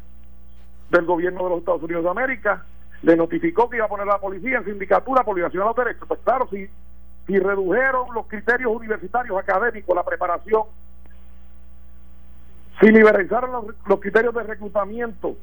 del 0.92 1.06
gobierno 1.06 1.42
de 1.42 1.50
los 1.50 1.58
Estados 1.58 1.82
Unidos 1.82 2.04
de 2.04 2.10
América 2.10 2.64
le 3.02 3.16
notificó 3.16 3.68
que 3.68 3.78
iba 3.78 3.86
a 3.86 3.88
poner 3.88 4.06
la 4.06 4.18
policía 4.18 4.58
en 4.58 4.64
sindicatura 4.64 5.24
por 5.24 5.34
violación 5.34 5.64
a 5.64 5.66
los 5.66 5.76
derechos. 5.76 6.06
Pues 6.06 6.20
claro, 6.22 6.46
si 6.48 6.68
si 7.26 7.38
redujeron 7.38 8.12
los 8.14 8.26
criterios 8.26 8.72
universitarios 8.74 9.38
académicos, 9.38 9.94
la 9.94 10.02
preparación, 10.02 10.64
si 12.80 12.86
liberalizaron 12.90 13.74
los, 13.86 14.00
criterios 14.00 14.34
de 14.34 14.42
reclutamiento, 14.42 15.36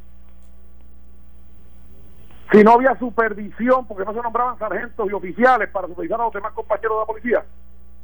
si 2.52 2.64
no 2.64 2.74
había 2.74 2.98
supervisión, 2.98 3.88
porque 3.88 4.04
no 4.04 4.14
se 4.14 4.22
nombraban 4.22 4.58
sargentos 4.58 5.10
y 5.10 5.14
oficiales 5.14 5.70
para 5.70 5.88
supervisar 5.88 6.20
a 6.20 6.26
los 6.26 6.34
demás 6.34 6.52
compañeros 6.54 6.98
de 6.98 7.00
la 7.00 7.06
policía, 7.06 7.46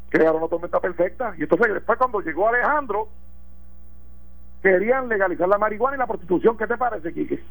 crearon 0.10 0.38
una 0.38 0.48
tormenta 0.48 0.80
perfecta. 0.80 1.34
Y 1.38 1.44
entonces 1.44 1.74
después 1.74 1.98
cuando 1.98 2.22
llegó 2.22 2.48
Alejandro, 2.48 3.10
querían 4.66 5.08
legalizar 5.08 5.48
la 5.48 5.60
marihuana 5.60 5.96
y 5.96 6.00
la 6.00 6.08
prostitución. 6.08 6.58
¿Qué 6.58 6.66
te 6.66 6.76
parece, 6.76 7.14
Quique? 7.14 7.44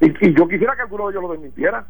Y, 0.00 0.34
yo 0.34 0.46
quisiera 0.46 0.76
que 0.76 0.82
alguno 0.82 1.06
de 1.06 1.12
ellos 1.12 1.22
lo 1.22 1.32
desmintiera. 1.32 1.84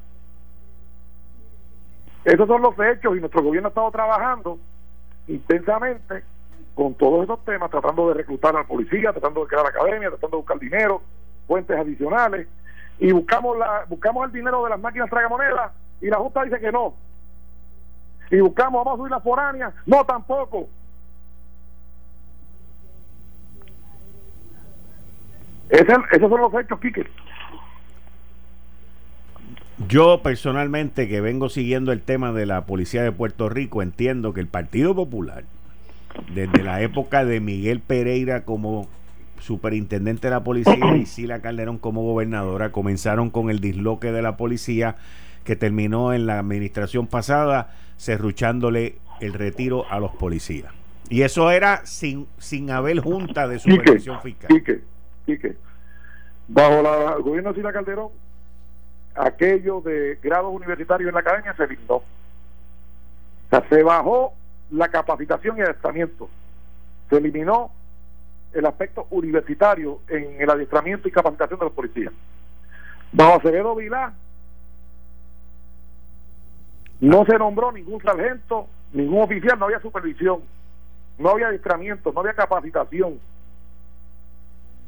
Esos 2.25 2.49
son 2.49 2.63
los 2.63 2.75
hechos 2.79 3.15
y 3.15 3.21
nuestro 3.21 3.43
gobierno 3.43 3.69
ha 3.69 3.71
estado 3.71 3.91
trabajando 3.91 4.59
intensamente 5.29 6.25
con 6.75 6.95
todos 6.95 7.25
esos 7.25 7.45
temas, 7.45 7.71
tratando 7.71 8.09
de 8.09 8.15
reclutar 8.15 8.57
a 8.57 8.61
la 8.61 8.67
policía, 8.67 9.13
tratando 9.13 9.43
de 9.43 9.49
crear 9.49 9.67
academia, 9.67 10.09
tratando 10.09 10.39
de 10.39 10.41
buscar 10.41 10.59
dinero, 10.59 11.03
fuentes 11.47 11.79
adicionales, 11.79 12.49
y 12.99 13.13
buscamos 13.13 13.59
la 13.59 13.85
buscamos 13.87 14.25
el 14.27 14.33
dinero 14.33 14.65
de 14.65 14.71
las 14.71 14.81
máquinas 14.81 15.11
tragamonedas 15.11 15.73
y 16.01 16.07
la 16.07 16.17
Junta 16.17 16.43
dice 16.43 16.59
que 16.59 16.73
no. 16.73 16.95
Y 18.31 18.41
buscamos, 18.41 18.83
vamos 18.83 18.95
a 18.95 18.97
subir 18.97 19.11
la 19.11 19.21
foránea, 19.21 19.73
no 19.85 20.05
tampoco. 20.07 20.69
Esos 25.71 26.31
son 26.31 26.41
los 26.41 26.55
hechos, 26.55 26.81
Quique. 26.81 27.07
Yo 29.89 30.23
personalmente 30.23 31.07
que 31.07 31.21
vengo 31.21 31.51
siguiendo 31.51 31.93
el 31.93 32.01
tema 32.01 32.33
de 32.33 32.47
la 32.47 32.65
policía 32.65 33.03
de 33.03 33.13
Puerto 33.13 33.49
Rico, 33.49 33.83
entiendo 33.83 34.33
que 34.33 34.41
el 34.41 34.47
Partido 34.47 34.95
Popular, 34.95 35.45
desde 36.35 36.63
la 36.63 36.81
época 36.81 37.27
de 37.27 37.41
Miguel 37.41 37.81
Pereira 37.81 38.45
como 38.45 38.89
superintendente 39.39 40.29
de 40.29 40.31
la 40.31 40.43
policía 40.45 40.97
y 40.97 41.05
Sila 41.05 41.41
Calderón 41.41 41.77
como 41.77 42.03
gobernadora, 42.03 42.73
comenzaron 42.73 43.29
con 43.29 43.51
el 43.51 43.61
disloque 43.61 44.13
de 44.13 44.23
la 44.23 44.39
policía 44.39 44.97
que 45.45 45.57
terminó 45.57 46.15
en 46.15 46.27
la 46.27 46.39
administración 46.39 47.07
pasada 47.07 47.75
cerruchándole 47.99 48.97
el 49.21 49.35
retiro 49.35 49.85
a 49.91 50.01
los 50.01 50.13
policías. 50.13 50.73
Y 51.11 51.23
eso 51.23 51.51
era 51.51 51.85
sin, 51.85 52.27
sin 52.39 52.71
haber 52.71 53.01
junta 53.01 53.47
de 53.47 53.59
supervisión 53.59 54.21
fiscal. 54.23 54.49
Bajo 56.49 56.83
la, 56.83 57.15
el 57.17 57.23
gobierno 57.23 57.51
de 57.51 57.57
Sila 57.57 57.73
Calderón 57.73 58.11
aquello 59.17 59.81
de 59.81 60.19
grados 60.23 60.53
universitarios 60.55 61.09
en 61.09 61.15
la 61.15 61.21
academia 61.21 61.55
se 61.55 61.65
eliminó. 61.65 61.95
O 61.97 62.05
sea, 63.51 63.67
se 63.69 63.83
bajó 63.83 64.35
la 64.71 64.89
capacitación 64.89 65.57
y 65.59 65.63
adiestramiento. 65.63 66.29
Se 67.09 67.17
eliminó 67.17 67.71
el 68.53 68.67
aspecto 68.67 69.07
universitario 69.11 70.01
en 70.09 70.41
el 70.41 70.51
adiestramiento 70.51 71.09
y 71.09 71.13
capacitación 71.13 71.59
de 71.59 71.67
los 71.67 71.75
policías. 71.75 72.13
Bajo 73.13 73.35
Acevedo 73.35 73.75
Vilá 73.75 74.13
no 77.01 77.25
se 77.27 77.39
nombró 77.39 77.73
ningún 77.73 78.03
sargento, 78.03 78.67
ningún 78.93 79.23
oficial, 79.23 79.59
no 79.59 79.67
había 79.67 79.81
supervisión, 79.81 80.41
no 81.19 81.31
había 81.31 81.49
adiestramiento, 81.49 82.13
no 82.13 82.21
había 82.21 82.35
capacitación. 82.35 83.21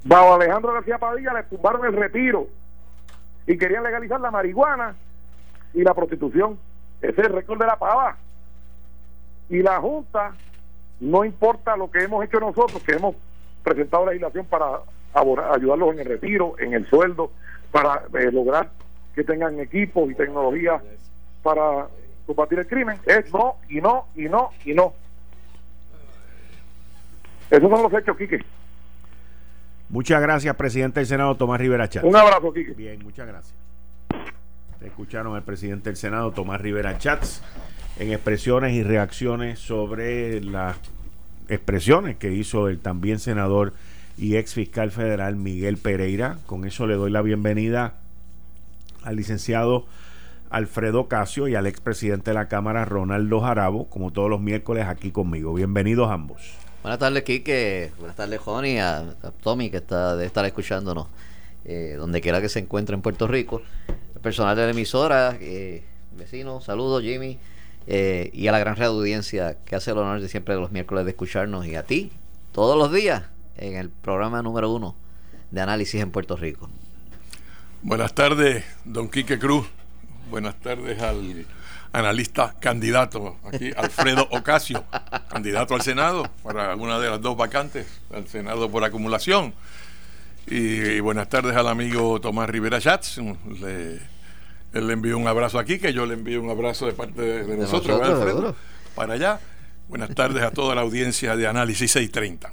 Bajo 0.04 0.34
Alejandro 0.34 0.72
García 0.72 0.98
Padilla 0.98 1.32
le 1.34 1.42
tumbaron 1.44 1.84
el 1.84 1.92
retiro 1.92 2.46
y 3.46 3.56
querían 3.58 3.82
legalizar 3.82 4.20
la 4.20 4.30
marihuana 4.30 4.94
y 5.74 5.82
la 5.82 5.94
prostitución. 5.94 6.58
Ese 7.00 7.20
es 7.20 7.26
el 7.26 7.32
récord 7.32 7.58
de 7.58 7.66
la 7.66 7.76
pava. 7.76 8.16
Y 9.48 9.62
la 9.62 9.80
Junta, 9.80 10.34
no 11.00 11.24
importa 11.24 11.76
lo 11.76 11.90
que 11.90 12.02
hemos 12.02 12.24
hecho 12.24 12.40
nosotros, 12.40 12.82
que 12.82 12.92
hemos 12.92 13.16
presentado 13.62 14.06
legislación 14.06 14.46
para 14.46 14.80
ayudarlos 15.14 15.94
en 15.94 16.00
el 16.00 16.06
retiro, 16.06 16.54
en 16.58 16.74
el 16.74 16.86
sueldo, 16.88 17.32
para 17.70 18.02
eh, 18.18 18.30
lograr 18.30 18.70
que 19.14 19.24
tengan 19.24 19.58
equipos 19.58 20.10
y 20.10 20.14
tecnología 20.14 20.80
para 21.42 21.88
combatir 22.26 22.58
el 22.58 22.66
crimen, 22.66 22.98
es 23.06 23.32
no, 23.32 23.56
y 23.68 23.80
no, 23.80 24.06
y 24.14 24.28
no, 24.28 24.50
y 24.64 24.74
no. 24.74 24.92
Esos 27.50 27.70
son 27.70 27.82
los 27.82 27.92
hechos, 27.92 28.16
Quique. 28.16 28.44
Muchas 29.90 30.20
gracias, 30.20 30.54
presidente 30.56 31.00
del 31.00 31.06
Senado, 31.06 31.34
Tomás 31.36 31.60
Rivera 31.60 31.88
Chats. 31.88 32.04
Un 32.04 32.16
abrazo, 32.16 32.52
Kiki. 32.52 32.72
Bien, 32.72 33.02
muchas 33.02 33.26
gracias. 33.26 33.54
Escucharon 34.82 35.34
al 35.34 35.42
presidente 35.42 35.90
del 35.90 35.96
Senado, 35.96 36.30
Tomás 36.30 36.60
Rivera 36.60 36.98
Chats, 36.98 37.42
en 37.98 38.12
expresiones 38.12 38.74
y 38.74 38.82
reacciones 38.82 39.58
sobre 39.58 40.40
las 40.40 40.76
expresiones 41.48 42.16
que 42.16 42.32
hizo 42.32 42.68
el 42.68 42.78
también 42.78 43.18
senador 43.18 43.72
y 44.16 44.36
ex 44.36 44.54
fiscal 44.54 44.90
federal 44.90 45.36
Miguel 45.36 45.78
Pereira. 45.78 46.36
Con 46.46 46.64
eso 46.64 46.86
le 46.86 46.94
doy 46.94 47.10
la 47.10 47.22
bienvenida 47.22 47.94
al 49.02 49.16
licenciado 49.16 49.86
Alfredo 50.50 51.08
Casio 51.08 51.48
y 51.48 51.54
al 51.54 51.66
expresidente 51.66 52.30
de 52.30 52.34
la 52.34 52.48
Cámara 52.48 52.84
Ronaldo 52.84 53.40
Jarabo, 53.40 53.88
como 53.88 54.12
todos 54.12 54.28
los 54.30 54.40
miércoles 54.40 54.86
aquí 54.86 55.10
conmigo. 55.10 55.54
Bienvenidos 55.54 56.10
ambos. 56.10 56.67
Buenas 56.88 57.00
tardes, 57.00 57.22
Kike. 57.22 57.92
Buenas 57.98 58.16
tardes, 58.16 58.40
Joni. 58.40 58.78
A, 58.78 59.14
Tommy, 59.42 59.68
que 59.68 59.76
está 59.76 60.16
de 60.16 60.24
estar 60.24 60.42
escuchándonos 60.46 61.06
eh, 61.66 61.96
donde 61.98 62.22
quiera 62.22 62.40
que 62.40 62.48
se 62.48 62.60
encuentre 62.60 62.94
en 62.94 63.02
Puerto 63.02 63.26
Rico. 63.26 63.60
El 64.14 64.22
personal 64.22 64.56
de 64.56 64.64
la 64.64 64.70
emisora, 64.70 65.36
eh, 65.38 65.84
vecinos, 66.16 66.64
saludos, 66.64 67.02
Jimmy. 67.02 67.38
Eh, 67.86 68.30
y 68.32 68.46
a 68.46 68.52
la 68.52 68.58
gran 68.58 68.74
red 68.76 68.86
audiencia 68.86 69.58
que 69.66 69.76
hace 69.76 69.90
el 69.90 69.98
honor 69.98 70.22
de 70.22 70.30
siempre 70.30 70.54
los 70.54 70.72
miércoles 70.72 71.04
de 71.04 71.10
escucharnos. 71.10 71.66
Y 71.66 71.76
a 71.76 71.82
ti, 71.82 72.10
todos 72.52 72.78
los 72.78 72.90
días, 72.90 73.24
en 73.58 73.76
el 73.76 73.90
programa 73.90 74.40
número 74.40 74.72
uno 74.72 74.96
de 75.50 75.60
análisis 75.60 76.00
en 76.00 76.10
Puerto 76.10 76.38
Rico. 76.38 76.70
Buenas 77.82 78.14
tardes, 78.14 78.64
don 78.86 79.10
Quique 79.10 79.38
Cruz. 79.38 79.66
Buenas 80.30 80.58
tardes 80.58 81.02
al, 81.02 81.44
analista 81.92 82.54
candidato 82.60 83.36
aquí, 83.44 83.70
Alfredo 83.76 84.28
Ocasio, 84.30 84.84
candidato 85.30 85.74
al 85.74 85.82
Senado 85.82 86.28
para 86.42 86.74
una 86.76 86.98
de 86.98 87.10
las 87.10 87.20
dos 87.20 87.36
vacantes, 87.36 87.86
al 88.12 88.26
Senado 88.28 88.70
por 88.70 88.84
acumulación. 88.84 89.54
Y, 90.46 91.00
buenas 91.00 91.28
tardes 91.28 91.54
al 91.56 91.68
amigo 91.68 92.20
Tomás 92.20 92.48
Rivera 92.48 92.80
Schatz. 92.80 93.18
Le, 93.60 94.00
él 94.72 94.86
le 94.86 94.92
envió 94.92 95.18
un 95.18 95.26
abrazo 95.26 95.58
aquí, 95.58 95.78
que 95.78 95.92
yo 95.92 96.06
le 96.06 96.14
envío 96.14 96.40
un 96.40 96.50
abrazo 96.50 96.86
de 96.86 96.92
parte 96.92 97.20
de, 97.20 97.56
nosotros, 97.56 98.00
Alfredo, 98.00 98.56
para 98.94 99.14
allá. 99.14 99.40
Buenas 99.88 100.14
tardes 100.14 100.42
a 100.42 100.50
toda 100.50 100.74
la 100.74 100.82
audiencia 100.82 101.36
de 101.36 101.46
Análisis 101.46 101.90
630. 101.92 102.52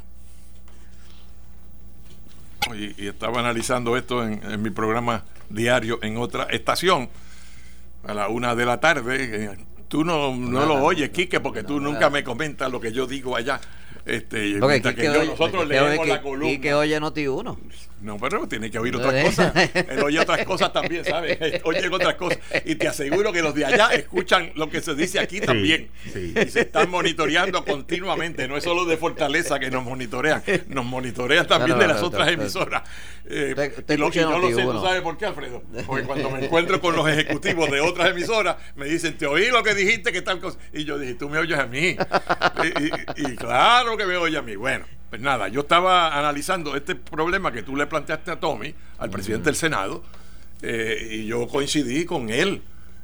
Y, 2.76 3.08
estaba 3.08 3.40
analizando 3.40 3.96
esto 3.96 4.26
en 4.26 4.62
mi 4.62 4.72
programa 4.72 5.24
diario 5.50 6.00
en 6.02 6.18
otra 6.18 6.46
estación 6.46 7.10
a 8.06 8.14
la 8.14 8.30
una 8.30 8.56
de 8.56 8.66
la 8.66 8.80
tarde. 8.80 9.58
Tú 9.88 10.04
no, 10.04 10.36
no 10.36 10.66
lo 10.66 10.84
oyes, 10.84 11.10
Quique, 11.10 11.40
porque 11.40 11.64
tú 11.64 11.80
nunca 11.80 12.10
me 12.10 12.24
comentas 12.24 12.72
lo 12.72 12.80
que 12.80 12.92
yo 12.92 13.08
digo 13.08 13.36
allá. 13.36 13.60
Este, 14.06 14.60
que, 14.96 15.04
yo, 15.04 15.26
nosotros 15.26 15.68
leemos 15.68 16.08
la 16.08 16.22
columna. 16.22 16.52
Y 16.52 16.60
que 16.60 16.76
oye 16.76 17.00
Noti 17.00 17.28
uno. 17.28 17.58
No, 18.06 18.20
pero 18.20 18.48
tiene 18.48 18.70
que 18.70 18.78
oír 18.78 18.96
otras 18.96 19.26
cosas. 19.26 19.52
Él 19.74 20.04
oye 20.04 20.20
otras 20.20 20.46
cosas 20.46 20.72
también, 20.72 21.04
¿sabes? 21.04 21.40
Oye 21.64 21.90
otras 21.90 22.14
cosas. 22.14 22.38
Y 22.64 22.76
te 22.76 22.88
aseguro 22.88 23.34
que 23.34 23.42
los 23.42 23.56
de 23.56 23.66
allá 23.66 23.88
escuchan 23.94 24.52
lo 24.54 24.70
que 24.70 24.80
se 24.80 24.94
dice 24.94 25.20
aquí 25.20 25.42
también. 25.42 25.90
Y 26.06 26.50
se 26.50 26.62
están 26.62 26.92
monitoreando 26.92 27.66
continuamente. 27.66 28.48
No 28.48 28.58
es 28.58 28.64
solo 28.64 28.86
de 28.86 28.96
Fortaleza 28.98 29.58
que 29.60 29.72
nos 29.72 29.84
monitorean, 29.84 30.44
nos 30.68 30.86
monitorean 30.86 31.48
también 31.48 31.80
de 31.80 31.88
las 31.88 32.04
otras 32.04 32.30
emisoras. 32.30 32.84
Eh, 33.28 33.56
y, 33.88 33.98
lo, 33.98 34.12
no 34.12 34.38
lo 34.38 34.50
sé, 34.50 34.62
¿tú 34.62 34.82
sabes 34.82 35.02
por 35.02 35.18
qué, 35.18 35.26
Alfredo? 35.26 35.64
Porque 35.88 36.06
cuando 36.06 36.30
me 36.30 36.46
encuentro 36.46 36.80
con 36.80 36.96
los 36.96 37.10
ejecutivos 37.10 37.72
de 37.72 37.82
otras 37.82 38.12
emisoras, 38.12 38.58
me 38.76 38.86
dicen, 38.86 39.18
te 39.18 39.26
oí 39.26 39.48
lo 39.48 39.64
que 39.64 39.74
dijiste, 39.74 40.12
que 40.12 40.22
tal 40.22 40.40
cosa. 40.40 40.60
Y 40.74 40.86
yo 40.86 41.00
dije, 41.00 41.16
tú 41.16 41.28
me 41.28 41.40
oyes 41.40 41.58
a 41.58 41.66
mí. 41.66 41.98
y 43.16 43.36
claro 43.36 43.98
que 43.98 44.06
me 44.06 44.16
oye 44.16 44.38
a 44.38 44.44
mí. 44.44 44.56
Bueno, 44.56 44.86
pues 45.10 45.22
nada, 45.22 45.48
yo 45.48 45.62
estaba 45.62 46.18
analizando 46.18 46.76
este 46.76 46.96
problema 46.96 47.52
que 47.52 47.64
tú 47.64 47.76
le 47.76 47.86
planteaste 47.88 48.32
a 48.32 48.40
Tommy, 48.40 48.74
al 48.98 49.10
presidente 49.10 49.46
del 49.46 49.56
Senado, 49.56 50.04
eh, 50.62 51.10
y 51.12 51.26
yo 51.28 51.48
coincidí 51.48 52.06
con 52.06 52.30
él 52.30 52.62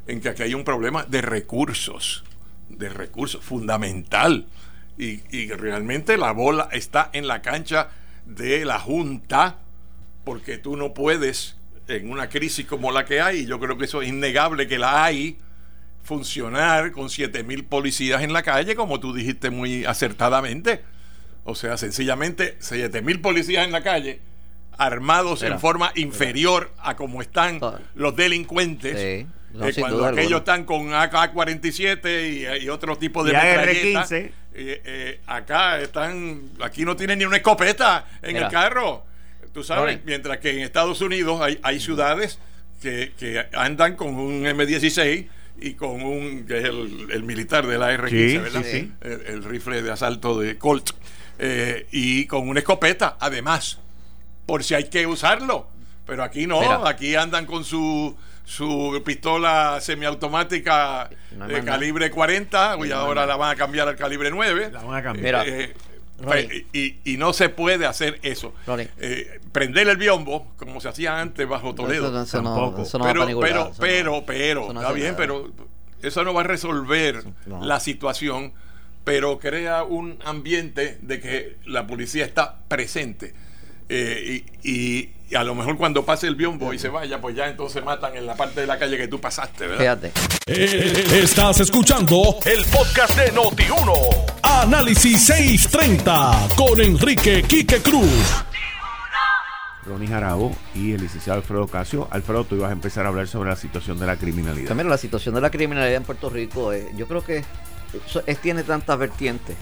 en 0.07 0.19
que 0.19 0.29
aquí 0.29 0.43
hay 0.43 0.53
un 0.53 0.63
problema 0.63 1.03
de 1.03 1.21
recursos, 1.21 2.23
de 2.69 2.89
recursos, 2.89 3.43
fundamental. 3.43 4.45
Y, 4.97 5.21
y 5.35 5.51
realmente 5.51 6.17
la 6.17 6.31
bola 6.31 6.69
está 6.71 7.09
en 7.13 7.27
la 7.27 7.41
cancha 7.41 7.89
de 8.25 8.65
la 8.65 8.79
Junta, 8.79 9.59
porque 10.23 10.57
tú 10.57 10.75
no 10.75 10.93
puedes, 10.93 11.57
en 11.87 12.09
una 12.09 12.29
crisis 12.29 12.65
como 12.65 12.91
la 12.91 13.05
que 13.05 13.21
hay, 13.21 13.39
y 13.39 13.45
yo 13.45 13.59
creo 13.59 13.77
que 13.77 13.85
eso 13.85 14.01
es 14.01 14.09
innegable 14.09 14.67
que 14.67 14.77
la 14.77 15.03
hay, 15.03 15.37
funcionar 16.03 16.91
con 16.91 17.09
7 17.09 17.43
mil 17.43 17.65
policías 17.65 18.21
en 18.23 18.33
la 18.33 18.43
calle, 18.43 18.75
como 18.75 18.99
tú 18.99 19.13
dijiste 19.13 19.49
muy 19.49 19.85
acertadamente. 19.85 20.83
O 21.43 21.55
sea, 21.55 21.77
sencillamente 21.77 22.57
7 22.59 23.01
mil 23.01 23.19
policías 23.19 23.65
en 23.65 23.71
la 23.71 23.81
calle, 23.81 24.19
armados 24.77 25.43
en 25.43 25.59
forma 25.59 25.91
inferior 25.95 26.71
a 26.79 26.95
como 26.95 27.21
están 27.21 27.59
los 27.95 28.15
delincuentes. 28.15 28.95
Eh, 28.97 29.27
cuando 29.77 30.05
aquellos 30.05 30.39
están 30.39 30.63
con 30.63 30.93
AK-47 30.93 32.61
y, 32.61 32.69
otro 32.69 32.97
tipo 32.97 33.23
de 33.23 33.33
metralletas. 33.33 34.11
Eh, 34.11 34.31
eh, 34.53 35.19
acá 35.27 35.79
están, 35.79 36.51
aquí 36.61 36.83
no 36.83 36.95
tienen 36.95 37.19
ni 37.19 37.25
una 37.25 37.37
escopeta 37.37 38.05
en 38.21 38.37
el 38.37 38.47
carro. 38.49 39.05
Tú 39.53 39.63
sabes, 39.63 39.99
mientras 40.05 40.37
que 40.37 40.51
en 40.51 40.59
Estados 40.59 41.01
Unidos 41.01 41.41
hay, 41.41 41.59
hay 41.63 41.79
ciudades 41.79 42.39
que, 42.81 43.13
que 43.17 43.45
andan 43.53 43.95
con 43.95 44.15
un 44.15 44.43
M16 44.43 45.27
y 45.59 45.73
con 45.75 46.01
un, 46.01 46.45
que 46.45 46.57
es 46.57 46.65
el, 46.65 47.23
militar 47.23 47.67
de 47.67 47.77
la 47.77 47.93
R-15, 47.93 48.41
¿verdad? 48.41 48.65
El, 49.27 49.43
rifle 49.43 49.81
de 49.81 49.91
asalto 49.91 50.39
de 50.39 50.57
Colt, 50.57 50.91
eh, 51.43 51.87
y 51.91 52.27
con 52.27 52.47
una 52.47 52.59
escopeta, 52.59 53.17
además, 53.19 53.79
por 54.45 54.63
si 54.63 54.75
hay 54.75 54.89
que 54.89 55.07
usarlo. 55.07 55.67
Pero 56.05 56.23
aquí 56.23 56.45
no, 56.45 56.61
aquí 56.85 57.15
andan 57.15 57.47
con 57.47 57.63
su, 57.63 58.15
su 58.45 59.01
pistola 59.03 59.79
semiautomática 59.81 61.09
de 61.47 61.63
calibre 61.63 62.11
40, 62.11 62.77
y 62.85 62.91
ahora 62.91 63.25
la 63.25 63.37
van 63.37 63.51
a 63.51 63.55
cambiar 63.55 63.87
al 63.87 63.95
calibre 63.95 64.29
9. 64.29 64.69
La 64.71 64.83
van 64.83 64.97
a 64.97 65.03
cambiar. 65.03 65.47
Eh, 65.47 65.73
pues, 66.21 66.47
y, 66.73 67.17
no 67.17 67.33
se 67.33 67.49
puede 67.49 67.87
hacer 67.87 68.19
eso. 68.21 68.53
Eh, 68.99 69.39
prender 69.51 69.89
el 69.89 69.97
biombo, 69.97 70.47
como 70.57 70.79
se 70.79 70.89
hacía 70.89 71.19
antes 71.19 71.47
bajo 71.47 71.73
Toledo. 71.73 72.11
pero, 73.01 73.25
pero, 73.39 73.71
pero, 73.79 74.23
pero, 74.27 74.71
está 74.71 74.91
bien, 74.91 75.15
pero 75.17 75.51
eso 76.03 76.23
no 76.23 76.33
va 76.33 76.41
a 76.41 76.45
resolver 76.45 77.23
la 77.47 77.79
situación, 77.79 78.53
pero 79.03 79.39
crea 79.39 79.83
un 79.83 80.19
ambiente 80.23 80.97
de 81.01 81.19
que 81.19 81.57
la 81.65 81.87
policía 81.87 82.25
está 82.25 82.59
presente. 82.67 83.33
Eh, 83.89 84.43
y, 84.63 85.09
a 85.35 85.43
lo 85.43 85.55
mejor 85.55 85.77
cuando 85.77 86.03
pase 86.03 86.27
el 86.27 86.35
biombo 86.35 86.73
y 86.73 86.79
se 86.79 86.89
vaya, 86.89 87.21
pues 87.21 87.35
ya 87.35 87.47
entonces 87.47 87.83
matan 87.83 88.15
en 88.17 88.25
la 88.25 88.35
parte 88.35 88.61
de 88.61 88.67
la 88.67 88.77
calle 88.77 88.97
que 88.97 89.07
tú 89.07 89.21
pasaste, 89.21 89.65
¿verdad? 89.65 89.97
Fíjate. 89.97 90.11
Eh, 90.45 91.21
estás 91.23 91.61
escuchando 91.61 92.37
el 92.45 92.65
podcast 92.65 93.17
de 93.17 93.31
Noti1. 93.31 93.93
Análisis 94.43 95.25
630 95.25 96.49
con 96.57 96.81
Enrique 96.81 97.43
Quique 97.43 97.81
Cruz. 97.81 98.43
Ronnie 99.85 100.07
Jarabo 100.07 100.55
y 100.75 100.93
el 100.93 101.01
licenciado 101.01 101.39
Alfredo 101.39 101.67
Casio. 101.67 102.07
Alfredo, 102.11 102.43
tú 102.43 102.55
ibas 102.55 102.69
a 102.69 102.73
empezar 102.73 103.05
a 103.05 103.09
hablar 103.09 103.27
sobre 103.27 103.49
la 103.49 103.55
situación 103.55 103.99
de 103.99 104.05
la 104.05 104.17
criminalidad. 104.17 104.67
También 104.67 104.89
la 104.89 104.97
situación 104.97 105.35
de 105.35 105.41
la 105.41 105.49
criminalidad 105.49 105.95
en 105.95 106.03
Puerto 106.03 106.29
Rico, 106.29 106.73
eh, 106.73 106.89
yo 106.95 107.07
creo 107.07 107.23
que 107.23 107.43
es, 108.25 108.37
tiene 108.39 108.63
tantas 108.63 108.97
vertientes. 108.97 109.55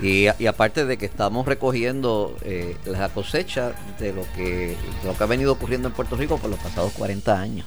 Y, 0.00 0.26
aparte 0.46 0.84
de 0.84 0.96
que 0.96 1.06
estamos 1.06 1.46
recogiendo 1.46 2.36
eh, 2.42 2.76
la 2.84 3.08
cosecha 3.08 3.72
de 3.98 4.12
lo, 4.12 4.22
que, 4.36 4.76
lo 5.04 5.16
que 5.16 5.24
ha 5.24 5.26
venido 5.26 5.52
ocurriendo 5.52 5.88
en 5.88 5.94
Puerto 5.94 6.16
Rico 6.16 6.38
por 6.38 6.50
los 6.50 6.60
pasados 6.60 6.92
40 6.92 7.40
años, 7.40 7.66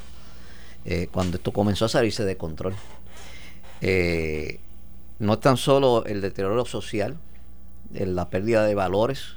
eh, 0.85 1.09
cuando 1.11 1.37
esto 1.37 1.51
comenzó 1.51 1.85
a 1.85 1.89
salirse 1.89 2.23
de 2.23 2.37
control. 2.37 2.73
no 5.19 5.33
es 5.33 5.39
tan 5.41 5.57
solo 5.57 6.05
el 6.05 6.21
deterioro 6.21 6.63
social, 6.63 7.17
la 7.93 8.29
pérdida 8.29 8.65
de 8.65 8.75
valores, 8.75 9.35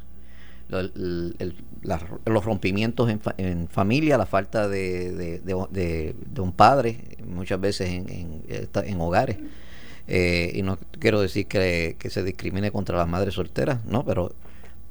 los 0.69 2.45
rompimientos 2.45 3.11
en, 3.37 3.69
familia, 3.69 4.19
la 4.19 4.27
falta 4.27 4.69
de, 4.69 5.41
un 6.39 6.53
padre, 6.53 7.19
muchas 7.27 7.61
veces 7.61 7.91
en, 7.91 8.43
en, 8.49 9.01
hogares. 9.01 9.39
Eh, 10.07 10.53
y 10.55 10.63
no 10.63 10.79
quiero 10.99 11.21
decir 11.21 11.47
que, 11.47 11.97
se 12.09 12.23
discrimine 12.23 12.71
contra 12.71 12.99
las 12.99 13.09
madres 13.09 13.35
solteras, 13.35 13.85
no, 13.85 14.05
pero 14.05 14.35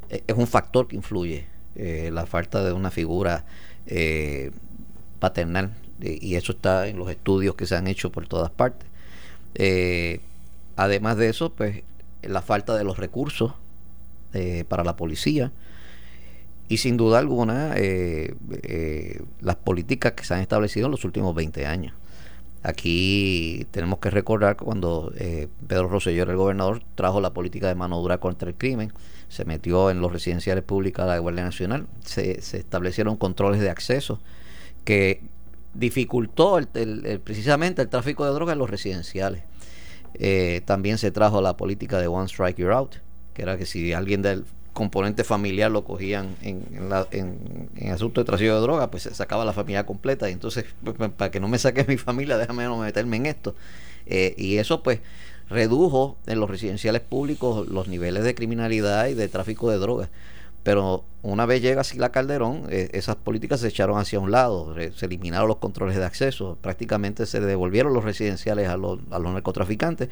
e, 0.10 0.23
es 0.26 0.36
un 0.36 0.47
factor 0.47 0.88
que 0.88 0.95
influye, 0.95 1.45
eh, 1.76 2.10
la 2.12 2.26
falta 2.26 2.63
de 2.63 2.73
una 2.73 2.91
figura 2.91 3.45
eh, 3.86 4.52
paternal, 5.19 5.73
y 6.02 6.36
eso 6.36 6.52
está 6.52 6.88
en 6.88 6.97
los 6.97 7.10
estudios 7.10 7.56
que 7.56 7.65
se 7.65 7.76
han 7.76 7.88
hecho 7.88 8.12
por 8.12 8.28
todas 8.28 8.52
partes. 8.52 8.89
además 10.76 11.17
de 11.17 11.30
eso, 11.30 11.54
pues 11.54 11.84
la 12.23 12.41
falta 12.41 12.76
de 12.76 12.84
los 12.84 12.97
recursos 12.97 13.54
para 14.67 14.84
la 14.84 14.95
policía, 14.97 15.52
y 16.67 16.78
sin 16.78 16.97
duda 16.97 17.19
alguna 17.19 17.73
eh, 17.76 18.34
eh, 18.63 19.21
las 19.41 19.56
políticas 19.58 20.13
que 20.13 20.23
se 20.23 20.34
han 20.34 20.39
establecido 20.39 20.88
en 20.88 20.91
los 20.91 21.06
últimos 21.06 21.36
20 21.36 21.65
años. 21.65 21.93
Aquí 22.63 23.67
tenemos 23.71 23.99
que 23.99 24.10
recordar 24.10 24.56
cuando 24.56 25.12
eh, 25.17 25.49
Pedro 25.67 25.89
Rosselló, 25.89 26.23
el 26.23 26.38
gobernador, 26.38 26.82
trajo 26.95 27.19
la 27.19 27.34
política 27.34 27.67
de 27.67 27.76
mano 27.76 27.99
dura 27.99 28.19
contra 28.19 28.47
el 28.47 28.56
crimen, 28.56 28.93
se 29.28 29.43
metió 29.43 29.89
en 29.89 29.99
los 29.99 30.13
residenciales 30.13 30.63
públicos 30.63 31.04
de 31.04 31.12
la 31.12 31.17
Guardia 31.17 31.43
Nacional, 31.43 31.88
se, 32.06 32.39
establecieron 32.39 33.17
controles 33.17 33.60
de 33.60 33.69
acceso 33.69 34.21
que 34.85 35.21
dificultó 35.73 36.60
precisamente 37.23 37.81
el 37.81 37.90
tráfico 37.90 38.25
de 38.25 38.31
drogas 38.31 38.54
en 38.54 38.60
los 38.60 38.69
residenciales. 38.69 39.44
también 40.65 40.98
se 40.98 41.12
trajo 41.12 41.42
la 41.42 41.58
política 41.58 42.00
de 42.00 42.08
One 42.08 42.27
Strike 42.27 42.60
You're 42.60 42.73
Out, 42.73 42.96
que 43.33 43.42
era 43.42 43.58
que 43.58 43.65
si 43.65 43.92
alguien 43.92 44.21
del 44.21 44.46
componente 44.74 45.24
familiar 45.24 45.71
lo 45.71 45.86
cogían 45.86 46.36
en, 46.42 46.65
en, 47.12 47.69
en, 47.76 47.92
asunto 47.92 48.21
de 48.21 48.26
trasiego 48.26 48.56
de 48.56 48.62
droga, 48.62 48.92
pues 48.92 49.04
se 49.04 49.13
sacaba 49.13 49.46
la 49.46 49.54
familia 49.54 49.86
completa. 49.86 50.30
Y 50.30 50.34
entonces, 50.34 50.65
pues, 50.84 50.96
pues, 50.98 51.12
para 51.12 51.32
que 51.32 51.40
no 51.40 51.48
me 51.48 51.60
saque 51.60 51.84
mi 51.88 51.98
familia, 51.98 52.38
déjame 52.38 52.65
no 52.65 52.78
meterme 52.78 53.17
en 53.17 53.28
esto. 53.28 53.56
Eh, 54.06 54.34
y 54.38 54.58
eso, 54.58 54.84
pues, 54.84 55.00
redujo 55.50 56.17
en 56.26 56.40
los 56.40 56.50
residenciales 56.50 57.02
públicos 57.02 57.67
los 57.67 57.88
niveles 57.88 58.24
de 58.24 58.36
criminalidad 58.36 59.08
y 59.08 59.13
de 59.13 59.28
tráfico 59.28 59.69
de 59.69 59.78
drogas. 59.78 60.10
Pero 60.63 61.04
una 61.21 61.46
vez 61.46 61.62
llega 61.62 61.84
Sila 61.84 62.12
Calderón, 62.12 62.67
eh, 62.69 62.90
esas 62.94 63.17
políticas 63.17 63.60
se 63.60 63.67
echaron 63.67 64.00
hacia 64.00 64.19
un 64.19 64.32
lado, 64.32 64.74
se 64.96 65.06
eliminaron 65.06 65.48
los 65.50 65.58
controles 65.58 65.98
de 65.98 66.06
acceso, 66.06 66.58
prácticamente 66.62 67.26
se 67.26 67.42
devolvieron 67.42 67.94
los 67.94 68.04
residenciales 68.04 68.69
a 68.69 68.78
los, 68.78 69.00
a 69.12 69.19
los 69.19 69.34
narcotraficantes 69.34 70.10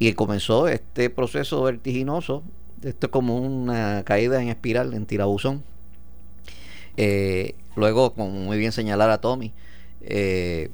y 0.00 0.12
comenzó 0.14 0.68
este 0.68 1.10
proceso 1.10 1.62
vertiginoso 1.62 2.42
esto 2.82 3.06
es 3.06 3.12
como 3.12 3.36
una 3.38 4.02
caída 4.04 4.42
en 4.42 4.48
espiral, 4.48 4.94
en 4.94 5.06
tirabuzón. 5.06 5.62
Eh, 6.96 7.54
luego, 7.76 8.14
como 8.14 8.30
muy 8.30 8.58
bien 8.58 8.72
señalara 8.72 9.20
Tommy, 9.20 9.52
eh, 10.02 10.70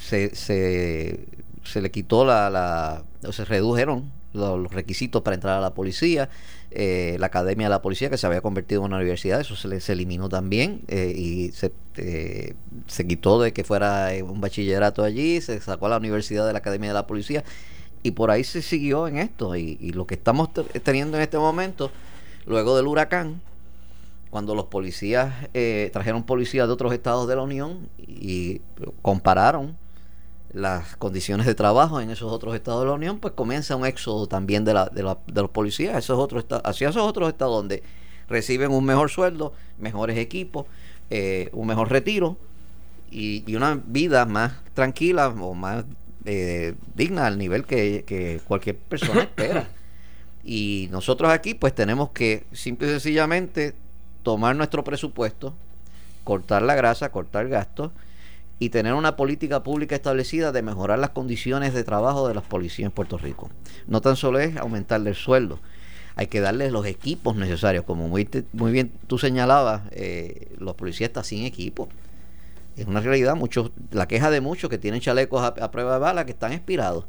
se, 0.00 0.34
se 0.34 1.80
le 1.80 1.90
quitó 1.90 2.24
la, 2.24 2.50
la 2.50 3.04
o 3.26 3.32
se 3.32 3.44
redujeron 3.44 4.10
los, 4.32 4.72
requisitos 4.72 5.22
para 5.22 5.34
entrar 5.34 5.58
a 5.58 5.60
la 5.60 5.74
policía, 5.74 6.28
eh, 6.70 7.16
la 7.18 7.26
academia 7.26 7.66
de 7.66 7.70
la 7.70 7.82
policía 7.82 8.10
que 8.10 8.16
se 8.16 8.26
había 8.26 8.40
convertido 8.40 8.80
en 8.80 8.86
una 8.86 8.96
universidad, 8.96 9.40
eso 9.40 9.56
se, 9.56 9.68
le, 9.68 9.80
se 9.80 9.92
eliminó 9.92 10.28
también 10.28 10.82
eh, 10.88 11.12
y 11.14 11.52
se, 11.52 11.72
eh, 11.96 12.54
se 12.86 13.06
quitó 13.06 13.40
de 13.40 13.52
que 13.52 13.64
fuera 13.64 14.10
un 14.22 14.40
bachillerato 14.40 15.04
allí, 15.04 15.40
se 15.40 15.60
sacó 15.60 15.86
a 15.86 15.90
la 15.90 15.98
universidad 15.98 16.46
de 16.46 16.52
la 16.52 16.60
academia 16.60 16.90
de 16.90 16.94
la 16.94 17.06
policía 17.06 17.44
y 18.02 18.12
por 18.12 18.30
ahí 18.30 18.44
se 18.44 18.62
siguió 18.62 19.06
en 19.08 19.18
esto 19.18 19.56
y, 19.56 19.78
y 19.80 19.92
lo 19.92 20.06
que 20.06 20.14
estamos 20.14 20.50
teniendo 20.82 21.16
en 21.16 21.22
este 21.22 21.38
momento, 21.38 21.90
luego 22.46 22.76
del 22.76 22.86
huracán, 22.86 23.40
cuando 24.30 24.54
los 24.54 24.66
policías 24.66 25.34
trajeron 25.92 26.22
policías 26.22 26.66
de 26.66 26.72
otros 26.72 26.92
estados 26.94 27.28
de 27.28 27.36
la 27.36 27.42
Unión 27.42 27.88
y 27.98 28.62
compararon 29.02 29.76
las 30.52 30.96
condiciones 30.96 31.46
de 31.46 31.54
trabajo 31.54 32.00
en 32.00 32.10
esos 32.10 32.30
otros 32.30 32.54
estados 32.54 32.82
de 32.82 32.86
la 32.86 32.92
Unión, 32.92 33.18
pues 33.18 33.34
comienza 33.34 33.76
un 33.76 33.86
éxodo 33.86 34.26
también 34.26 34.64
de, 34.64 34.74
la, 34.74 34.86
de, 34.86 35.02
la, 35.02 35.18
de 35.26 35.40
los 35.40 35.50
policías 35.50 35.96
esos 35.96 36.18
otros 36.18 36.44
hacia 36.64 36.90
esos 36.90 37.02
otros 37.02 37.28
estados 37.28 37.56
donde 37.56 37.82
reciben 38.28 38.70
un 38.70 38.84
mejor 38.84 39.10
sueldo, 39.10 39.52
mejores 39.78 40.18
equipos, 40.18 40.66
eh, 41.10 41.48
un 41.52 41.66
mejor 41.66 41.90
retiro 41.90 42.36
y, 43.10 43.44
y, 43.50 43.56
una 43.56 43.80
vida 43.84 44.24
más 44.26 44.52
tranquila 44.74 45.28
o 45.28 45.54
más 45.54 45.84
eh, 46.24 46.74
digna 46.94 47.26
al 47.26 47.38
nivel 47.38 47.64
que, 47.64 48.04
que 48.06 48.40
cualquier 48.46 48.76
persona 48.76 49.22
espera. 49.22 49.68
Y 50.44 50.88
nosotros 50.90 51.30
aquí 51.30 51.54
pues 51.54 51.74
tenemos 51.74 52.10
que 52.10 52.44
simple 52.52 52.88
y 52.88 52.90
sencillamente 52.90 53.74
tomar 54.22 54.56
nuestro 54.56 54.84
presupuesto, 54.84 55.54
cortar 56.24 56.62
la 56.62 56.74
grasa, 56.74 57.10
cortar 57.10 57.48
gastos, 57.48 57.92
y 58.58 58.68
tener 58.68 58.94
una 58.94 59.16
política 59.16 59.64
pública 59.64 59.96
establecida 59.96 60.52
de 60.52 60.62
mejorar 60.62 61.00
las 61.00 61.10
condiciones 61.10 61.74
de 61.74 61.82
trabajo 61.82 62.28
de 62.28 62.34
las 62.34 62.44
policías 62.44 62.86
en 62.86 62.92
Puerto 62.92 63.18
Rico. 63.18 63.50
No 63.88 64.00
tan 64.00 64.14
solo 64.14 64.38
es 64.38 64.56
aumentarle 64.56 65.10
el 65.10 65.16
sueldo, 65.16 65.58
hay 66.14 66.28
que 66.28 66.40
darles 66.40 66.70
los 66.70 66.86
equipos 66.86 67.34
necesarios. 67.34 67.84
Como 67.84 68.06
muy, 68.06 68.28
muy 68.52 68.70
bien 68.70 68.92
tú 69.08 69.18
señalabas, 69.18 69.82
eh, 69.90 70.54
los 70.58 70.76
policías 70.76 71.08
están 71.08 71.24
sin 71.24 71.44
equipo. 71.44 71.88
Es 72.76 72.86
una 72.86 73.00
realidad, 73.00 73.36
muchos, 73.36 73.70
la 73.90 74.08
queja 74.08 74.30
de 74.30 74.40
muchos 74.40 74.70
que 74.70 74.78
tienen 74.78 75.00
chalecos 75.00 75.42
a, 75.42 75.70
prueba 75.70 75.94
de 75.94 75.98
bala 75.98 76.24
que 76.24 76.32
están 76.32 76.52
expirados. 76.52 77.04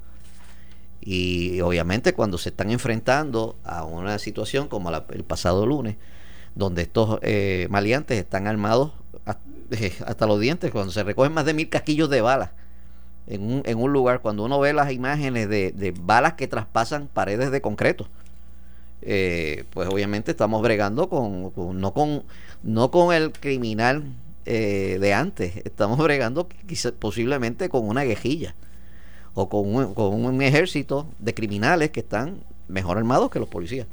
Y 1.01 1.61
obviamente 1.61 2.13
cuando 2.13 2.37
se 2.37 2.49
están 2.49 2.71
enfrentando 2.71 3.57
a 3.63 3.83
una 3.83 4.17
situación 4.19 4.67
como 4.67 4.89
el 4.89 5.23
pasado 5.23 5.65
lunes, 5.65 5.97
donde 6.55 6.83
estos 6.83 7.19
eh, 7.21 7.67
maleantes 7.69 8.17
están 8.17 8.47
armados 8.47 8.93
hasta 10.05 10.27
los 10.27 10.39
dientes, 10.39 10.71
cuando 10.71 10.91
se 10.91 11.03
recogen 11.03 11.33
más 11.33 11.45
de 11.45 11.53
mil 11.53 11.69
casquillos 11.69 12.09
de 12.09 12.21
balas 12.21 12.51
en 13.27 13.79
un, 13.79 13.93
lugar, 13.93 14.21
cuando 14.21 14.43
uno 14.43 14.59
ve 14.59 14.73
las 14.73 14.91
imágenes 14.91 15.47
de, 15.47 15.93
balas 16.01 16.33
que 16.33 16.47
traspasan 16.47 17.07
paredes 17.07 17.51
de 17.51 17.61
concreto, 17.61 18.07
eh, 19.01 19.65
pues 19.71 19.87
obviamente 19.89 20.31
estamos 20.31 20.61
bregando 20.61 21.09
con, 21.09 21.51
no 21.79 21.93
con 21.93 22.23
no 22.63 22.91
con 22.91 23.13
el 23.13 23.33
criminal 23.33 24.05
eh, 24.45 24.97
de 24.99 25.13
antes, 25.13 25.57
estamos 25.57 25.97
bregando 25.97 26.47
posiblemente 26.99 27.69
con 27.69 27.87
una 27.87 28.03
guejilla 28.03 28.55
o 29.33 29.49
con 29.49 29.73
un, 29.73 29.93
con 29.93 30.13
un 30.13 30.41
ejército 30.41 31.07
de 31.19 31.33
criminales 31.33 31.91
que 31.91 32.01
están 32.01 32.43
mejor 32.67 32.97
armados 32.97 33.29
que 33.29 33.39
los 33.39 33.49
policías, 33.49 33.87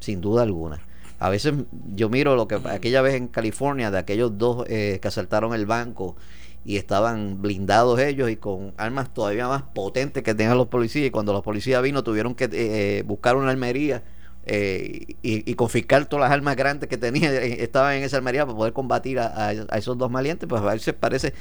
sin 0.00 0.20
duda 0.20 0.42
alguna. 0.42 0.80
A 1.18 1.28
veces 1.28 1.54
yo 1.94 2.08
miro 2.08 2.34
lo 2.34 2.48
que 2.48 2.54
aquella 2.54 3.02
vez 3.02 3.14
en 3.14 3.28
California 3.28 3.90
de 3.90 3.98
aquellos 3.98 4.38
dos 4.38 4.64
eh, 4.68 4.98
que 5.02 5.08
asaltaron 5.08 5.54
el 5.54 5.66
banco 5.66 6.16
y 6.64 6.76
estaban 6.76 7.40
blindados 7.42 8.00
ellos 8.00 8.30
y 8.30 8.36
con 8.36 8.72
armas 8.76 9.12
todavía 9.12 9.48
más 9.48 9.62
potentes 9.62 10.22
que 10.22 10.34
tenían 10.34 10.56
los 10.56 10.68
policías 10.68 11.06
y 11.06 11.10
cuando 11.10 11.32
los 11.32 11.42
policías 11.42 11.82
vino 11.82 12.02
tuvieron 12.02 12.34
que 12.34 12.48
eh, 12.52 13.02
buscar 13.06 13.36
una 13.36 13.50
almería 13.50 14.02
eh, 14.46 15.16
y, 15.22 15.54
confiscar 15.54 16.06
todas 16.06 16.28
las 16.28 16.32
armas 16.32 16.56
grandes 16.56 16.88
que 16.88 16.96
tenían 16.96 17.32
estaban 17.42 17.96
en 17.96 18.04
esa 18.04 18.16
almería 18.16 18.46
para 18.46 18.56
poder 18.56 18.72
combatir 18.72 19.18
a, 19.18 19.52
esos 19.52 19.98
dos 19.98 20.10
malientes 20.10 20.48
pues 20.48 20.62
a 20.62 20.72
veces 20.72 20.94
parece 20.94 21.34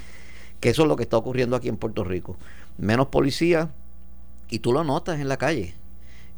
que 0.59 0.69
eso 0.69 0.81
es 0.81 0.87
lo 0.87 0.95
que 0.95 1.03
está 1.03 1.17
ocurriendo 1.17 1.55
aquí 1.55 1.69
en 1.69 1.77
Puerto 1.77 2.03
Rico 2.03 2.37
menos 2.77 3.07
policía 3.07 3.69
y 4.49 4.59
tú 4.59 4.73
lo 4.73 4.83
notas 4.83 5.19
en 5.19 5.29
la 5.29 5.37
calle 5.37 5.75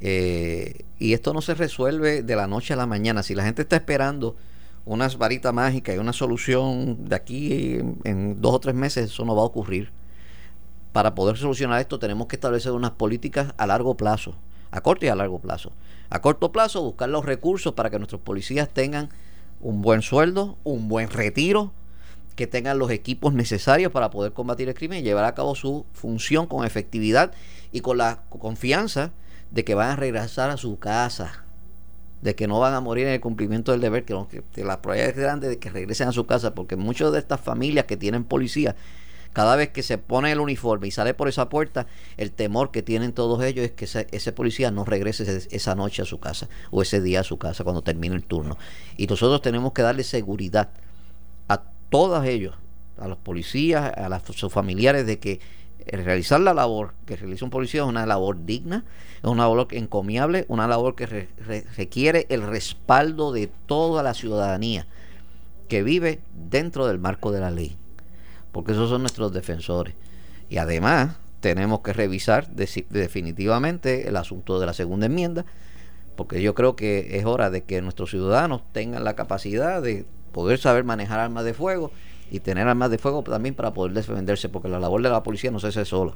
eh, 0.01 0.83
y 0.97 1.13
esto 1.13 1.31
no 1.33 1.41
se 1.41 1.53
resuelve 1.53 2.23
de 2.23 2.35
la 2.35 2.47
noche 2.47 2.73
a 2.73 2.75
la 2.75 2.87
mañana. 2.87 3.23
Si 3.23 3.35
la 3.35 3.43
gente 3.43 3.61
está 3.61 3.75
esperando 3.75 4.35
una 4.83 5.07
varita 5.09 5.51
mágica 5.51 5.93
y 5.93 5.99
una 5.99 6.11
solución 6.11 7.07
de 7.07 7.15
aquí 7.15 7.79
en, 8.03 8.41
dos 8.41 8.55
o 8.55 8.59
tres 8.59 8.75
meses, 8.75 9.11
eso 9.11 9.23
no 9.23 9.35
va 9.35 9.43
a 9.43 9.45
ocurrir. 9.45 9.91
Para 10.91 11.15
poder 11.15 11.37
solucionar 11.37 11.79
esto 11.79 11.99
tenemos 11.99 12.27
que 12.27 12.35
establecer 12.35 12.71
unas 12.71 12.91
políticas 12.91 13.53
a 13.57 13.67
largo 13.67 13.95
plazo, 13.95 14.35
a 14.71 14.81
corto 14.81 15.05
y 15.05 15.09
a 15.09 15.15
largo 15.15 15.39
plazo. 15.39 15.71
A 16.11 16.21
corto 16.21 16.51
plazo 16.51 16.83
buscar 16.83 17.07
los 17.07 17.25
recursos 17.25 17.73
para 17.73 17.89
que 17.89 17.97
nuestros 17.97 18.19
policías 18.19 18.67
tengan 18.67 19.09
un 19.61 19.81
buen 19.81 20.01
sueldo, 20.01 20.57
un 20.65 20.89
buen 20.89 21.09
retiro, 21.09 21.71
que 22.35 22.47
tengan 22.47 22.79
los 22.79 22.91
equipos 22.91 23.33
necesarios 23.33 23.93
para 23.93 24.09
poder 24.09 24.33
combatir 24.33 24.67
el 24.67 24.75
crimen 24.75 24.99
y 24.99 25.03
llevar 25.03 25.23
a 25.23 25.35
cabo 25.35 25.55
su 25.55 25.85
función 25.93 26.47
con 26.47 26.65
efectividad 26.65 27.31
y 27.71 27.79
con 27.79 27.97
la 27.97 28.23
confianza 28.27 29.11
de 29.51 29.63
que 29.63 29.73
van 29.73 29.91
a 29.91 29.95
regresar 29.95 30.49
a 30.49 30.57
su 30.57 30.79
casa, 30.79 31.45
de 32.21 32.35
que 32.35 32.45
no 32.45 32.59
van 32.59 32.73
a 32.73 32.81
morir 32.81 33.07
en 33.07 33.13
el 33.13 33.21
cumplimiento 33.21 33.71
del 33.71 33.79
deber, 33.79 34.03
que, 34.03 34.43
que 34.51 34.65
la 34.65 34.81
probabilidad 34.81 35.11
es 35.11 35.17
grande 35.17 35.47
de 35.47 35.59
que 35.59 35.69
regresen 35.69 36.09
a 36.09 36.11
su 36.11 36.25
casa, 36.25 36.53
porque 36.53 36.75
muchas 36.75 37.13
de 37.13 37.19
estas 37.19 37.39
familias 37.39 37.85
que 37.85 37.95
tienen 37.95 38.25
policía, 38.25 38.75
cada 39.33 39.55
vez 39.55 39.69
que 39.69 39.83
se 39.83 39.97
pone 39.97 40.31
el 40.31 40.39
uniforme 40.39 40.87
y 40.87 40.91
sale 40.91 41.13
por 41.13 41.27
esa 41.27 41.49
puerta, 41.49 41.87
el 42.17 42.31
temor 42.31 42.71
que 42.71 42.81
tienen 42.81 43.13
todos 43.13 43.43
ellos 43.43 43.65
es 43.65 43.71
que 43.71 43.85
ese, 43.85 44.31
policía 44.31 44.71
no 44.71 44.85
regrese 44.85 45.47
esa 45.51 45.75
noche 45.75 46.01
a 46.01 46.05
su 46.05 46.19
casa 46.19 46.49
o 46.69 46.81
ese 46.81 47.01
día 47.01 47.21
a 47.21 47.23
su 47.23 47.37
casa 47.37 47.63
cuando 47.63 47.81
termine 47.81 48.15
el 48.15 48.23
turno. 48.23 48.57
Y 48.97 49.07
nosotros 49.07 49.41
tenemos 49.41 49.73
que 49.73 49.81
darle 49.81 50.03
seguridad 50.03 50.69
a 51.47 51.63
todos 51.89 52.25
ellos, 52.25 52.55
a 52.97 53.07
los 53.07 53.17
policías, 53.17 53.91
a 53.95 54.19
sus 54.33 54.51
familiares, 54.51 55.05
de 55.05 55.19
que 55.19 55.39
realizar 55.87 56.39
la 56.39 56.53
labor 56.53 56.93
que 57.05 57.15
realiza 57.15 57.45
un 57.45 57.51
policía 57.51 57.81
es 57.81 57.87
una 57.87 58.05
labor 58.05 58.45
digna, 58.45 58.85
es 59.17 59.29
una 59.29 59.43
labor 59.43 59.67
encomiable, 59.71 60.45
una 60.47 60.67
labor 60.67 60.95
que 60.95 61.27
requiere 61.75 62.27
el 62.29 62.43
respaldo 62.43 63.31
de 63.31 63.47
toda 63.65 64.03
la 64.03 64.13
ciudadanía 64.13 64.87
que 65.67 65.83
vive 65.83 66.19
dentro 66.33 66.85
del 66.85 66.99
marco 66.99 67.31
de 67.31 67.39
la 67.39 67.49
ley, 67.49 67.77
porque 68.51 68.73
esos 68.73 68.89
son 68.89 69.01
nuestros 69.01 69.33
defensores. 69.33 69.95
Y 70.49 70.57
además 70.57 71.17
tenemos 71.41 71.81
que 71.81 71.93
revisar 71.93 72.47
definitivamente 72.51 74.07
el 74.07 74.15
asunto 74.15 74.59
de 74.59 74.65
la 74.65 74.73
segunda 74.73 75.07
enmienda, 75.07 75.45
porque 76.15 76.41
yo 76.41 76.53
creo 76.53 76.75
que 76.75 77.17
es 77.17 77.25
hora 77.25 77.49
de 77.49 77.63
que 77.63 77.81
nuestros 77.81 78.11
ciudadanos 78.11 78.61
tengan 78.71 79.03
la 79.03 79.15
capacidad 79.15 79.81
de 79.81 80.05
poder 80.31 80.59
saber 80.59 80.83
manejar 80.83 81.19
armas 81.19 81.43
de 81.43 81.53
fuego 81.53 81.91
y 82.29 82.39
tener 82.39 82.67
armas 82.67 82.91
de 82.91 82.97
fuego 82.97 83.23
también 83.23 83.55
para 83.55 83.73
poder 83.73 83.93
defenderse, 83.93 84.49
porque 84.49 84.69
la 84.69 84.79
labor 84.79 85.01
de 85.01 85.09
la 85.09 85.23
policía 85.23 85.51
no 85.51 85.59
se 85.59 85.67
hace 85.67 85.83
solo. 85.83 86.15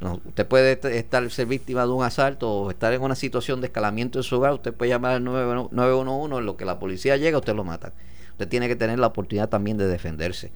usted 0.00 0.46
puede 0.46 0.78
estar 0.98 1.30
ser 1.30 1.46
víctima 1.46 1.82
de 1.82 1.92
un 1.92 2.02
asalto 2.02 2.50
o 2.50 2.70
estar 2.70 2.92
en 2.92 3.02
una 3.02 3.14
situación 3.14 3.60
de 3.60 3.68
escalamiento 3.68 4.18
en 4.18 4.22
su 4.22 4.36
hogar, 4.36 4.54
usted 4.54 4.72
puede 4.72 4.90
llamar 4.90 5.12
al 5.12 5.24
911, 5.24 6.38
en 6.38 6.46
lo 6.46 6.56
que 6.56 6.64
la 6.64 6.78
policía 6.78 7.16
llega, 7.16 7.38
usted 7.38 7.54
lo 7.54 7.62
mata. 7.64 7.92
Usted 8.32 8.48
tiene 8.48 8.68
que 8.68 8.76
tener 8.76 8.98
la 8.98 9.06
oportunidad 9.08 9.48
también 9.48 9.76
de 9.76 9.86
defenderse. 9.86 10.50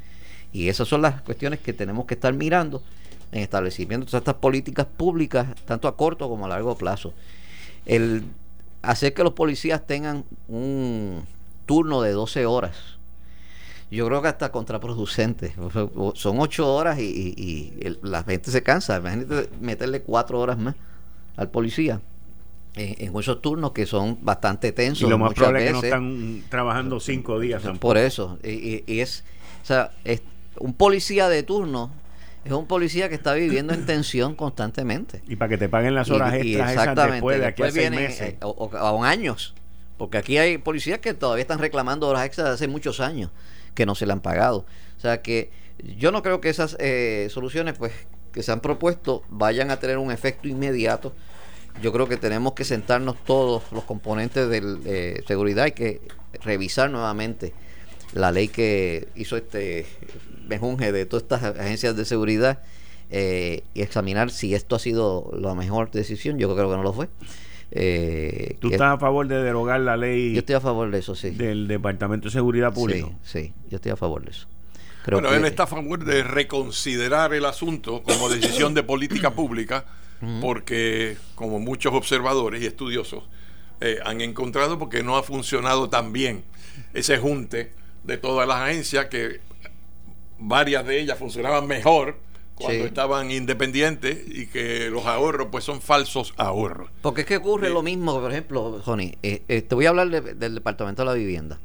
Y 0.53 0.69
esas 0.69 0.89
son 0.89 1.03
las 1.03 1.23
cuestiones 1.23 1.61
que 1.61 1.73
tenemos 1.73 2.07
que 2.07 2.15
estar 2.15 2.33
mirando 2.35 2.83
en 3.33 3.43
establecimiento 3.43 4.11
de 4.11 4.19
estas 4.19 4.35
políticas 4.35 4.87
públicas, 4.87 5.49
tanto 5.65 5.87
a 5.87 5.97
corto 5.97 6.29
como 6.29 6.47
a 6.47 6.49
largo 6.49 6.77
plazo. 6.77 7.15
El 7.87 8.25
hacer 8.83 9.15
que 9.15 9.23
los 9.23 9.35
policías 9.35 9.87
tengan 9.87 10.25
un 10.49 11.25
turno 11.67 12.03
de 12.03 12.13
12 12.13 12.47
horas 12.47 12.99
yo 13.91 14.07
creo 14.07 14.23
que 14.23 14.29
hasta 14.29 14.53
contraproducente. 14.53 15.53
Son 16.15 16.41
ocho 16.41 16.73
horas 16.73 16.99
y, 17.01 17.73
la 18.03 18.23
gente 18.23 18.51
se 18.51 18.63
cansa. 18.63 18.99
Imagínate 18.99 19.49
meterle 19.61 20.03
cuatro 20.03 20.39
horas 20.39 20.59
más 20.59 20.77
al 21.37 21.51
policía 21.51 22.01
en, 22.75 23.17
esos 23.17 23.43
turnos 23.43 23.73
que 23.73 23.87
son 23.87 24.19
bastante 24.23 24.73
tensos. 24.73 25.09
Y 25.09 25.11
lo 25.11 25.19
más 25.19 25.35
probable 25.35 25.65
es 25.65 25.67
que 25.67 25.73
no 25.73 25.83
están 25.83 26.43
trabajando 26.49 27.01
cinco 27.01 27.41
días. 27.41 27.63
Por 27.81 27.99
eso. 27.99 28.39
Y, 28.45 29.01
es, 29.01 29.25
o 29.63 29.67
sea, 29.67 29.93
es 30.05 30.23
un 30.59 30.75
policía 30.75 31.29
de 31.29 31.43
turno 31.43 31.91
es 32.45 32.53
un 32.53 32.67
policía 32.67 33.09
que 33.09 33.15
está 33.15 33.35
viviendo 33.35 33.75
en 33.75 33.85
tensión 33.85 34.35
constantemente. 34.35 35.23
Y 35.29 35.37
para 35.37 35.51
que 35.51 35.59
te 35.59 35.69
paguen 35.69 35.95
las 35.95 36.11
horas 36.11 36.35
extras 36.35 36.73
esas 36.73 37.11
después 37.11 37.39
de 37.39 37.47
aquí 37.47 37.63
a 37.63 37.71
seis 37.71 37.91
meses. 37.91 38.29
Eh, 38.31 38.37
o, 38.41 38.71
a 38.75 39.09
años. 39.09 39.55
Porque 39.99 40.17
aquí 40.17 40.39
hay 40.39 40.57
policías 40.57 41.01
que 41.01 41.13
todavía 41.13 41.43
están 41.43 41.59
reclamando 41.59 42.09
horas 42.09 42.25
extras 42.25 42.49
de 42.49 42.55
hace 42.55 42.69
muchos 42.69 43.01
años 43.01 43.31
que 43.75 43.85
no 43.85 43.95
se 43.95 44.07
le 44.07 44.13
han 44.13 44.21
pagado. 44.21 44.65
O 44.97 45.01
sea 45.01 45.21
que 45.21 45.51
yo 45.99 46.13
no 46.13 46.23
creo 46.23 46.41
que 46.41 46.49
esas 46.49 46.77
eh, 46.81 47.29
soluciones 47.31 47.77
pues 47.77 47.93
que 48.33 48.43
se 48.43 48.53
han 48.53 48.61
propuesto 48.61 49.23
vayan 49.29 49.71
a 49.71 49.79
tener 49.79 49.99
un 49.99 50.11
efecto 50.11 50.49
inmediato. 50.49 51.13
Yo 51.83 51.93
creo 51.93 52.09
que 52.09 52.17
tenemos 52.17 52.55
que 52.55 52.65
sentarnos 52.65 53.23
todos 53.25 53.65
los 53.71 53.85
componentes 53.85 54.49
de 54.49 54.79
eh, 54.87 55.23
seguridad 55.27 55.67
y 55.67 55.73
que 55.73 56.01
revisar 56.43 56.91
nuevamente 56.91 57.53
la 58.15 58.33
ley 58.33 58.49
que 58.49 59.09
hizo 59.15 59.37
este 59.37 59.87
mejunje 60.51 60.93
de 60.93 61.07
todas 61.07 61.23
estas 61.23 61.43
agencias 61.57 61.97
de 61.97 62.05
seguridad 62.05 62.61
eh, 63.11 63.63
y 63.73 63.81
examinar 63.81 64.31
si 64.31 64.55
esto 64.55 64.77
ha 64.77 64.79
sido 64.79 65.31
la 65.33 65.55
mejor 65.55 65.91
decisión. 65.91 66.39
Yo 66.39 66.55
creo 66.55 66.71
que 66.71 66.77
no 66.77 66.83
lo 66.83 66.93
fue. 66.93 67.09
Eh, 67.73 68.57
¿Tú 68.61 68.69
estás 68.69 68.95
a 68.95 68.99
favor 68.99 69.27
de 69.29 69.43
derogar 69.43 69.81
la 69.81 69.97
ley? 69.97 70.33
Yo 70.33 70.41
estoy 70.41 70.57
a 70.57 70.61
favor 70.61 70.91
de 70.91 70.99
eso, 70.99 71.15
sí. 71.15 71.31
Del 71.31 71.69
Departamento 71.69 72.27
de 72.27 72.33
Seguridad 72.33 72.73
Pública. 72.75 73.09
Sí, 73.23 73.45
sí, 73.45 73.53
yo 73.71 73.77
estoy 73.77 73.93
a 73.93 73.97
favor 73.97 74.25
de 74.25 74.33
eso. 74.33 74.47
bueno, 75.11 75.33
él 75.33 75.45
está 75.45 75.63
a 75.63 75.67
favor 75.67 76.05
de 76.05 76.23
reconsiderar 76.23 77.33
el 77.33 77.45
asunto 77.45 78.03
como 78.03 78.29
decisión 78.29 78.75
de 78.75 78.83
política 78.83 79.31
pública, 79.35 79.85
porque 80.41 81.17
como 81.35 81.61
muchos 81.61 81.95
observadores 81.95 82.63
y 82.63 82.67
estudiosos 82.67 83.25
eh, 83.81 83.99
han 84.05 84.21
encontrado, 84.21 84.79
porque 84.79 85.03
no 85.03 85.17
ha 85.17 85.23
funcionado 85.23 85.89
tan 85.89 86.13
bien 86.13 86.45
ese 86.93 87.17
junte 87.17 87.73
de 88.05 88.19
todas 88.19 88.47
las 88.47 88.59
agencias, 88.59 89.07
que 89.07 89.41
varias 90.41 90.87
de 90.87 91.01
ellas 91.01 91.19
funcionaban 91.19 91.67
mejor 91.67 92.17
cuando 92.55 92.85
estaban 92.85 93.31
independientes 93.31 94.19
y 94.27 94.47
que 94.47 94.91
los 94.91 95.07
ahorros 95.07 95.49
pues 95.51 95.65
son 95.65 95.81
falsos 95.81 96.35
ahorros. 96.37 96.91
Porque 97.03 97.23
es 97.23 97.27
que 97.27 97.39
ocurre 97.39 97.71
lo 97.71 97.83
mismo, 97.83 98.21
por 98.21 98.31
ejemplo, 98.31 98.81
Johnny, 98.85 99.15
eh, 99.23 99.43
eh, 99.49 99.63
te 99.63 99.75
voy 99.75 99.87
a 99.87 99.91
hablar 99.91 100.11
del 100.11 100.55
Departamento 100.55 101.03
de 101.03 101.07
la 101.07 101.15
Vivienda. 101.15 101.59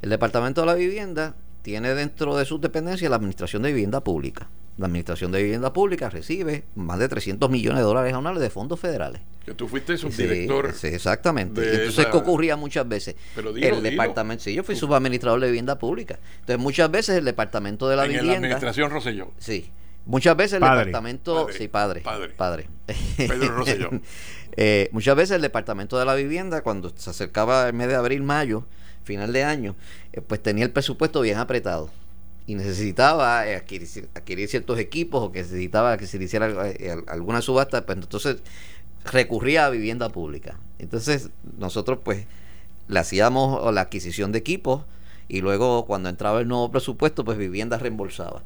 El 0.00 0.10
Departamento 0.10 0.62
de 0.62 0.66
la 0.66 0.74
Vivienda 0.74 1.36
tiene 1.62 1.94
dentro 1.94 2.36
de 2.36 2.44
sus 2.44 2.60
dependencias 2.60 3.08
la 3.08 3.16
Administración 3.16 3.62
de 3.62 3.72
Vivienda 3.72 4.02
Pública. 4.02 4.48
La 4.78 4.86
Administración 4.86 5.32
de 5.32 5.42
Vivienda 5.42 5.72
Pública 5.72 6.08
recibe 6.08 6.64
más 6.74 6.98
de 6.98 7.08
300 7.08 7.50
millones 7.50 7.78
de 7.78 7.84
dólares 7.84 8.14
anuales 8.14 8.40
de 8.40 8.50
fondos 8.50 8.80
federales. 8.80 9.20
Que 9.44 9.54
tú 9.54 9.68
fuiste 9.68 9.96
subdirector. 9.98 10.72
Sí, 10.72 10.88
exactamente. 10.88 11.60
Entonces, 11.60 12.06
¿qué 12.06 12.16
ocurría 12.16 12.56
muchas 12.56 12.88
veces? 12.88 13.16
Pero 13.34 13.54
el 13.54 13.82
departamento, 13.82 14.44
sí, 14.44 14.54
yo 14.54 14.62
fui 14.64 14.76
subadministrador 14.76 15.40
de 15.40 15.46
vivienda 15.46 15.78
pública. 15.78 16.18
Entonces, 16.40 16.58
muchas 16.58 16.90
veces 16.90 17.18
el 17.18 17.24
Departamento 17.24 17.88
de 17.88 17.96
la 17.96 18.04
Vivienda. 18.04 18.34
En 18.34 18.42
la 18.42 18.46
Administración 18.48 18.90
Rosselló. 18.90 19.32
Sí 19.38 19.70
Muchas 20.04 20.36
veces 20.36 20.54
el 20.54 20.60
departamento. 20.60 21.48
sí, 21.56 21.68
padre. 21.68 22.02
Padre. 22.36 22.68
Pedro 23.16 23.56
Rosselló. 23.56 23.90
Eh, 24.54 24.90
muchas 24.92 25.16
veces 25.16 25.36
el 25.36 25.40
departamento 25.40 25.98
de 25.98 26.04
la 26.04 26.14
vivienda, 26.14 26.60
cuando 26.60 26.92
se 26.94 27.08
acercaba 27.08 27.68
el 27.68 27.72
mes 27.72 27.88
de 27.88 27.94
abril, 27.94 28.22
mayo, 28.22 28.66
final 29.02 29.32
de 29.32 29.44
año, 29.44 29.76
eh, 30.12 30.20
pues 30.20 30.42
tenía 30.42 30.66
el 30.66 30.70
presupuesto 30.70 31.22
bien 31.22 31.38
apretado 31.38 31.90
y 32.46 32.54
necesitaba 32.54 33.46
eh, 33.46 33.56
adquirir, 33.56 34.48
ciertos 34.48 34.78
equipos 34.78 35.22
o 35.22 35.32
que 35.32 35.40
necesitaba 35.42 35.96
que 35.96 36.06
se 36.06 36.22
hiciera 36.22 36.46
alguna 37.06 37.40
subasta, 37.40 37.86
pues 37.86 37.98
entonces 37.98 38.38
recurría 39.04 39.66
a 39.66 39.70
vivienda 39.70 40.08
pública. 40.08 40.58
Entonces 40.78 41.30
nosotros 41.58 41.98
pues 42.02 42.26
le 42.88 42.98
hacíamos 42.98 43.72
la 43.72 43.82
adquisición 43.82 44.32
de 44.32 44.38
equipos 44.38 44.84
y 45.28 45.40
luego 45.40 45.86
cuando 45.86 46.08
entraba 46.08 46.40
el 46.40 46.48
nuevo 46.48 46.70
presupuesto 46.70 47.24
pues 47.24 47.38
vivienda 47.38 47.78
reembolsaba. 47.78 48.42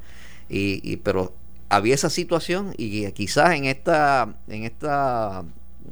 Y, 0.49 0.79
y, 0.89 0.97
pero 0.97 1.33
había 1.69 1.95
esa 1.95 2.09
situación 2.09 2.73
y 2.77 3.11
quizás 3.11 3.55
en 3.55 3.65
esta, 3.65 4.35
en 4.47 4.63
esta 4.63 5.43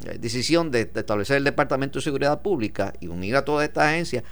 eh, 0.05 0.17
decisión 0.19 0.71
de, 0.71 0.89
establecer 0.93 1.37
el 1.37 1.43
Departamento 1.43 1.99
de 1.99 2.03
Seguridad 2.03 2.41
Pública 2.41 2.93
y 2.99 3.07
unir 3.07 3.35
a 3.35 3.45
toda 3.45 3.63
esta 3.63 3.89
agencia, 3.89 4.23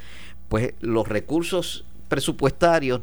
pues 0.49 0.73
los 0.79 1.07
recursos 1.07 1.85
presupuestarios 2.09 3.01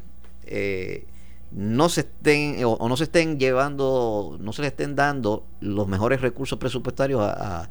eh, 0.50 1.06
no 1.52 1.88
se 1.88 2.02
estén 2.02 2.58
o, 2.64 2.88
no 2.88 2.96
se 2.96 3.04
estén 3.04 3.38
llevando, 3.38 4.36
no 4.40 4.52
se 4.52 4.62
le 4.62 4.68
estén 4.68 4.94
dando 4.94 5.46
los 5.60 5.88
mejores 5.88 6.20
recursos 6.20 6.58
presupuestarios 6.58 7.20
a, 7.22 7.68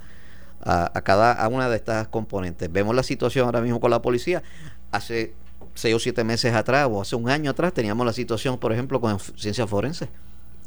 a, 0.62 1.02
cada 1.02 1.34
a 1.34 1.48
una 1.48 1.70
de 1.70 1.76
estas 1.76 2.08
componentes. 2.08 2.72
Vemos 2.72 2.96
la 2.96 3.04
situación 3.04 3.46
ahora 3.46 3.62
mismo 3.62 3.80
con 3.80 3.92
la 3.92 4.02
policía. 4.02 4.44
Hace 4.92 5.34
seis 5.76 5.96
o 5.96 6.00
siete 6.00 6.24
meses 6.24 6.54
atrás 6.54 6.88
o 6.90 7.02
hace 7.02 7.16
un 7.16 7.30
año 7.30 7.52
atrás 7.52 7.74
teníamos 7.74 8.06
la 8.06 8.14
situación, 8.14 8.58
por 8.58 8.74
ejemplo, 8.74 9.00
con 9.00 9.20
ciencia 9.20 9.66
forense. 9.68 10.10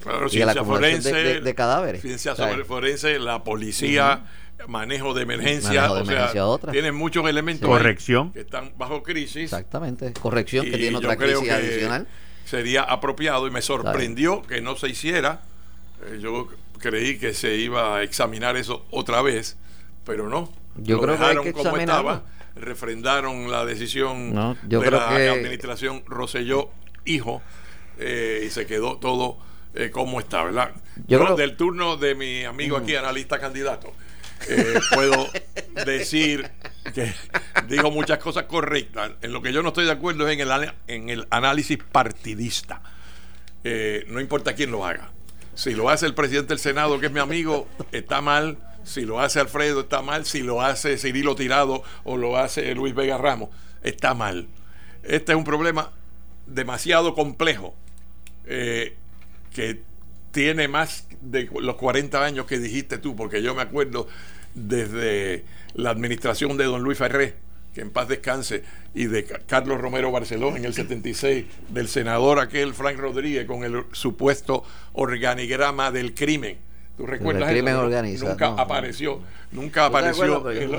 Claro, 0.02 0.28
ciencia 0.28 0.64
forense, 0.64 1.40
de, 1.40 1.54
cadáveres. 1.54 2.02
Ciencia 2.02 2.34
forense, 2.66 3.18
la 3.18 3.44
policía, 3.44 4.24
manejo 4.68 5.14
de 5.14 5.22
emergencia, 5.22 5.90
o 5.92 6.04
sea, 6.04 6.32
tienen 6.70 6.94
muchos 6.94 7.28
elementos 7.28 7.68
corrección 7.68 8.32
que 8.32 8.40
están 8.40 8.72
bajo 8.76 9.02
crisis. 9.02 9.44
Exactamente, 9.44 10.12
corrección 10.14 10.66
que 10.66 10.78
tiene 10.78 10.96
otra 10.96 11.16
crisis 11.16 11.50
adicional. 11.50 12.06
Sería 12.44 12.82
apropiado 12.82 13.46
y 13.46 13.50
me 13.50 13.62
sorprendió 13.62 14.42
que 14.42 14.60
no 14.60 14.76
se 14.76 14.88
hiciera. 14.88 15.42
Eh, 16.06 16.18
yo 16.20 16.48
creí 16.78 17.18
que 17.18 17.32
se 17.34 17.56
iba 17.56 17.96
a 17.96 18.02
examinar 18.02 18.56
eso 18.56 18.84
otra 18.90 19.22
vez, 19.22 19.56
pero 20.04 20.28
no. 20.28 20.52
Yo 20.76 21.00
creo 21.00 21.18
que, 21.18 21.24
hay 21.24 21.36
que 21.38 21.52
como 21.52 21.76
estaba, 21.76 22.24
refrendaron 22.56 23.50
la 23.50 23.64
decisión 23.64 24.56
de 24.62 24.90
la 24.90 25.32
administración 25.32 26.02
Roselló 26.06 26.70
hijo 27.04 27.42
eh, 27.98 28.44
y 28.46 28.50
se 28.50 28.66
quedó 28.66 28.96
todo 28.96 29.38
eh, 29.74 29.90
como 29.90 30.20
está, 30.20 30.44
¿verdad? 30.44 30.72
Yo, 31.06 31.34
del 31.34 31.56
turno 31.56 31.96
de 31.96 32.14
mi 32.14 32.44
amigo 32.44 32.76
aquí, 32.76 32.94
analista 32.94 33.38
candidato, 33.38 33.92
eh, 34.48 34.80
puedo 34.94 35.28
decir 35.84 36.50
que 36.94 37.14
digo 37.68 37.90
muchas 37.90 38.18
cosas 38.18 38.44
correctas. 38.44 39.12
En 39.22 39.32
lo 39.32 39.42
que 39.42 39.52
yo 39.52 39.62
no 39.62 39.68
estoy 39.68 39.84
de 39.84 39.92
acuerdo 39.92 40.28
es 40.28 40.38
en 40.38 40.40
el, 40.40 40.72
en 40.88 41.10
el 41.10 41.26
análisis 41.30 41.78
partidista. 41.78 42.82
Eh, 43.64 44.04
no 44.08 44.20
importa 44.20 44.54
quién 44.54 44.70
lo 44.70 44.84
haga. 44.84 45.10
Si 45.54 45.74
lo 45.74 45.90
hace 45.90 46.06
el 46.06 46.14
presidente 46.14 46.48
del 46.48 46.58
Senado, 46.58 46.98
que 46.98 47.06
es 47.06 47.12
mi 47.12 47.20
amigo, 47.20 47.68
está 47.92 48.20
mal. 48.20 48.58
Si 48.84 49.02
lo 49.02 49.20
hace 49.20 49.38
Alfredo, 49.38 49.82
está 49.82 50.02
mal. 50.02 50.24
Si 50.24 50.42
lo 50.42 50.62
hace 50.62 50.98
Cirilo 50.98 51.36
Tirado 51.36 51.82
o 52.04 52.16
lo 52.16 52.36
hace 52.36 52.74
Luis 52.74 52.94
Vega 52.94 53.18
Ramos, 53.18 53.50
está 53.82 54.14
mal. 54.14 54.48
Este 55.02 55.32
es 55.32 55.38
un 55.38 55.44
problema 55.44 55.90
demasiado 56.46 57.14
complejo. 57.14 57.74
Eh, 58.46 58.96
que 59.52 59.82
tiene 60.32 60.66
más 60.66 61.06
de 61.20 61.48
los 61.60 61.76
40 61.76 62.24
años 62.24 62.46
que 62.46 62.58
dijiste 62.58 62.98
tú, 62.98 63.14
porque 63.14 63.42
yo 63.42 63.54
me 63.54 63.62
acuerdo 63.62 64.08
desde 64.54 65.44
la 65.74 65.90
administración 65.90 66.56
de 66.56 66.64
don 66.64 66.82
Luis 66.82 66.98
Ferré, 66.98 67.34
que 67.74 67.82
en 67.82 67.90
paz 67.90 68.08
descanse, 68.08 68.64
y 68.94 69.06
de 69.06 69.24
Carlos 69.24 69.80
Romero 69.80 70.10
Barceló 70.10 70.56
en 70.56 70.64
el 70.64 70.74
76, 70.74 71.44
del 71.68 71.88
senador 71.88 72.38
aquel 72.38 72.74
Frank 72.74 72.98
Rodríguez 72.98 73.46
con 73.46 73.64
el 73.64 73.84
supuesto 73.92 74.64
organigrama 74.94 75.90
del 75.90 76.14
crimen. 76.14 76.58
¿Tú 76.96 77.06
recuerdas 77.06 77.48
el 77.48 77.54
crimen 77.54 77.76
organizado. 77.76 78.32
Nunca 78.32 78.48
apareció, 78.48 79.20
nunca 79.50 79.86
apareció 79.86 80.50
el, 80.50 80.76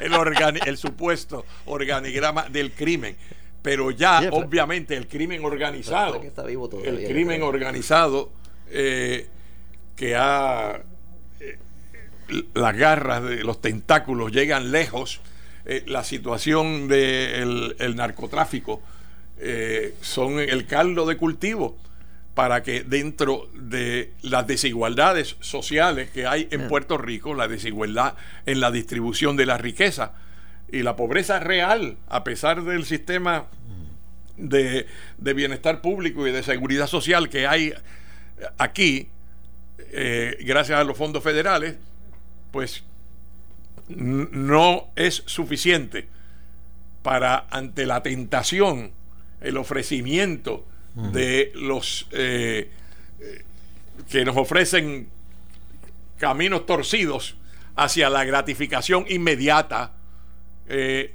el 0.66 0.76
supuesto 0.78 1.44
organigrama 1.66 2.48
del 2.48 2.72
crimen 2.72 3.16
pero 3.64 3.90
ya 3.90 4.28
obviamente 4.30 4.94
el 4.94 5.08
crimen 5.08 5.42
organizado, 5.42 6.20
el 6.20 7.08
crimen 7.08 7.42
organizado 7.42 8.30
eh, 8.70 9.26
que 9.96 10.14
ha 10.14 10.82
eh, 11.40 11.58
las 12.52 12.76
garras 12.76 13.22
de 13.22 13.42
los 13.42 13.62
tentáculos 13.62 14.32
llegan 14.32 14.70
lejos, 14.70 15.22
eh, 15.64 15.82
la 15.86 16.04
situación 16.04 16.88
del 16.88 17.74
el 17.78 17.96
narcotráfico 17.96 18.82
son 20.02 20.40
el 20.40 20.66
caldo 20.66 21.06
de 21.06 21.16
cultivo 21.16 21.78
para 22.34 22.62
que 22.62 22.82
dentro 22.82 23.48
de 23.54 24.12
las 24.20 24.46
desigualdades 24.46 25.36
sociales 25.40 26.10
que 26.10 26.26
hay 26.26 26.48
en 26.50 26.68
Puerto 26.68 26.98
Rico, 26.98 27.32
la 27.32 27.48
desigualdad 27.48 28.14
en 28.44 28.60
la 28.60 28.70
distribución 28.70 29.38
de 29.38 29.46
la 29.46 29.56
riqueza, 29.56 30.12
y 30.74 30.82
la 30.82 30.96
pobreza 30.96 31.38
real, 31.38 31.96
a 32.08 32.24
pesar 32.24 32.64
del 32.64 32.84
sistema 32.84 33.46
de, 34.36 34.86
bienestar 35.18 35.80
público 35.80 36.26
y 36.26 36.32
de 36.32 36.42
seguridad 36.42 36.88
social 36.88 37.28
que 37.28 37.46
hay 37.46 37.72
aquí, 38.58 39.08
eh, 39.78 40.36
gracias 40.40 40.80
a 40.80 40.82
los 40.82 40.98
fondos 40.98 41.22
federales, 41.22 41.76
pues 42.50 42.82
no 43.88 44.88
es 44.96 45.22
suficiente 45.26 46.08
para, 47.02 47.46
ante 47.50 47.86
la 47.86 48.02
tentación, 48.02 48.90
el 49.40 49.56
ofrecimiento 49.56 50.66
de 51.12 51.52
los 51.54 52.08
eh, 52.10 52.70
que 54.10 54.24
nos 54.24 54.36
ofrecen 54.36 55.08
caminos 56.18 56.66
torcidos 56.66 57.36
hacia 57.76 58.10
la 58.10 58.24
gratificación 58.24 59.04
inmediata 59.08 59.92
eh, 60.68 61.14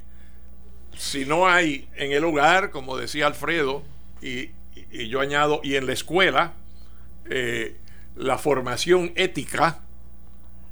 si 0.96 1.24
no 1.24 1.48
hay 1.48 1.88
en 1.96 2.12
el 2.12 2.24
hogar, 2.24 2.70
como 2.70 2.96
decía 2.96 3.26
Alfredo, 3.26 3.82
y, 4.20 4.50
yo 5.08 5.20
añado, 5.20 5.60
y 5.62 5.76
en 5.76 5.86
la 5.86 5.92
escuela, 5.92 6.54
eh, 7.28 7.76
la 8.16 8.38
formación 8.38 9.12
ética 9.16 9.80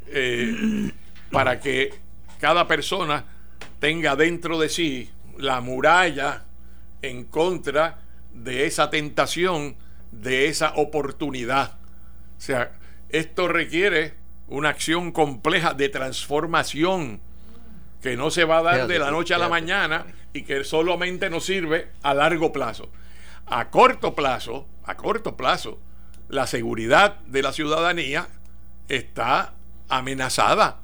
eh, 0.08 0.90
para 1.30 1.60
que 1.60 1.94
cada 2.40 2.66
persona 2.66 3.24
tenga 3.80 4.16
dentro 4.16 4.58
de 4.58 4.68
sí 4.68 5.10
la 5.38 5.60
muralla 5.60 6.44
en 7.02 7.24
contra 7.24 8.00
de 8.32 8.66
esa 8.66 8.90
tentación, 8.90 9.76
de 10.10 10.48
esa 10.48 10.74
oportunidad. 10.76 11.78
O 12.36 12.40
sea, 12.40 12.72
esto 13.08 13.48
requiere 13.48 14.14
una 14.48 14.70
acción 14.70 15.12
compleja 15.12 15.74
de 15.74 15.88
transformación 15.88 17.20
que 18.02 18.16
no 18.16 18.30
se 18.30 18.44
va 18.44 18.58
a 18.58 18.62
dar 18.62 18.86
de 18.86 18.98
la 18.98 19.10
noche 19.10 19.34
a 19.34 19.38
la 19.38 19.48
mañana 19.48 20.06
y 20.32 20.42
que 20.42 20.64
solamente 20.64 21.30
nos 21.30 21.44
sirve 21.44 21.88
a 22.02 22.14
largo 22.14 22.52
plazo. 22.52 22.90
A 23.46 23.70
corto 23.70 24.14
plazo, 24.14 24.66
a 24.84 24.96
corto 24.96 25.36
plazo, 25.36 25.78
la 26.28 26.46
seguridad 26.46 27.20
de 27.26 27.42
la 27.42 27.52
ciudadanía 27.52 28.28
está 28.88 29.54
amenazada, 29.88 30.80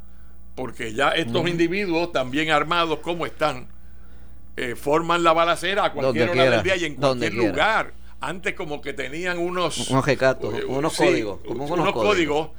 porque 0.54 0.94
ya 0.94 1.10
estos 1.10 1.48
individuos, 1.48 2.12
también 2.12 2.50
armados 2.50 3.00
como 3.00 3.26
están, 3.26 3.68
eh, 4.56 4.74
forman 4.76 5.22
la 5.24 5.32
balacera 5.32 5.86
a 5.86 5.92
cualquier 5.92 6.30
hora 6.30 6.50
del 6.50 6.62
día 6.62 6.76
y 6.76 6.84
en 6.84 6.94
cualquier 6.94 7.34
lugar. 7.34 7.92
Antes 8.20 8.54
como 8.54 8.80
que 8.80 8.94
tenían 8.94 9.38
unos... 9.38 9.90
Unos 9.90 10.04
eh, 10.54 10.64
unos 10.66 10.96
códigos. 10.96 11.40
unos, 11.44 11.92
códigos. 11.92 12.50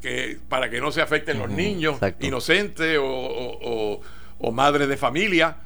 Que 0.00 0.38
para 0.48 0.70
que 0.70 0.80
no 0.80 0.92
se 0.92 1.02
afecten 1.02 1.38
los 1.38 1.50
niños 1.50 1.98
inocentes 2.20 2.98
o, 3.00 4.00
o 4.38 4.52
madres 4.52 4.88
de 4.88 4.96
familia 4.96 5.56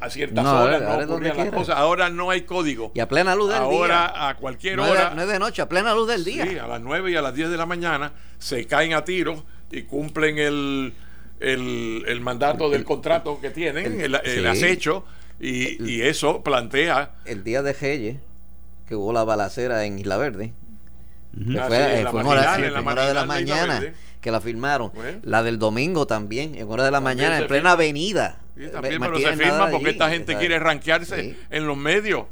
a 0.00 0.10
ciertas 0.10 0.46
horas 0.46 0.80
no 0.80 1.74
Ahora 1.74 2.10
no 2.10 2.30
hay 2.30 2.42
código. 2.42 2.92
Y 2.94 3.00
a 3.00 3.08
plena 3.08 3.34
luz 3.34 3.48
del 3.48 3.58
día. 3.58 3.66
Ahora 3.66 4.28
a 4.28 4.36
cualquier 4.36 4.78
hora. 4.78 5.12
no 5.14 5.22
es 5.22 5.28
de 5.28 5.38
noche, 5.38 5.62
a 5.62 5.68
plena 5.68 5.94
luz 5.94 6.08
del 6.08 6.24
día. 6.24 6.46
Sí, 6.46 6.58
a 6.58 6.66
las 6.66 6.80
9 6.80 7.10
y 7.10 7.16
a 7.16 7.22
las 7.22 7.34
10 7.34 7.50
de 7.50 7.56
la 7.56 7.66
mañana 7.66 8.12
se 8.38 8.66
caen 8.66 8.94
a 8.94 9.04
tiros 9.04 9.42
y 9.70 9.82
cumplen 9.82 10.38
el, 10.38 10.94
el, 11.40 12.20
mandato 12.20 12.70
del 12.70 12.84
contrato 12.84 13.40
que 13.40 13.50
tienen, 13.50 14.00
el, 14.00 14.14
acecho, 14.46 15.04
y, 15.40 16.02
eso 16.02 16.42
plantea. 16.42 17.16
El 17.24 17.42
día 17.42 17.62
de 17.62 17.74
Gelle, 17.74 18.20
que 18.86 18.94
hubo 18.94 19.12
la 19.12 19.24
balacera 19.24 19.84
en 19.84 19.98
Isla 19.98 20.16
Verde. 20.16 20.52
Ah, 21.58 21.64
fue, 21.68 22.00
en 22.00 22.06
hora, 22.06 22.56
de 22.56 23.14
la 23.14 23.26
mañana 23.26 23.82
que 24.20 24.30
la 24.30 24.40
firmaron. 24.40 24.92
La 25.22 25.42
del 25.42 25.58
domingo 25.58 26.06
también, 26.06 26.54
en 26.54 26.70
hora 26.70 26.84
de 26.84 26.90
la 26.90 27.00
mañana, 27.00 27.38
en 27.38 27.46
plena 27.46 27.72
avenida 27.72 28.40
también, 28.72 29.00
pero 29.00 29.18
se 29.18 29.36
firma 29.36 29.70
porque 29.70 29.90
esta 29.90 30.10
gente 30.10 30.36
quiere 30.36 30.58
rankearse 30.58 31.36
en 31.50 31.66
los 31.66 31.76
medios. 31.76 32.24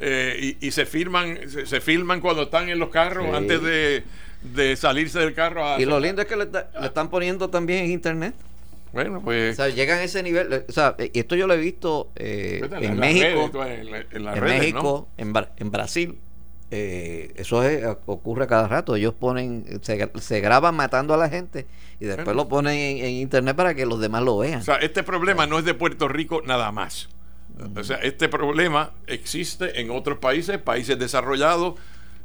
Eh, 0.00 0.56
y, 0.60 0.70
se 0.70 0.86
firman 0.86 1.38
se, 1.48 1.80
filman 1.80 2.20
cuando 2.20 2.42
están 2.42 2.68
en 2.68 2.78
los 2.78 2.88
carros 2.88 3.34
antes 3.34 3.60
de, 3.62 4.76
salirse 4.76 5.18
del 5.18 5.34
carro. 5.34 5.78
y 5.78 5.84
lo 5.84 5.98
lindo 5.98 6.22
es 6.22 6.28
que 6.28 6.36
le, 6.36 6.48
están 6.82 7.10
poniendo 7.10 7.50
también 7.50 7.84
en 7.84 7.90
internet. 7.90 8.34
Bueno, 8.92 9.20
pues. 9.22 9.52
O 9.52 9.56
sea, 9.56 9.68
llegan 9.68 9.98
a 9.98 10.04
ese 10.04 10.22
nivel. 10.22 10.64
O 10.66 10.72
sea, 10.72 10.96
y 10.98 11.18
esto 11.18 11.34
yo 11.36 11.46
lo 11.46 11.54
he 11.54 11.58
visto 11.58 12.10
eh, 12.16 12.60
en, 12.80 12.96
México, 12.96 13.50
en, 13.64 14.40
México, 14.40 15.08
en, 15.16 15.70
Brasil. 15.70 16.18
Eh, 16.70 17.32
eso 17.36 17.62
ocurre 18.06 18.46
cada 18.46 18.68
rato. 18.68 18.96
Ellos 18.96 19.14
ponen, 19.14 19.80
se, 19.82 20.40
graban 20.40 20.74
matando 20.74 21.14
a 21.14 21.16
la 21.16 21.28
gente 21.28 21.66
y 21.98 22.04
después 22.04 22.36
lo 22.36 22.48
ponen 22.48 22.74
en, 22.98 23.10
internet 23.14 23.56
para 23.56 23.74
que 23.74 23.86
los 23.86 24.00
demás 24.00 24.22
lo 24.22 24.38
vean. 24.38 24.60
O 24.60 24.64
sea, 24.64 24.76
este 24.76 25.02
problema 25.02 25.46
no 25.46 25.58
es 25.58 25.64
de 25.64 25.74
Puerto 25.74 26.08
Rico 26.08 26.42
nada 26.44 26.70
más. 26.72 27.08
O 27.74 27.82
sea, 27.82 27.96
este 27.96 28.28
problema 28.28 28.92
existe 29.06 29.80
en 29.80 29.90
otros 29.90 30.18
países, 30.18 30.58
países 30.58 30.98
desarrollados. 30.98 31.74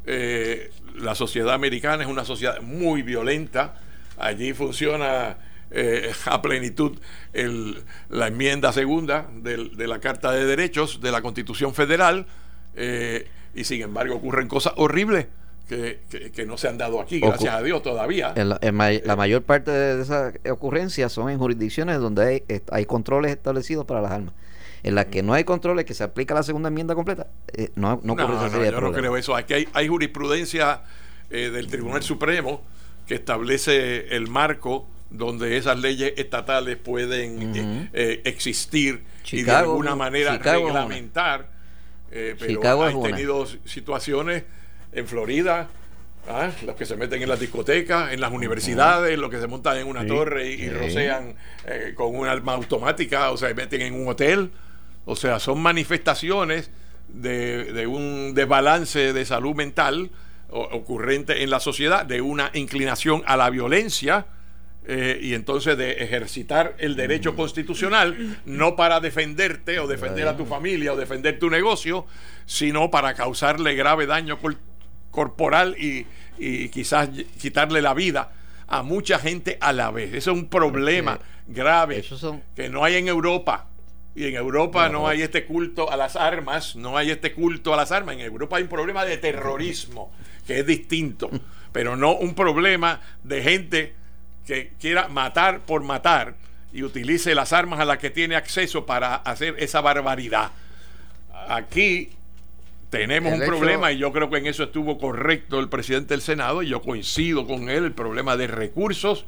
Eh, 0.05 0.71
la 0.95 1.15
sociedad 1.15 1.53
americana 1.53 2.03
es 2.03 2.09
una 2.09 2.25
sociedad 2.25 2.61
muy 2.61 3.01
violenta. 3.01 3.75
Allí 4.17 4.53
funciona 4.53 5.37
eh, 5.71 6.11
a 6.25 6.41
plenitud 6.41 6.99
la 8.09 8.27
enmienda 8.27 8.73
segunda 8.73 9.27
de 9.41 9.87
la 9.87 9.99
Carta 9.99 10.31
de 10.33 10.45
Derechos 10.45 10.99
de 10.99 11.11
la 11.11 11.21
Constitución 11.21 11.73
Federal 11.73 12.27
y 13.53 13.63
sin 13.63 13.81
embargo 13.81 14.15
ocurren 14.15 14.47
cosas 14.47 14.73
horribles 14.77 15.27
que, 15.67 16.31
que, 16.35 16.45
no 16.45 16.57
se 16.57 16.67
han 16.67 16.77
dado 16.77 16.99
aquí, 16.99 17.19
gracias 17.19 17.53
a 17.53 17.61
Dios 17.61 17.81
todavía. 17.81 18.33
la 18.35 19.15
mayor 19.15 19.43
parte 19.43 19.71
de 19.71 20.01
esas 20.01 20.33
ocurrencias 20.49 21.11
son 21.11 21.29
en 21.29 21.39
jurisdicciones 21.39 21.99
donde 21.99 22.25
hay, 22.25 22.61
hay 22.69 22.85
controles 22.85 23.31
establecidos 23.31 23.85
para 23.85 24.01
las 24.01 24.11
armas. 24.11 24.33
En 24.83 24.95
las 24.95 25.05
que 25.05 25.23
no 25.23 25.33
hay 25.33 25.45
controles, 25.45 25.85
que 25.85 25.93
se 25.93 26.03
aplica 26.03 26.33
la 26.33 26.43
segunda 26.43 26.67
enmienda 26.67 26.93
completa, 26.93 27.27
eh, 27.53 27.69
no, 27.75 28.01
no 28.03 28.13
ocurre 28.13 28.27
no, 28.27 28.49
no, 28.49 28.65
yo 28.65 28.81
no 28.81 28.91
creo 28.91 29.15
eso. 29.15 29.33
Aquí 29.33 29.53
hay, 29.53 29.67
hay 29.73 29.87
jurisprudencia 29.87 30.81
eh, 31.29 31.49
del 31.49 31.67
Tribunal 31.67 32.03
Supremo 32.03 32.61
que 33.07 33.15
establece 33.15 34.13
el 34.15 34.27
marco 34.27 34.87
donde 35.09 35.57
esas 35.57 35.79
leyes 35.79 36.13
estatales 36.17 36.75
pueden 36.75 37.89
eh, 37.93 38.21
existir 38.25 39.03
y 39.31 39.43
de 39.43 39.51
alguna 39.51 39.95
manera 39.95 40.37
reglamentar 40.37 41.52
eh, 42.15 42.35
pero 42.37 42.83
hay 42.83 43.01
tenido 43.01 43.45
situaciones 43.65 44.43
en 44.91 45.07
Florida, 45.07 45.67
¿ah? 46.29 46.51
los 46.63 46.75
que 46.75 46.85
se 46.85 46.95
meten 46.95 47.23
en 47.23 47.29
las 47.29 47.39
discotecas, 47.39 48.13
en 48.13 48.21
las 48.21 48.31
universidades, 48.31 49.17
los 49.17 49.31
que 49.31 49.39
se 49.39 49.47
montan 49.47 49.77
en 49.77 49.87
una 49.87 50.05
torre 50.05 50.47
y, 50.51 50.69
rocean 50.69 51.33
eh, 51.65 51.93
con 51.95 52.15
un 52.15 52.27
arma 52.27 52.53
automática 52.53 53.31
o 53.31 53.37
se 53.37 53.51
meten 53.55 53.81
en 53.81 53.95
un 53.95 54.07
hotel. 54.07 54.51
O 55.05 55.15
sea, 55.15 55.39
son 55.39 55.59
manifestaciones 55.59 56.69
de, 57.07 57.87
un 57.87 58.33
desbalance 58.35 59.11
de 59.11 59.25
salud 59.25 59.55
mental 59.55 60.11
ocurrente 60.49 61.41
en 61.41 61.49
la 61.49 61.59
sociedad, 61.59 62.05
de 62.05 62.21
una 62.21 62.51
inclinación 62.53 63.23
a 63.25 63.37
la 63.37 63.49
violencia 63.49 64.27
eh, 64.85 65.17
y 65.21 65.33
entonces 65.33 65.77
de 65.77 65.91
ejercitar 66.03 66.75
el 66.77 66.95
derecho 66.95 67.35
constitucional, 67.35 68.41
no 68.45 68.75
para 68.75 68.99
defenderte 68.99 69.79
o 69.79 69.87
defender 69.87 70.27
a 70.27 70.35
tu 70.35 70.45
familia 70.45 70.91
o 70.91 70.97
defender 70.97 71.39
tu 71.39 71.49
negocio, 71.49 72.05
sino 72.45 72.91
para 72.91 73.13
causarle 73.13 73.75
grave 73.75 74.05
daño 74.05 74.39
corporal 75.09 75.75
y, 75.77 76.05
quizás 76.69 77.09
quitarle 77.39 77.81
la 77.81 77.93
vida 77.93 78.33
a 78.67 78.83
mucha 78.83 79.19
gente 79.19 79.57
a 79.61 79.71
la 79.71 79.91
vez. 79.91 80.13
Eso 80.13 80.31
es 80.31 80.37
un 80.37 80.47
problema 80.47 81.19
grave 81.47 82.03
que 82.55 82.69
no 82.69 82.83
hay 82.83 82.95
en 82.95 83.07
Europa. 83.07 83.67
Y 84.15 84.25
en 84.25 84.35
Europa 84.35 84.89
no, 84.89 85.07
hay 85.07 85.21
este 85.21 85.45
culto 85.45 85.91
a 85.91 85.97
las 85.97 86.15
armas, 86.15 86.75
no 86.75 86.97
hay 86.97 87.11
este 87.11 87.33
culto 87.33 87.73
a 87.73 87.77
las 87.77 87.91
armas. 87.91 88.15
En 88.15 88.21
Europa 88.21 88.57
hay 88.57 88.63
un 88.63 88.69
problema 88.69 89.05
de 89.05 89.17
terrorismo, 89.17 90.11
que 90.45 90.59
es 90.59 90.67
distinto, 90.67 91.29
pero 91.71 91.95
no 91.95 92.15
un 92.15 92.35
problema 92.35 92.99
de 93.23 93.41
gente 93.41 94.02
que 94.45 94.73
quiera 94.79 95.07
matar 95.07 95.61
por 95.61 95.83
matar 95.83 96.35
y 96.73 96.83
utilice 96.83 97.35
las 97.35 97.53
armas 97.53 97.79
a 97.79 97.85
las 97.85 97.97
que 97.97 98.09
tiene 98.09 98.35
acceso 98.35 98.85
para 98.85 99.15
hacer 99.15 99.55
esa 99.59 99.81
barbaridad. 99.81 100.51
Aquí 101.47 102.09
tenemos 102.89 103.33
un 103.33 103.45
problema 103.45 103.91
y 103.91 103.97
yo 103.97 104.11
creo 104.11 104.29
que 104.29 104.37
en 104.37 104.47
eso 104.47 104.63
estuvo 104.63 104.97
correcto 104.97 105.59
el 105.59 105.69
presidente 105.69 106.13
del 106.13 106.21
Senado 106.21 106.63
y 106.63 106.69
yo 106.69 106.81
coincido 106.81 107.47
con 107.47 107.69
él, 107.69 107.85
el 107.85 107.91
problema 107.91 108.37
de 108.37 108.47
recursos 108.47 109.25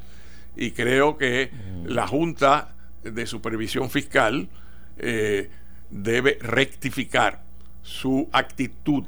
y 0.56 0.72
creo 0.72 1.18
que 1.18 1.52
la 1.86 2.08
Junta 2.08 2.74
de 3.04 3.26
Supervisión 3.28 3.90
Fiscal 3.90 4.50
eh, 4.98 5.50
debe 5.90 6.38
rectificar 6.42 7.44
su 7.82 8.30
actitud. 8.32 9.06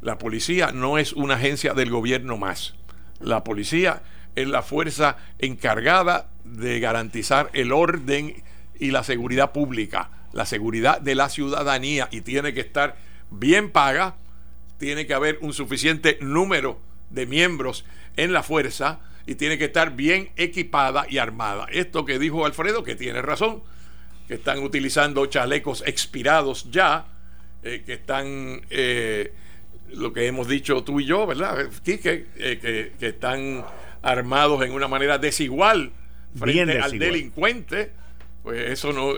La 0.00 0.18
policía 0.18 0.72
no 0.72 0.98
es 0.98 1.12
una 1.12 1.34
agencia 1.34 1.74
del 1.74 1.90
gobierno 1.90 2.36
más. 2.36 2.74
La 3.20 3.44
policía 3.44 4.02
es 4.34 4.48
la 4.48 4.62
fuerza 4.62 5.16
encargada 5.38 6.28
de 6.44 6.80
garantizar 6.80 7.50
el 7.52 7.72
orden 7.72 8.42
y 8.78 8.90
la 8.90 9.04
seguridad 9.04 9.52
pública, 9.52 10.10
la 10.32 10.46
seguridad 10.46 11.00
de 11.00 11.14
la 11.14 11.28
ciudadanía 11.28 12.08
y 12.10 12.22
tiene 12.22 12.54
que 12.54 12.60
estar 12.60 12.96
bien 13.30 13.70
paga, 13.70 14.16
tiene 14.78 15.06
que 15.06 15.14
haber 15.14 15.38
un 15.40 15.52
suficiente 15.52 16.18
número 16.20 16.80
de 17.10 17.26
miembros 17.26 17.84
en 18.16 18.32
la 18.32 18.42
fuerza 18.42 19.00
y 19.26 19.36
tiene 19.36 19.58
que 19.58 19.66
estar 19.66 19.94
bien 19.94 20.30
equipada 20.36 21.06
y 21.08 21.18
armada. 21.18 21.66
Esto 21.70 22.04
que 22.04 22.18
dijo 22.18 22.44
Alfredo, 22.44 22.82
que 22.82 22.96
tiene 22.96 23.22
razón, 23.22 23.62
que 24.26 24.34
están 24.34 24.58
utilizando 24.60 25.26
chalecos 25.26 25.84
expirados 25.86 26.70
ya, 26.70 27.06
eh, 27.62 27.82
que 27.86 27.94
están, 27.94 28.62
eh, 28.70 29.32
lo 29.90 30.12
que 30.12 30.26
hemos 30.26 30.48
dicho 30.48 30.82
tú 30.82 31.00
y 31.00 31.04
yo, 31.04 31.26
¿verdad? 31.26 31.68
que, 31.84 32.26
eh, 32.36 32.92
que 32.98 33.06
están 33.06 33.64
armados 34.02 34.62
en 34.64 34.72
una 34.72 34.88
manera 34.88 35.18
desigual 35.18 35.92
frente 36.36 36.80
al 36.80 36.98
delincuente, 36.98 37.92
pues 38.42 38.70
eso 38.70 38.92
no... 38.92 39.14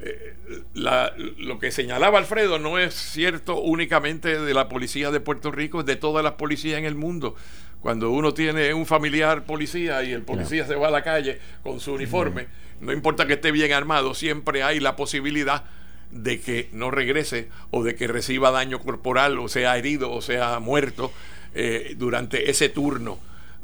Eh, 0.00 0.34
lo 0.74 1.58
que 1.58 1.72
señalaba 1.72 2.18
Alfredo 2.18 2.60
no 2.60 2.78
es 2.78 2.94
cierto 2.94 3.60
únicamente 3.60 4.40
de 4.40 4.54
la 4.54 4.68
policía 4.68 5.10
de 5.10 5.18
Puerto 5.18 5.50
Rico, 5.50 5.80
es 5.80 5.86
de 5.86 5.96
todas 5.96 6.22
las 6.22 6.34
policías 6.34 6.78
en 6.78 6.84
el 6.84 6.94
mundo. 6.94 7.34
Cuando 7.80 8.10
uno 8.10 8.32
tiene 8.32 8.72
un 8.74 8.86
familiar 8.86 9.44
policía 9.44 10.04
y 10.04 10.12
el 10.12 10.22
policía 10.22 10.66
se 10.66 10.76
va 10.76 10.88
a 10.88 10.92
la 10.92 11.02
calle 11.02 11.40
con 11.64 11.80
su 11.80 11.94
uniforme, 11.94 12.46
no 12.80 12.92
importa 12.92 13.26
que 13.26 13.34
esté 13.34 13.50
bien 13.50 13.72
armado, 13.72 14.14
siempre 14.14 14.62
hay 14.62 14.78
la 14.78 14.94
posibilidad 14.94 15.64
de 16.10 16.40
que 16.40 16.68
no 16.72 16.90
regrese 16.90 17.48
o 17.70 17.82
de 17.82 17.94
que 17.94 18.06
reciba 18.06 18.50
daño 18.50 18.78
corporal 18.78 19.38
o 19.38 19.48
sea 19.48 19.76
herido 19.76 20.10
o 20.10 20.22
sea 20.22 20.58
muerto 20.58 21.12
eh, 21.54 21.94
durante 21.98 22.50
ese 22.50 22.70
turno 22.70 23.18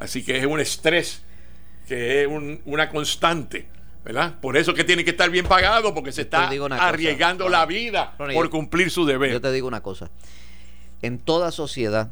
Así 0.04 0.22
que 0.22 0.38
es 0.38 0.46
un 0.46 0.60
estrés 0.60 1.22
que 1.88 2.22
es 2.22 2.28
una 2.64 2.88
constante. 2.88 3.68
¿verdad? 4.04 4.38
Por 4.38 4.58
eso 4.58 4.74
que 4.74 4.84
tiene 4.84 5.02
que 5.02 5.12
estar 5.12 5.30
bien 5.30 5.46
pagado, 5.46 5.94
porque 5.94 6.12
se 6.12 6.22
está 6.22 6.50
arriesgando 6.78 7.48
la 7.48 7.64
vida 7.64 8.14
por 8.18 8.50
cumplir 8.50 8.90
su 8.90 9.06
deber. 9.06 9.32
Yo 9.32 9.40
te 9.40 9.50
digo 9.50 9.66
una 9.66 9.82
cosa. 9.82 10.10
En 11.00 11.18
toda 11.18 11.50
sociedad, 11.50 12.10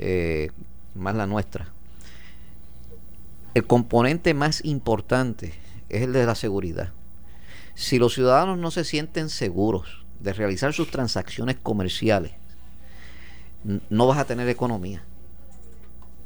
eh, 0.00 0.50
más 0.94 1.14
la 1.14 1.28
nuestra, 1.28 1.68
el 3.54 3.64
componente 3.66 4.34
más 4.34 4.64
importante 4.64 5.54
es 5.88 6.02
el 6.02 6.12
de 6.12 6.26
la 6.26 6.34
seguridad. 6.34 6.92
Si 7.74 8.00
los 8.00 8.14
ciudadanos 8.14 8.58
no 8.58 8.72
se 8.72 8.82
sienten 8.82 9.28
seguros 9.28 10.04
de 10.18 10.32
realizar 10.32 10.72
sus 10.72 10.90
transacciones 10.90 11.56
comerciales, 11.62 12.32
no 13.90 14.08
vas 14.08 14.18
a 14.18 14.24
tener 14.24 14.48
economía 14.48 15.04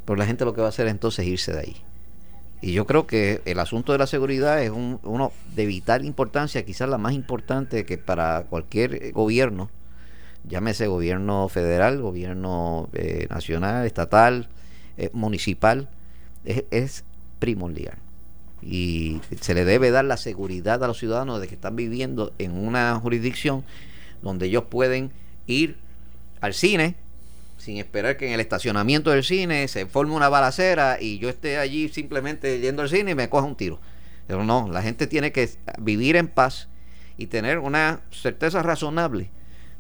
pero 0.07 0.17
la 0.17 0.27
gente 0.27 0.45
lo 0.45 0.55
que 0.55 0.63
va 0.63 0.69
a 0.69 0.71
hacer 0.71 0.87
entonces 0.87 1.27
es 1.27 1.33
irse 1.33 1.53
de 1.53 1.61
ahí. 1.61 1.77
Y 2.63 2.73
yo 2.73 2.87
creo 2.87 3.07
que 3.07 3.43
el 3.45 3.59
asunto 3.59 3.93
de 3.93 3.99
la 3.99 4.07
seguridad 4.07 4.63
es 4.63 4.71
uno 4.71 5.33
de 5.55 5.67
vital 5.67 6.05
importancia, 6.07 6.65
quizás 6.65 6.89
la 6.89 6.97
más 6.97 7.13
importante 7.13 7.85
que 7.85 7.99
para 7.99 8.45
cualquier 8.49 9.13
gobierno, 9.13 9.69
llámese 10.49 10.87
gobierno 10.87 11.49
federal, 11.49 12.01
gobierno 12.01 12.89
eh, 12.95 13.27
nacional, 13.29 13.85
estatal, 13.85 14.49
eh, 14.97 15.11
municipal, 15.13 15.89
es, 16.45 16.65
es 16.71 17.05
primordial. 17.41 17.99
Y 18.63 19.21
se 19.41 19.53
le 19.53 19.65
debe 19.65 19.91
dar 19.91 20.07
la 20.07 20.17
seguridad 20.17 20.83
a 20.83 20.87
los 20.87 20.99
ciudadanos 20.99 21.41
de 21.41 21.49
que 21.49 21.55
están 21.57 21.77
viviendo 21.77 22.33
en 22.39 22.57
una 22.57 22.99
jurisdicción 22.99 23.65
donde 24.23 24.47
ellos 24.47 24.65
pueden 24.71 25.13
ir 25.47 25.77
al 26.41 26.55
cine, 26.55 26.97
sin 27.67 27.79
esperar 27.79 28.17
que 28.17 28.29
en 28.29 28.33
el 28.33 28.39
estacionamiento 28.39 29.11
del 29.11 29.25
cine 29.25 29.67
se 29.67 29.87
forme 29.87 30.15
una 30.15 30.29
balacera 30.29 30.99
y 31.01 31.19
yo 31.19 31.29
esté 31.29 31.59
allí 31.59 31.89
simplemente 31.89 32.61
yendo 32.61 32.83
al 32.83 32.89
cine 32.89 33.11
y 33.11 33.15
me 33.17 33.29
coja 33.29 33.45
un 33.45 33.57
tiro. 33.57 33.81
Pero 34.29 34.45
no, 34.45 34.69
la 34.71 34.83
gente 34.83 35.09
tiene 35.09 35.33
que 35.33 35.51
vivir 35.81 36.15
en 36.15 36.29
paz 36.29 36.69
y 37.17 37.27
tener 37.27 37.59
una 37.59 38.03
certeza 38.13 38.63
razonable 38.63 39.31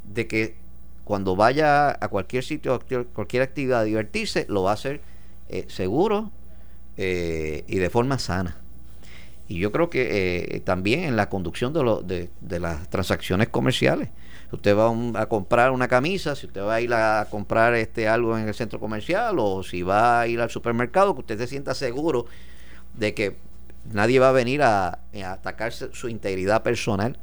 de 0.03 0.27
que 0.27 0.57
cuando 1.05 1.37
vaya 1.37 1.91
a 1.91 2.09
cualquier 2.09 2.43
sitio, 2.43 2.77
cualquier 3.13 3.43
actividad 3.43 3.83
a 3.83 3.85
divertirse, 3.85 4.47
lo 4.49 4.65
va 4.65 4.73
a 4.73 4.75
hacer 4.75 5.01
eh, 5.49 5.67
seguro 5.69 6.33
eh, 6.97 7.63
y 7.69 7.77
de 7.77 7.89
forma 7.89 8.19
sana. 8.19 8.57
Y 9.47 9.61
yo 9.61 9.71
creo 9.71 9.91
que 9.91 10.57
eh, 10.57 10.61
también 10.65 11.05
en 11.05 11.15
la 11.15 11.29
conducción 11.29 11.73
de, 11.73 12.31
de 12.41 12.59
las 12.59 12.91
transacciones 12.91 13.49
comerciales 13.49 14.09
usted 14.53 14.77
va 14.77 15.21
a 15.21 15.27
comprar 15.27 15.71
una 15.73 15.89
camisa, 15.89 16.35
si 16.37 16.47
usted 16.47 16.63
va 16.63 16.77
a 16.77 16.81
ir 16.81 16.93
a 16.95 17.27
comprar 17.31 17.75
este 17.75 18.09
algo 18.09 18.39
en 18.39 18.49
el 18.49 18.55
centro 18.55 18.79
comercial 18.79 19.37
o 19.39 19.63
si 19.63 19.83
va 19.83 20.21
a 20.21 20.27
ir 20.27 20.41
al 20.41 20.51
supermercado, 20.51 21.15
que 21.15 21.21
usted 21.21 21.39
se 21.39 21.47
sienta 21.47 21.75
seguro 21.75 22.27
de 22.95 23.15
que 23.15 23.37
nadie 23.93 24.19
va 24.19 24.31
a 24.31 24.33
venir 24.33 24.63
a, 24.63 25.01
atacar 25.25 25.73
su 25.73 26.09
integridad 26.09 26.63
personal, 26.63 27.19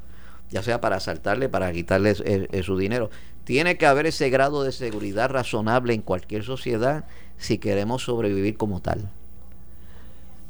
ya 0.50 0.64
sea 0.64 0.82
para 0.82 0.98
asaltarle, 0.98 1.50
para 1.50 1.72
quitarle 1.72 2.16
su 2.64 2.78
dinero. 2.78 3.10
Tiene 3.44 3.78
que 3.78 3.86
haber 3.86 4.06
ese 4.06 4.30
grado 4.30 4.64
de 4.64 4.72
seguridad 4.72 5.30
razonable 5.30 5.94
en 5.94 6.02
cualquier 6.02 6.44
sociedad 6.44 7.06
si 7.38 7.58
queremos 7.58 8.04
sobrevivir 8.04 8.58
como 8.58 8.82
tal. 8.82 9.10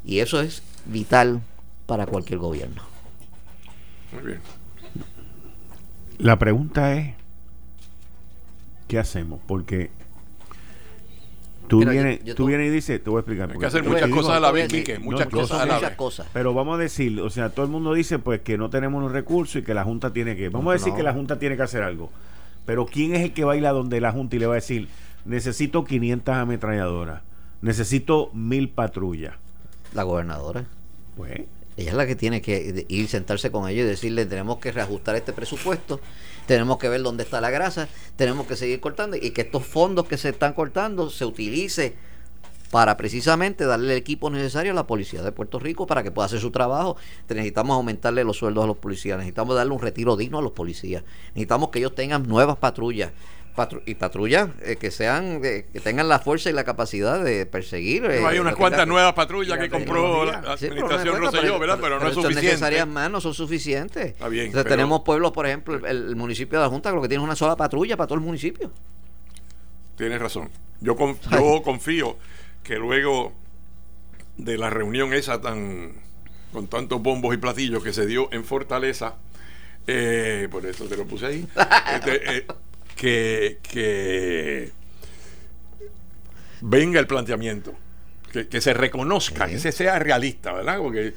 Y 0.04 0.20
eso 0.20 0.40
es 0.40 0.62
vital 0.84 1.40
para 1.86 2.06
cualquier 2.06 2.38
gobierno. 2.38 2.82
Muy 4.12 4.22
bien. 4.22 4.63
La 6.18 6.38
pregunta 6.38 6.94
es, 6.94 7.14
¿qué 8.88 8.98
hacemos? 8.98 9.40
Porque 9.46 9.90
tú, 11.68 11.80
vienes, 11.80 12.20
tú 12.34 12.46
vienes 12.46 12.68
y 12.68 12.70
dices, 12.70 13.02
te 13.02 13.10
voy 13.10 13.18
a 13.18 13.20
explicar. 13.20 13.50
Hay 13.50 13.58
que 13.58 13.66
hacer 13.66 13.84
muchas 13.84 14.10
cosas 14.10 14.36
a 14.36 14.40
la 14.40 14.50
vez, 14.52 15.00
muchas 15.00 15.26
cosas 15.28 15.60
a 15.60 15.66
la 15.66 15.78
vez. 15.78 15.92
Pero 16.32 16.54
vamos 16.54 16.76
a 16.76 16.78
decir, 16.78 17.20
o 17.20 17.30
sea, 17.30 17.50
todo 17.50 17.66
el 17.66 17.72
mundo 17.72 17.94
dice 17.94 18.18
pues 18.18 18.40
que 18.42 18.56
no 18.56 18.70
tenemos 18.70 19.02
los 19.02 19.12
recursos 19.12 19.56
y 19.56 19.62
que 19.62 19.74
la 19.74 19.84
Junta 19.84 20.12
tiene 20.12 20.36
que... 20.36 20.48
Vamos 20.48 20.70
a 20.70 20.74
decir 20.74 20.94
que 20.94 21.02
la 21.02 21.12
Junta 21.12 21.38
tiene 21.38 21.56
que 21.56 21.62
hacer 21.62 21.82
algo. 21.82 22.10
Pero 22.66 22.86
¿quién 22.86 23.14
es 23.14 23.22
el 23.22 23.32
que 23.32 23.44
va 23.44 23.54
a 23.54 23.56
ir 23.56 23.66
a 23.66 23.72
donde 23.72 24.00
la 24.00 24.12
Junta 24.12 24.36
y 24.36 24.38
le 24.38 24.46
va 24.46 24.54
a 24.54 24.56
decir, 24.56 24.88
necesito 25.24 25.84
500 25.84 26.34
ametralladoras, 26.34 27.22
necesito 27.60 28.30
mil 28.32 28.70
patrullas? 28.70 29.34
La 29.92 30.02
gobernadora. 30.02 30.64
Pues 31.16 31.42
ella 31.76 31.90
es 31.90 31.96
la 31.96 32.06
que 32.06 32.14
tiene 32.14 32.40
que 32.40 32.86
ir, 32.88 33.08
sentarse 33.08 33.50
con 33.50 33.68
ellos 33.68 33.84
y 33.84 33.88
decirle, 33.88 34.26
tenemos 34.26 34.58
que 34.58 34.72
reajustar 34.72 35.16
este 35.16 35.32
presupuesto, 35.32 36.00
tenemos 36.46 36.78
que 36.78 36.88
ver 36.88 37.02
dónde 37.02 37.24
está 37.24 37.40
la 37.40 37.50
grasa, 37.50 37.88
tenemos 38.16 38.46
que 38.46 38.56
seguir 38.56 38.80
cortando 38.80 39.16
y 39.16 39.30
que 39.30 39.42
estos 39.42 39.66
fondos 39.66 40.06
que 40.06 40.16
se 40.16 40.30
están 40.30 40.52
cortando 40.52 41.10
se 41.10 41.24
utilice 41.24 41.94
para 42.70 42.96
precisamente 42.96 43.66
darle 43.66 43.92
el 43.92 43.98
equipo 43.98 44.30
necesario 44.30 44.72
a 44.72 44.74
la 44.74 44.86
policía 44.86 45.22
de 45.22 45.30
Puerto 45.30 45.60
Rico 45.60 45.86
para 45.86 46.02
que 46.02 46.10
pueda 46.10 46.26
hacer 46.26 46.40
su 46.40 46.50
trabajo. 46.50 46.96
Necesitamos 47.28 47.74
aumentarle 47.76 48.24
los 48.24 48.36
sueldos 48.36 48.64
a 48.64 48.66
los 48.66 48.76
policías, 48.78 49.16
necesitamos 49.16 49.54
darle 49.54 49.72
un 49.72 49.80
retiro 49.80 50.16
digno 50.16 50.38
a 50.38 50.42
los 50.42 50.52
policías, 50.52 51.04
necesitamos 51.28 51.68
que 51.68 51.78
ellos 51.78 51.94
tengan 51.94 52.26
nuevas 52.26 52.56
patrullas, 52.56 53.12
y 53.86 53.94
patrullas 53.94 54.50
eh, 54.62 54.76
que 54.76 54.90
sean 54.90 55.40
que 55.40 55.64
tengan 55.82 56.08
la 56.08 56.18
fuerza 56.18 56.50
y 56.50 56.52
la 56.52 56.64
capacidad 56.64 57.22
de 57.22 57.46
perseguir. 57.46 58.04
Eh, 58.06 58.24
hay 58.26 58.38
unas 58.38 58.56
cuantas 58.56 58.86
nuevas 58.86 59.12
patrullas 59.14 59.58
que 59.58 59.70
compró 59.70 60.24
la 60.24 60.38
administración 60.38 61.20
Rosselló, 61.20 61.58
¿verdad? 61.58 61.78
Pero, 61.80 62.00
no 62.00 62.08
es 62.08 62.14
suficiente. 62.14 62.42
necesarias 62.42 62.86
más, 62.86 63.10
no 63.10 63.20
son 63.20 63.34
suficientes. 63.34 64.14
tenemos 64.66 65.02
pueblos, 65.02 65.32
por 65.32 65.46
ejemplo, 65.46 65.86
el, 65.86 66.16
municipio 66.16 66.58
de 66.58 66.64
la 66.64 66.70
Junta, 66.70 66.90
que 66.90 66.96
lo 66.96 67.02
que 67.02 67.08
tiene 67.08 67.22
es 67.22 67.26
una 67.26 67.36
sola 67.36 67.56
patrulla 67.56 67.96
para 67.96 68.08
todo 68.08 68.18
el 68.18 68.24
municipio. 68.24 68.72
Tienes 69.96 70.20
razón. 70.20 70.50
Yo, 70.80 70.96
yo 71.30 71.62
confío 71.62 72.16
que 72.62 72.76
luego 72.76 73.32
de 74.36 74.58
la 74.58 74.70
reunión 74.70 75.12
esa 75.12 75.40
tan 75.40 75.92
con 76.52 76.68
tantos 76.68 77.02
bombos 77.02 77.34
y 77.34 77.38
platillos 77.38 77.82
que 77.82 77.92
se 77.92 78.06
dio 78.06 78.32
en 78.32 78.44
Fortaleza, 78.44 79.16
eh, 79.86 80.48
por 80.50 80.64
eso 80.64 80.84
te 80.86 80.96
lo 80.96 81.04
puse 81.04 81.26
ahí. 81.26 81.48
Este, 81.94 82.46
que, 82.94 84.72
venga 86.60 87.00
el 87.00 87.06
planteamiento, 87.06 87.74
que, 88.32 88.60
se 88.60 88.74
reconozca, 88.74 89.46
que 89.46 89.58
se 89.58 89.72
sea 89.72 89.98
realista, 89.98 90.52
¿verdad? 90.52 90.78
Porque 90.78 91.14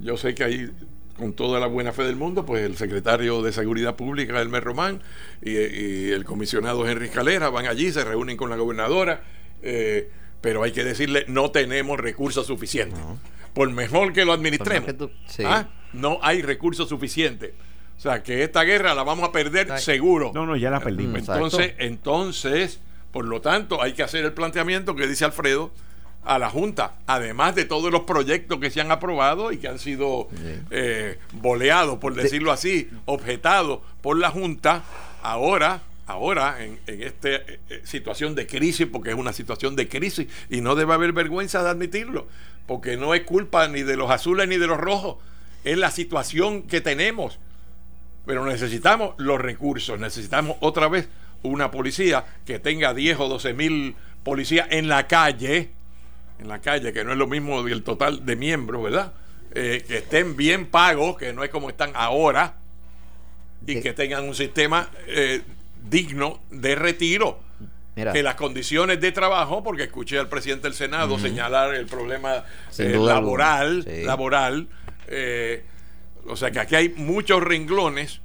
yo 0.00 0.16
sé 0.16 0.34
que 0.34 0.44
hay 0.44 0.70
con 1.16 1.32
toda 1.32 1.58
la 1.58 1.66
buena 1.66 1.92
fe 1.92 2.04
del 2.04 2.16
mundo, 2.16 2.46
pues 2.46 2.62
el 2.64 2.76
secretario 2.76 3.42
de 3.42 3.52
Seguridad 3.52 3.96
Pública, 3.96 4.40
Elmer 4.40 4.62
Román, 4.62 5.02
y, 5.42 6.10
el 6.10 6.24
comisionado 6.24 6.86
Henry 6.86 7.08
Calera 7.08 7.50
van 7.50 7.66
allí, 7.66 7.90
se 7.90 8.04
reúnen 8.04 8.36
con 8.36 8.50
la 8.50 8.56
gobernadora, 8.56 9.22
eh, 9.62 10.10
pero 10.40 10.62
hay 10.62 10.70
que 10.70 10.84
decirle, 10.84 11.24
no 11.26 11.50
tenemos 11.50 11.98
recursos 11.98 12.46
suficientes. 12.46 13.00
Por 13.52 13.70
mejor 13.72 14.12
que 14.12 14.24
lo 14.24 14.32
administremos, 14.32 14.94
¿ah? 15.44 15.68
no 15.92 16.20
hay 16.22 16.42
recursos 16.42 16.88
suficientes. 16.88 17.52
O 17.98 18.00
sea, 18.00 18.22
que 18.22 18.44
esta 18.44 18.62
guerra 18.62 18.94
la 18.94 19.02
vamos 19.02 19.28
a 19.28 19.32
perder 19.32 19.76
seguro. 19.80 20.30
No, 20.32 20.46
no, 20.46 20.54
ya 20.54 20.70
la 20.70 20.78
perdimos. 20.78 21.18
Entonces, 21.18 21.74
entonces, 21.78 22.80
por 23.10 23.24
lo 23.24 23.40
tanto, 23.40 23.82
hay 23.82 23.92
que 23.92 24.04
hacer 24.04 24.24
el 24.24 24.32
planteamiento 24.32 24.94
que 24.94 25.08
dice 25.08 25.24
Alfredo 25.24 25.72
a 26.24 26.38
la 26.38 26.48
Junta, 26.48 26.94
además 27.06 27.56
de 27.56 27.64
todos 27.64 27.90
los 27.90 28.02
proyectos 28.02 28.60
que 28.60 28.70
se 28.70 28.80
han 28.80 28.92
aprobado 28.92 29.50
y 29.50 29.58
que 29.58 29.66
han 29.66 29.80
sido 29.80 30.28
eh, 30.70 31.18
boleados, 31.32 31.98
por 31.98 32.14
decirlo 32.14 32.52
así, 32.52 32.88
objetados 33.06 33.80
por 34.00 34.16
la 34.16 34.30
Junta, 34.30 34.84
ahora 35.22 35.82
ahora 36.06 36.64
en, 36.64 36.80
esta 36.86 37.28
eh, 37.28 37.60
eh, 37.68 37.80
situación 37.84 38.34
de 38.34 38.46
crisis, 38.46 38.86
porque 38.90 39.10
es 39.10 39.16
una 39.16 39.32
situación 39.32 39.76
de 39.76 39.88
crisis 39.88 40.26
y 40.48 40.62
no 40.62 40.74
debe 40.74 40.94
haber 40.94 41.12
vergüenza 41.12 41.62
de 41.62 41.68
admitirlo, 41.68 42.26
porque 42.66 42.96
no 42.96 43.12
es 43.14 43.22
culpa 43.24 43.68
ni 43.68 43.82
de 43.82 43.96
los 43.96 44.10
azules 44.10 44.48
ni 44.48 44.56
de 44.56 44.66
los 44.66 44.78
rojos, 44.78 45.16
es 45.64 45.76
la 45.76 45.90
situación 45.90 46.62
que 46.62 46.80
tenemos 46.80 47.38
pero 48.26 48.44
necesitamos 48.44 49.14
los 49.18 49.40
recursos, 49.40 49.98
necesitamos 49.98 50.56
otra 50.60 50.88
vez 50.88 51.08
una 51.42 51.70
policía 51.70 52.24
que 52.44 52.58
tenga 52.58 52.94
10 52.94 53.20
o 53.20 53.28
12 53.28 53.54
mil 53.54 53.94
policías 54.22 54.66
en 54.70 54.88
la 54.88 55.06
calle, 55.06 55.70
en 56.38 56.48
la 56.48 56.60
calle, 56.60 56.92
que 56.92 57.04
no 57.04 57.12
es 57.12 57.18
lo 57.18 57.26
mismo 57.26 57.62
del 57.62 57.82
total 57.82 58.24
de 58.24 58.36
miembros, 58.36 58.82
¿verdad? 58.82 59.12
Eh, 59.54 59.84
que 59.86 59.98
estén 59.98 60.36
bien 60.36 60.66
pagos, 60.66 61.16
que 61.16 61.32
no 61.32 61.42
es 61.42 61.50
como 61.50 61.70
están 61.70 61.92
ahora, 61.94 62.54
y 63.66 63.80
que 63.80 63.92
tengan 63.92 64.24
un 64.24 64.34
sistema 64.34 64.88
eh, 65.06 65.42
digno 65.88 66.40
de 66.50 66.74
retiro. 66.74 67.40
Que 67.94 68.22
las 68.22 68.36
condiciones 68.36 69.00
de 69.00 69.10
trabajo, 69.10 69.64
porque 69.64 69.82
escuché 69.82 70.20
al 70.20 70.28
presidente 70.28 70.68
del 70.68 70.74
Senado 70.74 71.18
señalar 71.18 71.74
el 71.74 71.86
problema 71.86 72.44
eh, 72.78 72.96
laboral, 72.96 73.84
laboral, 74.04 74.68
o 76.26 76.36
sea 76.36 76.50
que 76.50 76.60
aquí 76.60 76.74
hay 76.74 76.88
muchos 76.90 77.42
renglones 77.42 78.20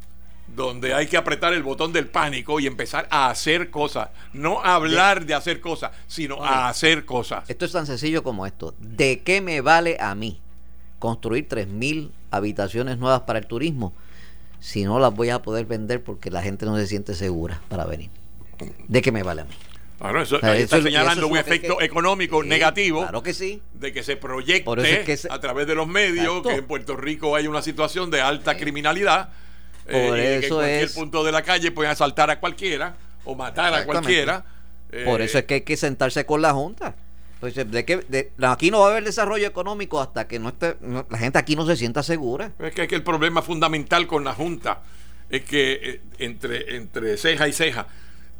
donde 0.47 0.93
hay 0.93 1.07
que 1.07 1.17
apretar 1.17 1.53
el 1.53 1.63
botón 1.63 1.93
del 1.93 2.07
pánico 2.07 2.59
y 2.59 2.67
empezar 2.67 3.07
a 3.09 3.29
hacer 3.29 3.69
cosas. 3.69 4.09
No 4.33 4.61
hablar 4.63 5.25
de 5.25 5.33
hacer 5.33 5.61
cosas, 5.61 5.91
sino 6.07 6.43
a 6.43 6.69
hacer 6.69 7.05
cosas. 7.05 7.49
Esto 7.49 7.65
es 7.65 7.71
tan 7.71 7.85
sencillo 7.85 8.23
como 8.23 8.45
esto. 8.45 8.73
¿De 8.79 9.21
qué 9.21 9.41
me 9.41 9.61
vale 9.61 9.97
a 9.99 10.13
mí 10.15 10.39
construir 10.99 11.47
3.000 11.47 12.11
habitaciones 12.31 12.97
nuevas 12.97 13.21
para 13.21 13.39
el 13.39 13.47
turismo 13.47 13.93
si 14.59 14.83
no 14.83 14.99
las 14.99 15.13
voy 15.13 15.29
a 15.29 15.41
poder 15.41 15.65
vender 15.65 16.03
porque 16.03 16.29
la 16.29 16.41
gente 16.41 16.65
no 16.65 16.77
se 16.77 16.87
siente 16.87 17.15
segura 17.15 17.61
para 17.69 17.85
venir? 17.85 18.09
¿De 18.87 19.01
qué 19.01 19.11
me 19.11 19.23
vale 19.23 19.41
a 19.41 19.45
mí? 19.45 19.53
Bueno, 20.03 20.21
eso, 20.21 20.41
está 20.41 20.81
señalando 20.81 21.27
un 21.27 21.37
efecto 21.37 21.79
económico 21.79 22.43
negativo 22.43 23.03
claro 23.03 23.23
que 23.23 23.33
sí. 23.33 23.61
de 23.73 23.93
que 23.93 24.03
se 24.03 24.17
proyecte 24.17 24.69
a 25.29 25.39
través 25.39 25.65
de 25.65 25.75
los 25.75 25.87
medios 25.87 26.43
que 26.43 26.55
en 26.55 26.65
Puerto 26.65 26.97
Rico 26.97 27.37
hay 27.37 27.47
una 27.47 27.61
situación 27.61 28.11
de 28.11 28.19
alta 28.19 28.57
criminalidad 28.57 29.29
eh, 29.87 30.07
por 30.09 30.19
eso 30.19 30.39
que 30.39 30.45
en 30.45 30.49
cualquier 30.49 30.93
punto 30.93 31.23
de 31.23 31.31
la 31.31 31.41
calle 31.41 31.71
pueden 31.71 31.91
asaltar 31.91 32.29
a 32.29 32.41
cualquiera 32.41 32.97
o 33.23 33.33
matar 33.33 33.73
a 33.73 33.85
cualquiera. 33.85 34.43
por 35.05 35.21
eso 35.21 35.37
es 35.37 35.45
que 35.45 35.53
hay 35.53 35.61
que 35.61 35.77
sentarse 35.77 36.25
con 36.25 36.41
la 36.41 36.53
Junta. 36.53 36.95
Pues, 37.39 37.55
de 37.55 37.83
que 37.83 38.31
aquí 38.41 38.71
no 38.71 38.79
va 38.79 38.87
a 38.87 38.91
haber 38.91 39.03
desarrollo 39.03 39.45
económico 39.45 39.99
hasta 39.99 40.27
que 40.27 40.39
no 40.39 40.49
esté, 40.49 40.77
la 40.81 41.17
gente 41.17 41.37
aquí 41.37 41.57
no 41.57 41.65
se 41.65 41.75
sienta 41.75 42.01
segura. 42.01 42.51
Es 42.59 42.73
que, 42.73 42.83
el 42.83 43.03
problema 43.03 43.41
fundamental 43.41 44.07
con 44.07 44.23
la 44.23 44.33
Junta 44.33 44.81
es 45.29 45.43
que 45.43 45.73
eh, 45.73 46.01
entre, 46.19 46.77
entre 46.77 47.17
ceja 47.17 47.47
y 47.47 47.53
ceja 47.53 47.87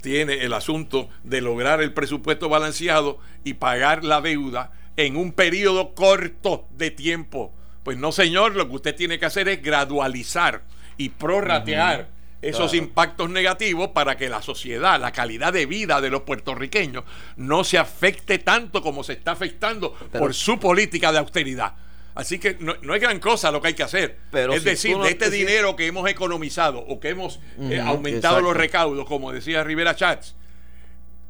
tiene 0.04 0.44
el 0.44 0.54
asunto 0.54 1.10
de 1.24 1.40
lograr 1.40 1.82
el 1.82 1.94
presupuesto 1.94 2.50
balanceado 2.50 3.20
y 3.46 3.54
pagar 3.56 4.04
la 4.04 4.20
deuda 4.20 4.74
en 4.98 5.16
un 5.16 5.32
periodo 5.32 5.96
corto 5.96 6.68
de 6.72 6.92
tiempo. 6.92 7.54
Pues 7.84 7.98
no, 7.98 8.12
señor, 8.12 8.54
lo 8.56 8.68
que 8.68 8.76
usted 8.76 8.96
tiene 8.96 9.18
que 9.18 9.26
hacer 9.26 9.48
es 9.48 9.64
gradualizar 9.64 10.64
y 10.98 11.08
prorratear 11.10 12.10
esos 12.42 12.74
impactos 12.74 13.30
negativos 13.30 13.90
para 13.90 14.18
que 14.18 14.28
la 14.28 14.42
sociedad, 14.42 15.00
la 15.00 15.14
calidad 15.14 15.54
de 15.54 15.66
vida 15.66 16.02
de 16.02 16.10
los 16.10 16.24
puertorriqueños 16.24 17.06
no 17.38 17.64
se 17.64 17.78
afecte 17.78 18.40
tanto 18.40 18.82
como 18.82 19.06
se 19.06 19.14
está 19.14 19.32
afectando 19.32 19.94
por 20.12 20.34
su 20.34 20.60
política 20.60 21.14
de 21.14 21.20
austeridad. 21.20 21.76
Así 22.16 22.38
que 22.38 22.58
no, 22.60 22.74
es 22.74 23.02
gran 23.02 23.20
cosa 23.20 23.52
lo 23.52 23.62
que 23.62 23.70
hay 23.70 23.74
que 23.74 23.84
hacer. 23.84 24.20
es 24.32 24.64
decir, 24.64 24.98
de 24.98 25.10
este 25.10 25.30
dinero 25.30 25.76
que 25.76 25.88
hemos 25.88 26.08
economizado 26.10 26.80
o 26.80 27.00
que 27.00 27.10
hemos 27.10 27.40
eh, 27.60 27.80
aumentado 27.80 28.42
los 28.42 28.56
recaudos, 28.56 29.08
como 29.08 29.32
decía 29.32 29.64
Rivera 29.64 29.96
Chats, 29.96 30.36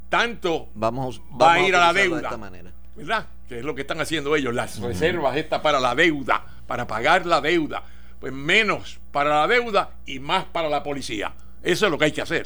tanto 0.09 0.69
vamos, 0.73 1.21
va 1.41 1.53
a 1.53 1.59
ir 1.61 1.75
a 1.75 1.79
la 1.79 1.93
deuda. 1.93 2.17
De 2.17 2.23
esta 2.23 2.37
manera. 2.37 2.71
¿Verdad? 2.95 3.27
Que 3.47 3.59
es 3.59 3.65
lo 3.65 3.73
que 3.73 3.81
están 3.81 3.99
haciendo 4.01 4.35
ellos, 4.35 4.53
las 4.53 4.79
reservas 4.79 5.37
estas 5.37 5.61
para 5.61 5.79
la 5.79 5.95
deuda, 5.95 6.45
para 6.67 6.85
pagar 6.85 7.25
la 7.25 7.41
deuda. 7.41 7.83
Pues 8.19 8.31
menos 8.31 8.99
para 9.11 9.41
la 9.41 9.47
deuda 9.47 9.91
y 10.05 10.19
más 10.19 10.45
para 10.45 10.69
la 10.69 10.83
policía. 10.83 11.33
Eso 11.61 11.85
es 11.85 11.91
lo 11.91 11.97
que 11.97 12.05
hay 12.05 12.11
que 12.11 12.21
hacer. 12.21 12.45